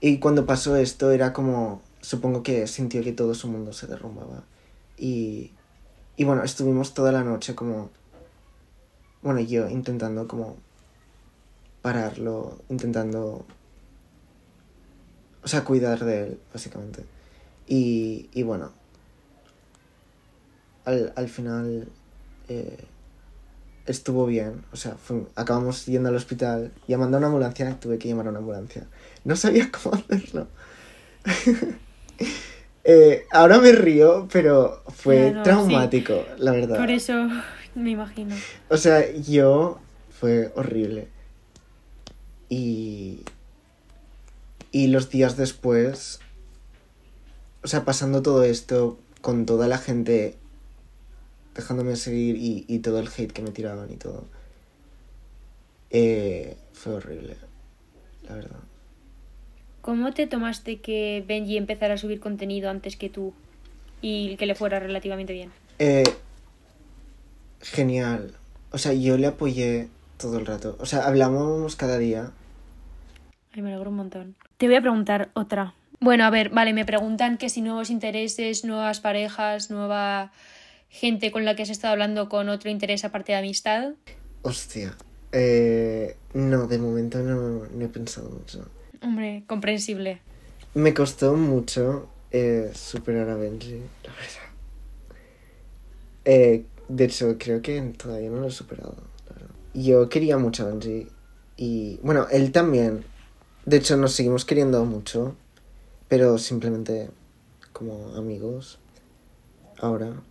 Y 0.00 0.18
cuando 0.18 0.46
pasó 0.46 0.76
esto 0.76 1.12
era 1.12 1.32
como, 1.32 1.82
supongo 2.00 2.42
que 2.42 2.66
sintió 2.66 3.02
que 3.02 3.12
todo 3.12 3.34
su 3.34 3.48
mundo 3.48 3.72
se 3.72 3.86
derrumbaba. 3.86 4.44
Y, 4.98 5.52
y 6.16 6.24
bueno, 6.24 6.44
estuvimos 6.44 6.94
toda 6.94 7.12
la 7.12 7.24
noche 7.24 7.54
como, 7.54 7.90
bueno, 9.22 9.40
yo 9.40 9.68
intentando 9.68 10.28
como 10.28 10.56
pararlo, 11.82 12.58
intentando 12.68 13.44
o 15.44 15.48
sea, 15.48 15.62
cuidar 15.62 16.04
de 16.04 16.22
él, 16.22 16.40
básicamente. 16.52 17.04
Y, 17.66 18.30
y 18.32 18.42
bueno, 18.42 18.72
al, 20.86 21.12
al 21.16 21.28
final 21.28 21.88
eh, 22.48 22.84
estuvo 23.86 24.26
bien. 24.26 24.62
O 24.72 24.76
sea, 24.76 24.96
fue- 24.96 25.26
acabamos 25.36 25.86
yendo 25.86 26.08
al 26.08 26.16
hospital, 26.16 26.72
llamando 26.88 27.16
a 27.16 27.18
una 27.18 27.26
ambulancia, 27.28 27.78
tuve 27.80 27.98
que 27.98 28.08
llamar 28.08 28.26
a 28.26 28.30
una 28.30 28.38
ambulancia. 28.40 28.86
No 29.24 29.36
sabía 29.36 29.70
cómo 29.82 29.94
hacerlo. 29.96 30.48
Eh, 32.86 33.24
ahora 33.30 33.58
me 33.60 33.72
río, 33.72 34.28
pero 34.30 34.82
fue 34.94 35.30
sí. 35.34 35.42
traumático, 35.42 36.22
la 36.36 36.52
verdad. 36.52 36.76
Por 36.76 36.90
eso 36.90 37.14
me 37.74 37.90
imagino. 37.92 38.34
O 38.68 38.76
sea, 38.76 39.10
yo 39.14 39.78
fue 40.20 40.52
horrible. 40.54 41.08
Y. 42.50 43.20
Y 44.70 44.88
los 44.88 45.08
días 45.08 45.38
después. 45.38 46.20
O 47.62 47.68
sea, 47.68 47.86
pasando 47.86 48.20
todo 48.20 48.44
esto, 48.44 48.98
con 49.22 49.46
toda 49.46 49.66
la 49.66 49.78
gente 49.78 50.36
dejándome 51.54 51.96
seguir 51.96 52.36
y, 52.36 52.64
y 52.68 52.78
todo 52.80 52.98
el 52.98 53.08
hate 53.08 53.32
que 53.32 53.42
me 53.42 53.50
tiraban 53.50 53.90
y 53.90 53.96
todo. 53.96 54.24
eh, 55.90 56.56
fue 56.72 56.94
horrible. 56.94 57.36
La 58.28 58.34
verdad. 58.34 58.58
¿Cómo 59.80 60.12
te 60.12 60.26
tomaste 60.26 60.80
que 60.80 61.22
Benji 61.26 61.56
empezara 61.56 61.94
a 61.94 61.98
subir 61.98 62.18
contenido 62.18 62.70
antes 62.70 62.96
que 62.96 63.10
tú 63.10 63.34
y 64.00 64.36
que 64.36 64.46
le 64.46 64.54
fuera 64.54 64.80
relativamente 64.80 65.32
bien? 65.32 65.50
Eh, 65.78 66.04
genial. 67.60 68.34
O 68.72 68.78
sea, 68.78 68.92
yo 68.92 69.16
le 69.18 69.26
apoyé 69.26 69.88
todo 70.16 70.38
el 70.38 70.46
rato. 70.46 70.76
O 70.80 70.86
sea, 70.86 71.06
hablamos 71.06 71.76
cada 71.76 71.98
día. 71.98 72.32
Ay, 73.52 73.62
me 73.62 73.72
alegro 73.72 73.90
un 73.90 73.96
montón. 73.96 74.34
Te 74.56 74.66
voy 74.66 74.76
a 74.76 74.80
preguntar 74.80 75.28
otra. 75.34 75.74
Bueno, 76.00 76.24
a 76.24 76.30
ver, 76.30 76.48
vale, 76.50 76.72
me 76.72 76.84
preguntan 76.84 77.38
que 77.38 77.48
si 77.48 77.60
nuevos 77.60 77.90
intereses, 77.90 78.64
nuevas 78.64 79.00
parejas, 79.00 79.70
nueva 79.70 80.32
gente 80.94 81.32
con 81.32 81.44
la 81.44 81.56
que 81.56 81.62
has 81.62 81.70
estado 81.70 81.92
hablando 81.92 82.28
con 82.28 82.48
otro 82.48 82.70
interés 82.70 83.04
aparte 83.04 83.32
de 83.32 83.38
amistad. 83.38 83.94
Hostia. 84.42 84.96
Eh, 85.32 86.16
no, 86.34 86.68
de 86.68 86.78
momento 86.78 87.18
no, 87.18 87.66
no 87.66 87.84
he 87.84 87.88
pensado 87.88 88.30
mucho. 88.30 88.64
Hombre, 89.02 89.42
comprensible. 89.48 90.20
Me 90.74 90.94
costó 90.94 91.34
mucho 91.34 92.08
eh, 92.30 92.70
superar 92.74 93.28
a 93.28 93.34
Benji, 93.34 93.80
la 94.04 94.12
verdad. 94.12 94.48
Eh, 96.24 96.64
de 96.88 97.04
hecho, 97.04 97.36
creo 97.38 97.60
que 97.60 97.80
todavía 97.98 98.30
no 98.30 98.38
lo 98.40 98.46
he 98.46 98.52
superado. 98.52 98.96
Yo 99.74 100.08
quería 100.08 100.38
mucho 100.38 100.62
a 100.62 100.68
Benji. 100.68 101.08
Y 101.56 101.98
bueno, 102.04 102.28
él 102.30 102.52
también. 102.52 103.04
De 103.66 103.78
hecho, 103.78 103.96
nos 103.96 104.12
seguimos 104.12 104.44
queriendo 104.44 104.84
mucho. 104.84 105.34
Pero 106.06 106.38
simplemente 106.38 107.10
como 107.72 108.14
amigos. 108.14 108.78
Ahora. 109.78 110.22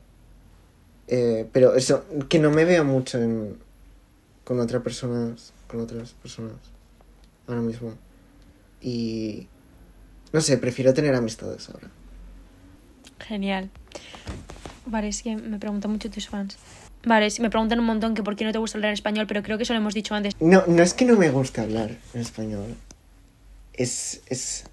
Eh, 1.07 1.47
pero 1.51 1.75
eso, 1.75 2.05
que 2.29 2.39
no 2.39 2.49
me 2.49 2.65
veo 2.65 2.83
mucho 2.85 3.21
en, 3.21 3.57
con 4.43 4.59
otras 4.59 4.81
personas. 4.81 5.53
Con 5.67 5.81
otras 5.81 6.13
personas. 6.13 6.57
Ahora 7.47 7.61
mismo. 7.61 7.93
Y. 8.81 9.47
No 10.31 10.41
sé, 10.41 10.57
prefiero 10.57 10.93
tener 10.93 11.13
amistades 11.13 11.69
ahora. 11.69 11.89
Genial. 13.19 13.69
Vale, 14.85 15.09
es 15.09 15.21
que 15.21 15.35
me 15.35 15.59
preguntan 15.59 15.91
mucho 15.91 16.09
tus 16.09 16.27
fans. 16.27 16.57
Vale, 17.05 17.29
sí, 17.29 17.41
me 17.41 17.49
preguntan 17.49 17.79
un 17.79 17.85
montón 17.85 18.15
que 18.15 18.23
por 18.23 18.35
qué 18.35 18.45
no 18.45 18.51
te 18.51 18.57
gusta 18.57 18.77
hablar 18.77 18.89
en 18.89 18.93
español, 18.93 19.27
pero 19.27 19.43
creo 19.43 19.57
que 19.57 19.63
eso 19.63 19.73
lo 19.73 19.79
hemos 19.79 19.93
dicho 19.93 20.15
antes. 20.15 20.33
No, 20.39 20.63
no 20.67 20.81
es 20.81 20.93
que 20.93 21.05
no 21.05 21.17
me 21.17 21.29
guste 21.29 21.61
hablar 21.61 21.97
en 22.13 22.21
español. 22.21 22.75
Es. 23.73 24.21
es. 24.27 24.65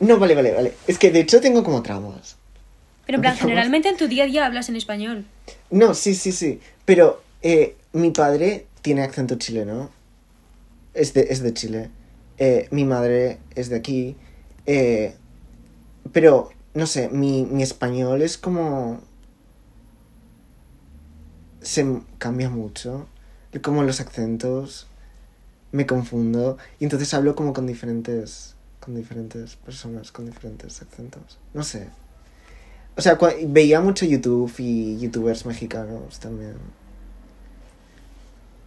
No, 0.00 0.18
vale, 0.18 0.34
vale, 0.34 0.52
vale. 0.52 0.74
Es 0.86 0.98
que 0.98 1.10
de 1.10 1.20
hecho 1.20 1.40
tengo 1.40 1.62
como 1.62 1.82
traumas. 1.82 2.36
Pero 3.06 3.16
en 3.16 3.22
plan, 3.22 3.36
generalmente 3.36 3.88
en 3.88 3.96
tu 3.96 4.06
día 4.06 4.24
a 4.24 4.26
día 4.26 4.46
hablas 4.46 4.68
en 4.68 4.76
español. 4.76 5.24
No, 5.70 5.94
sí, 5.94 6.14
sí, 6.14 6.32
sí. 6.32 6.60
Pero 6.84 7.22
eh, 7.42 7.76
mi 7.92 8.10
padre 8.10 8.66
tiene 8.80 9.02
acento 9.02 9.36
chileno. 9.36 9.90
Es 10.94 11.14
de, 11.14 11.22
es 11.30 11.42
de 11.42 11.52
Chile. 11.54 11.90
Eh, 12.38 12.68
mi 12.70 12.84
madre 12.84 13.38
es 13.54 13.68
de 13.70 13.76
aquí. 13.76 14.16
Eh, 14.66 15.16
pero, 16.12 16.50
no 16.74 16.86
sé, 16.86 17.08
mi, 17.08 17.44
mi 17.44 17.62
español 17.62 18.22
es 18.22 18.38
como... 18.38 19.00
Se 21.60 21.86
cambia 22.18 22.50
mucho. 22.50 23.08
Como 23.62 23.82
los 23.82 24.00
acentos. 24.00 24.86
Me 25.72 25.86
confundo. 25.86 26.58
Y 26.78 26.84
entonces 26.84 27.12
hablo 27.14 27.34
como 27.34 27.52
con 27.52 27.66
diferentes... 27.66 28.54
Con 28.80 28.94
diferentes 28.96 29.56
personas, 29.56 30.10
con 30.12 30.26
diferentes 30.26 30.82
acentos. 30.82 31.38
No 31.54 31.62
sé. 31.62 31.88
O 32.96 33.00
sea, 33.00 33.18
veía 33.46 33.80
mucho 33.80 34.04
YouTube 34.04 34.52
y 34.58 34.98
youtubers 34.98 35.46
mexicanos 35.46 36.18
también. 36.20 36.56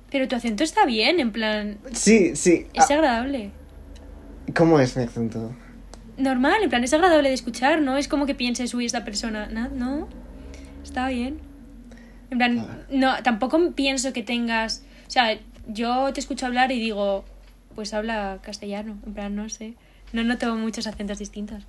Pero 0.09 0.27
tu 0.27 0.35
acento 0.35 0.63
está 0.63 0.85
bien, 0.85 1.19
en 1.19 1.31
plan, 1.31 1.77
Sí, 1.91 2.35
sí. 2.35 2.67
es 2.73 2.89
Ah, 2.89 2.93
agradable. 2.95 3.51
¿Cómo 4.55 4.79
es 4.79 4.95
mi 4.95 5.03
acento? 5.03 5.51
Normal, 6.17 6.63
en 6.63 6.69
plan, 6.69 6.83
es 6.83 6.93
agradable 6.93 7.29
de 7.29 7.35
escuchar, 7.35 7.81
¿no? 7.81 7.97
Es 7.97 8.07
como 8.07 8.25
que 8.25 8.35
pienses, 8.35 8.73
uy, 8.73 8.85
esta 8.85 9.03
persona, 9.03 9.47
no, 9.47 9.67
no, 9.69 10.07
está 10.83 11.09
bien. 11.09 11.39
En 12.31 12.37
plan, 12.37 12.85
no, 12.89 13.21
tampoco 13.23 13.71
pienso 13.73 14.13
que 14.13 14.23
tengas, 14.23 14.83
o 15.07 15.11
sea, 15.11 15.37
yo 15.67 16.11
te 16.13 16.19
escucho 16.19 16.45
hablar 16.45 16.71
y 16.71 16.79
digo, 16.79 17.25
pues 17.75 17.93
habla 17.93 18.39
castellano, 18.41 18.97
en 19.05 19.13
plan, 19.13 19.35
no 19.35 19.49
sé, 19.49 19.73
no 20.13 20.23
noto 20.23 20.55
muchos 20.55 20.87
acentos 20.87 21.19
distintos. 21.19 21.63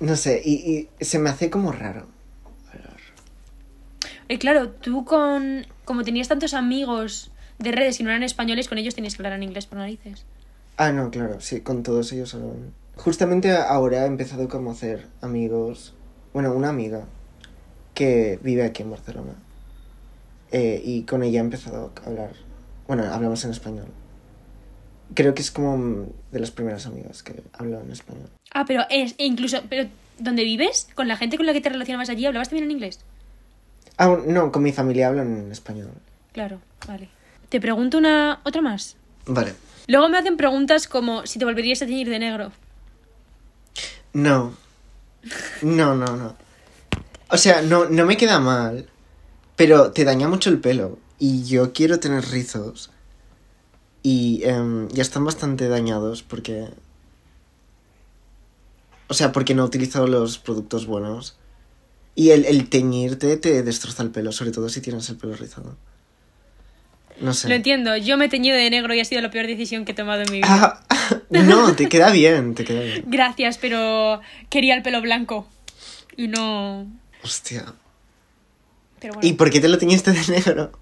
No 0.00 0.16
sé, 0.16 0.40
y, 0.44 0.88
y 0.98 1.04
se 1.04 1.18
me 1.18 1.30
hace 1.30 1.50
como 1.50 1.72
raro. 1.72 2.06
hablar. 2.72 2.96
Y 4.28 4.38
claro, 4.38 4.70
tú 4.70 5.04
con, 5.04 5.66
como 5.84 6.04
tenías 6.04 6.28
tantos 6.28 6.54
amigos 6.54 7.30
de 7.58 7.72
redes 7.72 7.98
y 7.98 8.04
no 8.04 8.10
eran 8.10 8.22
españoles, 8.22 8.68
con 8.68 8.78
ellos 8.78 8.94
tenías 8.94 9.16
que 9.16 9.22
hablar 9.22 9.32
en 9.34 9.42
inglés 9.42 9.66
por 9.66 9.78
narices. 9.78 10.24
Ah, 10.76 10.92
no, 10.92 11.10
claro, 11.10 11.40
sí, 11.40 11.60
con 11.60 11.82
todos 11.82 12.12
ellos 12.12 12.34
hablo. 12.34 12.54
Justamente 12.96 13.52
ahora 13.52 14.04
he 14.04 14.06
empezado 14.06 14.48
como 14.48 14.70
a 14.70 14.72
hacer 14.74 15.06
amigos. 15.20 15.94
Bueno, 16.32 16.52
una 16.52 16.68
amiga 16.68 17.04
que 17.94 18.38
vive 18.42 18.64
aquí 18.64 18.82
en 18.82 18.90
Barcelona. 18.90 19.32
Eh, 20.52 20.80
y 20.84 21.02
con 21.02 21.22
ella 21.22 21.40
he 21.40 21.42
empezado 21.42 21.92
a 22.02 22.06
hablar. 22.06 22.30
Bueno, 22.86 23.04
hablamos 23.12 23.44
en 23.44 23.50
español. 23.50 23.86
Creo 25.14 25.34
que 25.34 25.42
es 25.42 25.50
como 25.50 26.06
de 26.30 26.40
las 26.40 26.50
primeras 26.50 26.86
amigas 26.86 27.22
que 27.22 27.42
hablo 27.52 27.80
en 27.80 27.90
español. 27.90 28.28
Ah, 28.52 28.64
pero 28.66 28.84
es, 28.90 29.14
e 29.18 29.24
incluso, 29.24 29.62
pero 29.68 29.88
¿dónde 30.18 30.44
vives? 30.44 30.88
¿Con 30.94 31.08
la 31.08 31.16
gente 31.16 31.36
con 31.36 31.46
la 31.46 31.52
que 31.52 31.60
te 31.60 31.68
relacionabas 31.68 32.10
allí 32.10 32.26
hablabas 32.26 32.48
también 32.48 32.64
en 32.64 32.72
inglés? 32.72 33.00
Ah, 33.96 34.16
no, 34.26 34.52
con 34.52 34.62
mi 34.62 34.72
familia 34.72 35.08
hablo 35.08 35.22
en 35.22 35.50
español. 35.50 35.90
Claro, 36.32 36.60
vale. 36.86 37.08
Te 37.48 37.60
pregunto 37.60 37.98
una 37.98 38.40
otra 38.44 38.62
más. 38.62 38.96
Vale. 39.26 39.54
Luego 39.86 40.08
me 40.08 40.18
hacen 40.18 40.36
preguntas 40.36 40.86
como 40.86 41.26
si 41.26 41.38
te 41.38 41.44
volverías 41.44 41.80
a 41.82 41.86
teñir 41.86 42.08
de 42.08 42.18
negro. 42.18 42.52
No. 44.12 44.54
No, 45.62 45.94
no, 45.94 46.16
no. 46.16 46.36
O 47.30 47.36
sea, 47.36 47.62
no, 47.62 47.86
no 47.86 48.06
me 48.06 48.16
queda 48.16 48.38
mal, 48.40 48.86
pero 49.56 49.92
te 49.92 50.04
daña 50.04 50.28
mucho 50.28 50.50
el 50.50 50.60
pelo. 50.60 50.98
Y 51.18 51.44
yo 51.44 51.72
quiero 51.72 51.98
tener 51.98 52.24
rizos. 52.26 52.90
Y 54.02 54.42
em, 54.44 54.88
ya 54.88 55.02
están 55.02 55.24
bastante 55.24 55.68
dañados 55.68 56.22
porque... 56.22 56.68
O 59.08 59.14
sea, 59.14 59.32
porque 59.32 59.54
no 59.54 59.62
he 59.62 59.66
utilizado 59.66 60.06
los 60.06 60.38
productos 60.38 60.86
buenos. 60.86 61.36
Y 62.14 62.30
el, 62.30 62.44
el 62.44 62.68
teñirte 62.68 63.36
te 63.36 63.62
destroza 63.62 64.02
el 64.02 64.10
pelo, 64.10 64.32
sobre 64.32 64.50
todo 64.50 64.68
si 64.68 64.80
tienes 64.80 65.08
el 65.08 65.16
pelo 65.16 65.34
rizado. 65.34 65.76
No 67.20 67.32
sé. 67.32 67.48
Lo 67.48 67.54
entiendo, 67.54 67.96
yo 67.96 68.16
me 68.16 68.26
he 68.26 68.28
teñido 68.28 68.56
de 68.56 68.70
negro 68.70 68.94
y 68.94 69.00
ha 69.00 69.04
sido 69.04 69.20
la 69.22 69.30
peor 69.30 69.46
decisión 69.46 69.84
que 69.84 69.92
he 69.92 69.94
tomado 69.94 70.22
en 70.22 70.30
mi 70.30 70.38
vida. 70.38 70.46
Ah, 70.48 70.80
no, 71.30 71.74
te 71.74 71.88
queda 71.88 72.10
bien, 72.10 72.54
te 72.54 72.64
queda 72.64 72.80
bien. 72.80 73.04
Gracias, 73.06 73.58
pero 73.58 74.20
quería 74.50 74.74
el 74.74 74.82
pelo 74.82 75.00
blanco. 75.00 75.48
Y 76.16 76.28
no. 76.28 76.86
Hostia. 77.22 77.72
Pero 79.00 79.14
bueno. 79.14 79.28
¿Y 79.28 79.32
por 79.34 79.50
qué 79.50 79.60
te 79.60 79.68
lo 79.68 79.78
teñiste 79.78 80.12
de 80.12 80.20
negro? 80.28 80.72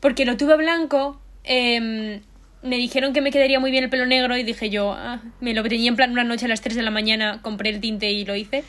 Porque 0.00 0.24
lo 0.24 0.36
tuve 0.36 0.56
blanco. 0.56 1.20
em, 1.44 2.20
me 2.64 2.76
dijeron 2.76 3.12
que 3.12 3.20
me 3.20 3.30
quedaría 3.30 3.60
muy 3.60 3.70
bien 3.70 3.84
el 3.84 3.90
pelo 3.90 4.06
negro 4.06 4.36
y 4.36 4.42
dije 4.42 4.70
yo, 4.70 4.92
ah, 4.92 5.20
me 5.40 5.52
lo 5.52 5.62
teñí 5.62 5.86
en 5.86 5.96
plan 5.96 6.10
una 6.10 6.24
noche 6.24 6.46
a 6.46 6.48
las 6.48 6.62
3 6.62 6.74
de 6.76 6.82
la 6.82 6.90
mañana, 6.90 7.40
compré 7.42 7.68
el 7.70 7.80
tinte 7.80 8.10
y 8.10 8.24
lo 8.24 8.34
hice. 8.34 8.64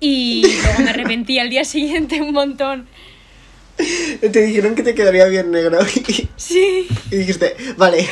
Y 0.00 0.42
luego 0.64 0.80
me 0.80 0.90
arrepentí 0.90 1.38
al 1.38 1.50
día 1.50 1.64
siguiente 1.64 2.20
un 2.20 2.32
montón. 2.32 2.88
Te 3.76 4.42
dijeron 4.42 4.74
que 4.74 4.82
te 4.82 4.94
quedaría 4.94 5.26
bien 5.26 5.50
negro 5.50 5.78
y, 5.94 6.28
Sí. 6.36 6.88
y 7.10 7.16
dijiste, 7.16 7.54
vale. 7.76 8.08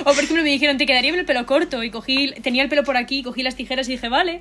O 0.00 0.04
por 0.04 0.24
ejemplo 0.24 0.42
me 0.42 0.48
dijeron, 0.48 0.78
te 0.78 0.86
quedaría 0.86 1.10
bien 1.10 1.20
el 1.20 1.26
pelo 1.26 1.44
corto. 1.44 1.82
Y 1.82 1.90
cogí, 1.90 2.32
tenía 2.42 2.62
el 2.62 2.70
pelo 2.70 2.84
por 2.84 2.96
aquí, 2.96 3.22
cogí 3.22 3.42
las 3.42 3.54
tijeras 3.54 3.86
y 3.88 3.92
dije, 3.92 4.08
vale. 4.08 4.40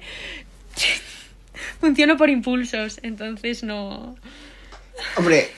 Funciono 1.82 2.16
por 2.16 2.30
impulsos, 2.30 3.00
entonces 3.04 3.62
no. 3.64 4.16
Hombre, 5.18 5.50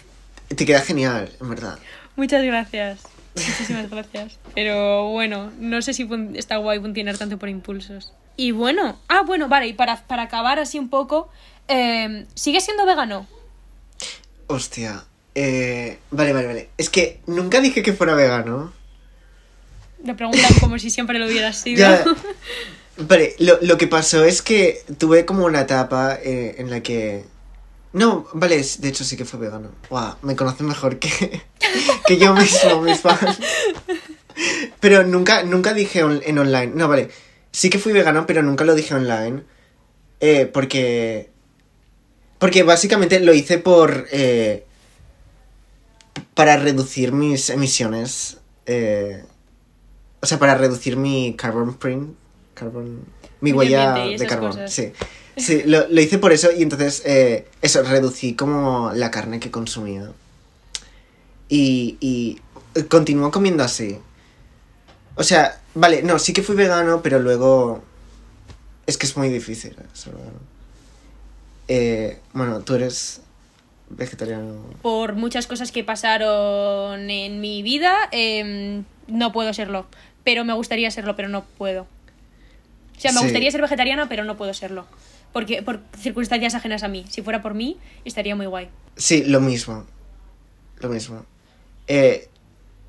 te 0.55 0.65
queda 0.65 0.81
genial, 0.81 1.29
en 1.39 1.49
verdad. 1.49 1.77
Muchas 2.15 2.43
gracias. 2.43 3.12
Muchísimas 3.35 3.89
gracias. 3.89 4.39
Pero 4.55 5.09
bueno, 5.09 5.51
no 5.59 5.81
sé 5.81 5.93
si 5.93 6.07
está 6.35 6.57
guay 6.57 6.79
funcionar 6.79 7.17
tanto 7.17 7.37
por 7.37 7.49
impulsos. 7.49 8.13
Y 8.35 8.51
bueno, 8.51 8.99
ah, 9.07 9.21
bueno, 9.25 9.47
vale, 9.47 9.67
y 9.67 9.73
para, 9.73 10.03
para 10.05 10.23
acabar 10.23 10.59
así 10.59 10.79
un 10.79 10.89
poco, 10.89 11.29
eh, 11.67 12.25
¿sigues 12.35 12.65
siendo 12.65 12.85
vegano? 12.85 13.27
Hostia. 14.47 15.03
Eh, 15.35 15.97
vale, 16.11 16.33
vale, 16.33 16.47
vale. 16.47 16.69
Es 16.77 16.89
que 16.89 17.19
nunca 17.25 17.59
dije 17.59 17.81
que 17.81 17.93
fuera 17.93 18.13
vegano. 18.13 18.71
Me 20.03 20.13
preguntan 20.15 20.53
como 20.59 20.77
si 20.77 20.89
siempre 20.89 21.17
lo 21.17 21.27
hubieras 21.27 21.57
sido. 21.57 21.79
Ya. 21.79 22.03
Vale, 22.95 23.35
lo, 23.39 23.57
lo 23.61 23.77
que 23.79 23.87
pasó 23.87 24.23
es 24.23 24.43
que 24.43 24.83
tuve 24.99 25.25
como 25.25 25.45
una 25.45 25.61
etapa 25.61 26.15
eh, 26.21 26.55
en 26.59 26.69
la 26.69 26.81
que... 26.81 27.25
No, 27.93 28.27
vale, 28.33 28.57
de 28.79 28.89
hecho 28.89 29.03
sí 29.03 29.15
que 29.15 29.25
fue 29.25 29.39
vegano. 29.39 29.69
Guau, 29.89 30.15
me 30.23 30.35
conocen 30.35 30.67
mejor 30.67 30.97
que, 30.97 31.43
que 32.07 32.17
yo 32.17 32.33
mismo, 32.33 32.81
mis 32.81 32.99
fans. 32.99 33.39
Pero 34.79 35.03
nunca, 35.03 35.43
nunca 35.43 35.73
dije 35.73 35.99
en 35.99 36.37
online. 36.39 36.71
No, 36.75 36.87
vale. 36.87 37.09
Sí 37.51 37.69
que 37.69 37.77
fui 37.77 37.93
vegano, 37.93 38.25
pero 38.25 38.41
nunca 38.41 38.65
lo 38.65 38.73
dije 38.75 38.95
online. 38.95 39.43
Eh, 40.19 40.47
porque... 40.47 41.29
Porque 42.39 42.63
básicamente 42.63 43.19
lo 43.19 43.33
hice 43.33 43.59
por... 43.59 44.07
eh, 44.11 44.65
para 46.33 46.57
reducir 46.57 47.11
mis 47.11 47.49
emisiones. 47.49 48.37
eh, 48.65 49.23
o 50.21 50.25
sea, 50.25 50.39
para 50.39 50.55
reducir 50.55 50.97
mi 50.97 51.35
carbon 51.35 51.75
print. 51.75 52.15
Carbon. 52.53 53.05
Mi 53.41 53.51
huella 53.51 53.93
de 53.95 54.27
carbón. 54.27 54.51
cosas. 54.51 54.73
Sí. 54.73 54.91
Sí, 55.35 55.63
lo, 55.65 55.87
lo 55.89 56.01
hice 56.01 56.19
por 56.19 56.31
eso 56.31 56.51
y 56.51 56.61
entonces 56.61 57.01
eh, 57.05 57.47
eso, 57.61 57.81
reducí 57.81 58.35
como 58.35 58.91
la 58.93 59.09
carne 59.09 59.39
que 59.39 59.49
consumía. 59.49 60.11
Y, 61.49 61.97
y 61.99 62.39
continúo 62.87 63.31
comiendo 63.31 63.63
así. 63.63 63.97
O 65.15 65.23
sea, 65.23 65.59
vale, 65.73 66.03
no, 66.03 66.19
sí 66.19 66.33
que 66.33 66.43
fui 66.43 66.55
vegano, 66.55 67.01
pero 67.01 67.19
luego... 67.19 67.83
Es 68.85 68.97
que 68.97 69.05
es 69.05 69.15
muy 69.15 69.29
difícil 69.29 69.71
eh, 69.71 69.85
ser 69.93 70.13
vegano. 70.13 70.39
Eh, 71.67 72.19
bueno, 72.33 72.59
tú 72.61 72.75
eres 72.75 73.21
vegetariano. 73.89 74.65
Por 74.81 75.13
muchas 75.13 75.47
cosas 75.47 75.71
que 75.71 75.83
pasaron 75.83 77.09
en 77.09 77.39
mi 77.41 77.63
vida, 77.63 77.95
eh, 78.11 78.83
no 79.07 79.31
puedo 79.31 79.53
serlo. 79.53 79.85
Pero 80.23 80.45
me 80.45 80.53
gustaría 80.53 80.91
serlo, 80.91 81.15
pero 81.15 81.29
no 81.29 81.43
puedo. 81.43 81.87
O 83.03 83.05
sea, 83.09 83.11
me 83.11 83.19
Sí. 83.19 83.25
gustaría 83.25 83.51
ser 83.51 83.61
vegetariana, 83.61 84.07
pero 84.07 84.23
no 84.23 84.37
puedo 84.37 84.53
serlo. 84.53 84.85
Porque 85.33 85.61
por 85.61 85.81
circunstancias 85.99 86.55
ajenas 86.55 86.83
a 86.83 86.87
mí. 86.87 87.05
Si 87.09 87.21
fuera 87.21 87.41
por 87.41 87.53
mí, 87.53 87.77
estaría 88.05 88.33
muy 88.35 88.45
guay. 88.45 88.69
Sí, 88.95 89.23
lo 89.25 89.41
mismo. 89.41 89.85
Lo 90.79 90.87
mismo. 90.87 91.25
Eh, 91.87 92.29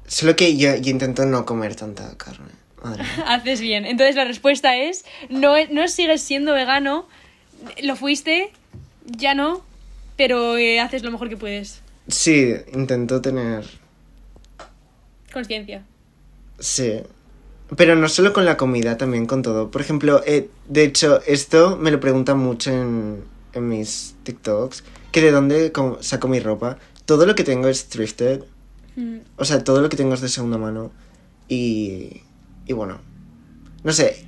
solo 0.07 0.37
que 0.37 0.57
yo, 0.57 0.77
yo 0.77 0.91
intento 0.91 1.27
no 1.27 1.45
comer 1.45 1.75
tanta 1.75 2.17
carne. 2.17 2.53
Madre. 2.83 3.03
Haces 3.27 3.61
bien. 3.61 3.87
Entonces 3.87 4.15
la 4.15 4.25
respuesta 4.25 4.77
es, 4.77 5.05
no, 5.31 5.55
no 5.73 5.89
sigues 5.89 6.23
siendo 6.23 6.53
vegano, 6.53 7.09
lo 7.83 7.97
fuiste, 7.97 8.53
ya 9.05 9.35
no, 9.35 9.65
pero 10.17 10.57
eh, 10.59 10.79
haces 10.79 11.03
lo 11.03 11.11
mejor 11.11 11.29
que 11.29 11.37
puedes. 11.37 11.81
Sí, 12.07 12.55
intento 12.73 13.21
tener... 13.21 13.65
Conciencia. 15.33 15.83
Sí. 16.61 17.01
Pero 17.77 17.97
no 17.97 18.09
solo 18.09 18.33
con 18.33 18.45
la 18.45 18.57
comida, 18.57 18.97
también 18.99 19.27
con 19.27 19.43
todo. 19.43 19.71
Por 19.71 19.81
ejemplo, 19.81 20.23
eh, 20.27 20.49
de 20.69 20.85
hecho, 20.85 21.21
esto 21.27 21.77
me 21.77 21.91
lo 21.91 21.99
preguntan 22.01 22.39
mucho 22.39 22.71
en, 22.71 23.25
en 23.53 23.69
mis 23.69 24.15
TikToks. 24.23 24.85
Que 25.11 25.23
de 25.23 25.31
dónde 25.31 25.73
co- 25.73 25.99
saco 26.01 26.29
mi 26.29 26.41
ropa. 26.41 26.79
Todo 27.05 27.25
lo 27.27 27.35
que 27.35 27.45
tengo 27.45 27.69
es 27.69 27.87
thrifted. 27.89 28.43
Mm, 28.97 29.17
O 29.37 29.45
sea, 29.45 29.65
todo 29.65 29.81
lo 29.81 29.89
que 29.89 29.97
tengo 29.97 30.15
es 30.15 30.21
de 30.21 30.29
segunda 30.29 30.59
mano. 30.59 30.93
Y. 31.49 32.21
Y 32.67 32.73
bueno. 32.75 32.99
No 33.83 33.93
sé. 33.93 34.25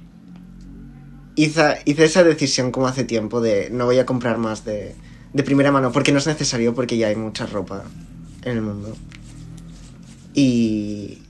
Hice, 1.35 1.83
hice 1.85 2.05
esa 2.05 2.25
decisión 2.25 2.71
como 2.73 2.87
hace 2.89 3.05
tiempo 3.05 3.41
de 3.41 3.69
no 3.71 3.85
voy 3.85 3.99
a 3.99 4.07
comprar 4.07 4.39
más 4.39 4.65
de, 4.65 4.95
de 5.35 5.43
primera 5.43 5.71
mano. 5.73 5.93
Porque 5.93 6.11
no 6.13 6.19
es 6.19 6.27
necesario, 6.27 6.75
porque 6.75 6.97
ya 6.97 7.09
hay 7.09 7.17
mucha 7.17 7.47
ropa 7.47 7.85
en 8.43 8.53
el 8.57 8.63
mundo. 8.63 8.97
Y. 10.35 11.23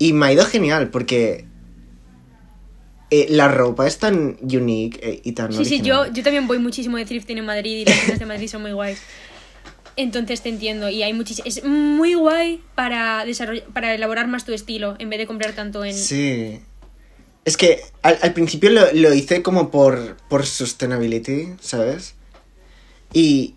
Y 0.00 0.12
me 0.14 0.26
ha 0.26 0.32
ido 0.32 0.44
genial, 0.44 0.88
porque. 0.90 1.44
eh, 3.10 3.26
la 3.28 3.48
ropa 3.48 3.86
es 3.86 3.98
tan 3.98 4.36
unique 4.42 4.98
eh, 5.02 5.20
y 5.22 5.32
tan. 5.32 5.52
Sí, 5.52 5.64
sí, 5.64 5.80
yo, 5.82 6.06
yo 6.12 6.22
también 6.22 6.46
voy 6.46 6.58
muchísimo 6.58 6.96
de 6.96 7.04
thrifting 7.04 7.38
en 7.38 7.44
Madrid 7.44 7.78
y 7.80 7.84
las 7.84 7.96
tiendas 7.98 8.18
de 8.18 8.26
Madrid 8.26 8.48
son 8.48 8.62
muy 8.62 8.72
guays. 8.72 8.98
Entonces 9.96 10.40
te 10.40 10.48
entiendo 10.48 10.88
y 10.88 11.02
hay. 11.02 11.12
Es 11.44 11.64
muy 11.64 12.14
guay 12.14 12.62
para, 12.74 13.24
desarroll- 13.26 13.64
para 13.74 13.94
elaborar 13.94 14.26
más 14.28 14.44
tu 14.44 14.52
estilo 14.52 14.96
en 14.98 15.10
vez 15.10 15.18
de 15.18 15.26
comprar 15.26 15.52
tanto 15.52 15.84
en... 15.84 15.94
Sí. 15.94 16.60
Es 17.44 17.56
que 17.56 17.80
al, 18.02 18.18
al 18.22 18.32
principio 18.32 18.70
lo, 18.70 18.90
lo 18.92 19.12
hice 19.12 19.42
como 19.42 19.70
por, 19.70 20.16
por 20.28 20.46
sustainability, 20.46 21.48
¿sabes? 21.60 22.14
Y, 23.12 23.56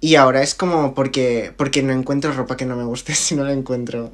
y 0.00 0.14
ahora 0.16 0.42
es 0.42 0.54
como 0.54 0.94
porque, 0.94 1.52
porque 1.56 1.82
no 1.82 1.92
encuentro 1.92 2.32
ropa 2.32 2.56
que 2.56 2.64
no 2.64 2.74
me 2.76 2.84
guste 2.84 3.14
si 3.14 3.34
no 3.36 3.44
la 3.44 3.52
encuentro 3.52 4.12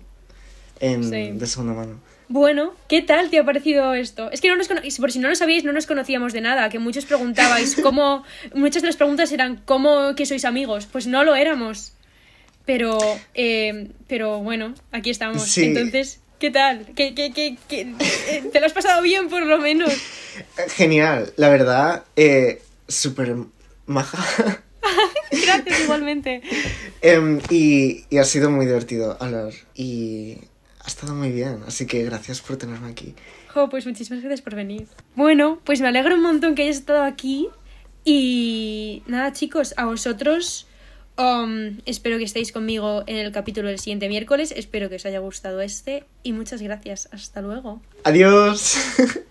en, 0.80 1.04
Sí. 1.04 1.30
de 1.32 1.46
segunda 1.46 1.74
mano. 1.74 2.00
Bueno, 2.28 2.74
¿qué 2.88 3.02
tal 3.02 3.28
te 3.28 3.38
ha 3.40 3.44
parecido 3.44 3.92
esto? 3.94 4.30
Es 4.30 4.40
que 4.40 4.48
no 4.48 4.56
nos 4.56 4.68
por 4.98 5.10
si 5.12 5.18
no 5.18 5.28
lo 5.28 5.34
sabíais, 5.34 5.64
no 5.64 5.72
nos 5.72 5.86
conocíamos 5.86 6.32
de 6.32 6.40
nada, 6.40 6.68
que 6.68 6.78
muchos 6.78 7.04
preguntabais 7.04 7.76
cómo... 7.82 8.22
Muchas 8.54 8.82
de 8.82 8.86
las 8.86 8.96
preguntas 8.96 9.32
eran 9.32 9.60
¿cómo 9.64 10.14
que 10.14 10.26
sois 10.26 10.44
amigos? 10.44 10.86
Pues 10.90 11.06
no 11.06 11.24
lo 11.24 11.34
éramos. 11.34 11.92
Pero, 12.66 12.98
eh, 13.34 13.88
pero 14.06 14.38
bueno, 14.40 14.74
aquí 14.92 15.10
estamos. 15.10 15.42
Sí. 15.42 15.64
Entonces, 15.64 16.20
¿qué 16.38 16.50
tal? 16.52 16.86
¿Qué, 16.94 17.14
qué, 17.14 17.32
qué, 17.32 17.56
qué- 17.68 17.92
eh, 18.28 18.44
¿Te 18.52 18.60
lo 18.60 18.66
has 18.66 18.72
pasado 18.74 19.02
bien 19.02 19.28
por 19.28 19.44
lo 19.44 19.58
menos? 19.58 19.92
Eh, 19.92 20.68
Genial, 20.76 21.32
la 21.36 21.48
verdad, 21.48 22.04
eh, 22.14 22.62
súper 22.86 23.34
maja. 23.86 24.62
Gracias 25.32 25.80
igualmente. 25.80 26.42
Em, 27.02 27.40
y, 27.50 28.04
y 28.08 28.18
ha 28.18 28.24
sido 28.24 28.50
muy 28.50 28.66
divertido 28.66 29.16
hablar. 29.20 29.52
Y 29.74 30.38
ha 30.82 30.86
estado 30.86 31.14
muy 31.14 31.30
bien, 31.30 31.62
así 31.66 31.86
que 31.86 32.04
gracias 32.04 32.40
por 32.40 32.56
tenerme 32.56 32.90
aquí. 32.90 33.14
Jo, 33.52 33.68
pues 33.68 33.86
muchísimas 33.86 34.22
gracias 34.22 34.42
por 34.42 34.54
venir. 34.54 34.86
Bueno, 35.14 35.60
pues 35.64 35.80
me 35.80 35.88
alegro 35.88 36.14
un 36.14 36.22
montón 36.22 36.54
que 36.54 36.62
hayas 36.62 36.76
estado 36.76 37.02
aquí. 37.02 37.48
Y 38.04 39.02
nada, 39.06 39.32
chicos, 39.32 39.74
a 39.76 39.84
vosotros 39.84 40.66
um, 41.18 41.78
espero 41.84 42.18
que 42.18 42.24
estéis 42.24 42.52
conmigo 42.52 43.04
en 43.06 43.16
el 43.16 43.32
capítulo 43.32 43.68
del 43.68 43.78
siguiente 43.78 44.08
miércoles. 44.08 44.52
Espero 44.56 44.88
que 44.88 44.96
os 44.96 45.06
haya 45.06 45.18
gustado 45.18 45.60
este. 45.60 46.04
Y 46.22 46.32
muchas 46.32 46.62
gracias. 46.62 47.08
Hasta 47.12 47.42
luego. 47.42 47.80
Adiós. 48.04 48.76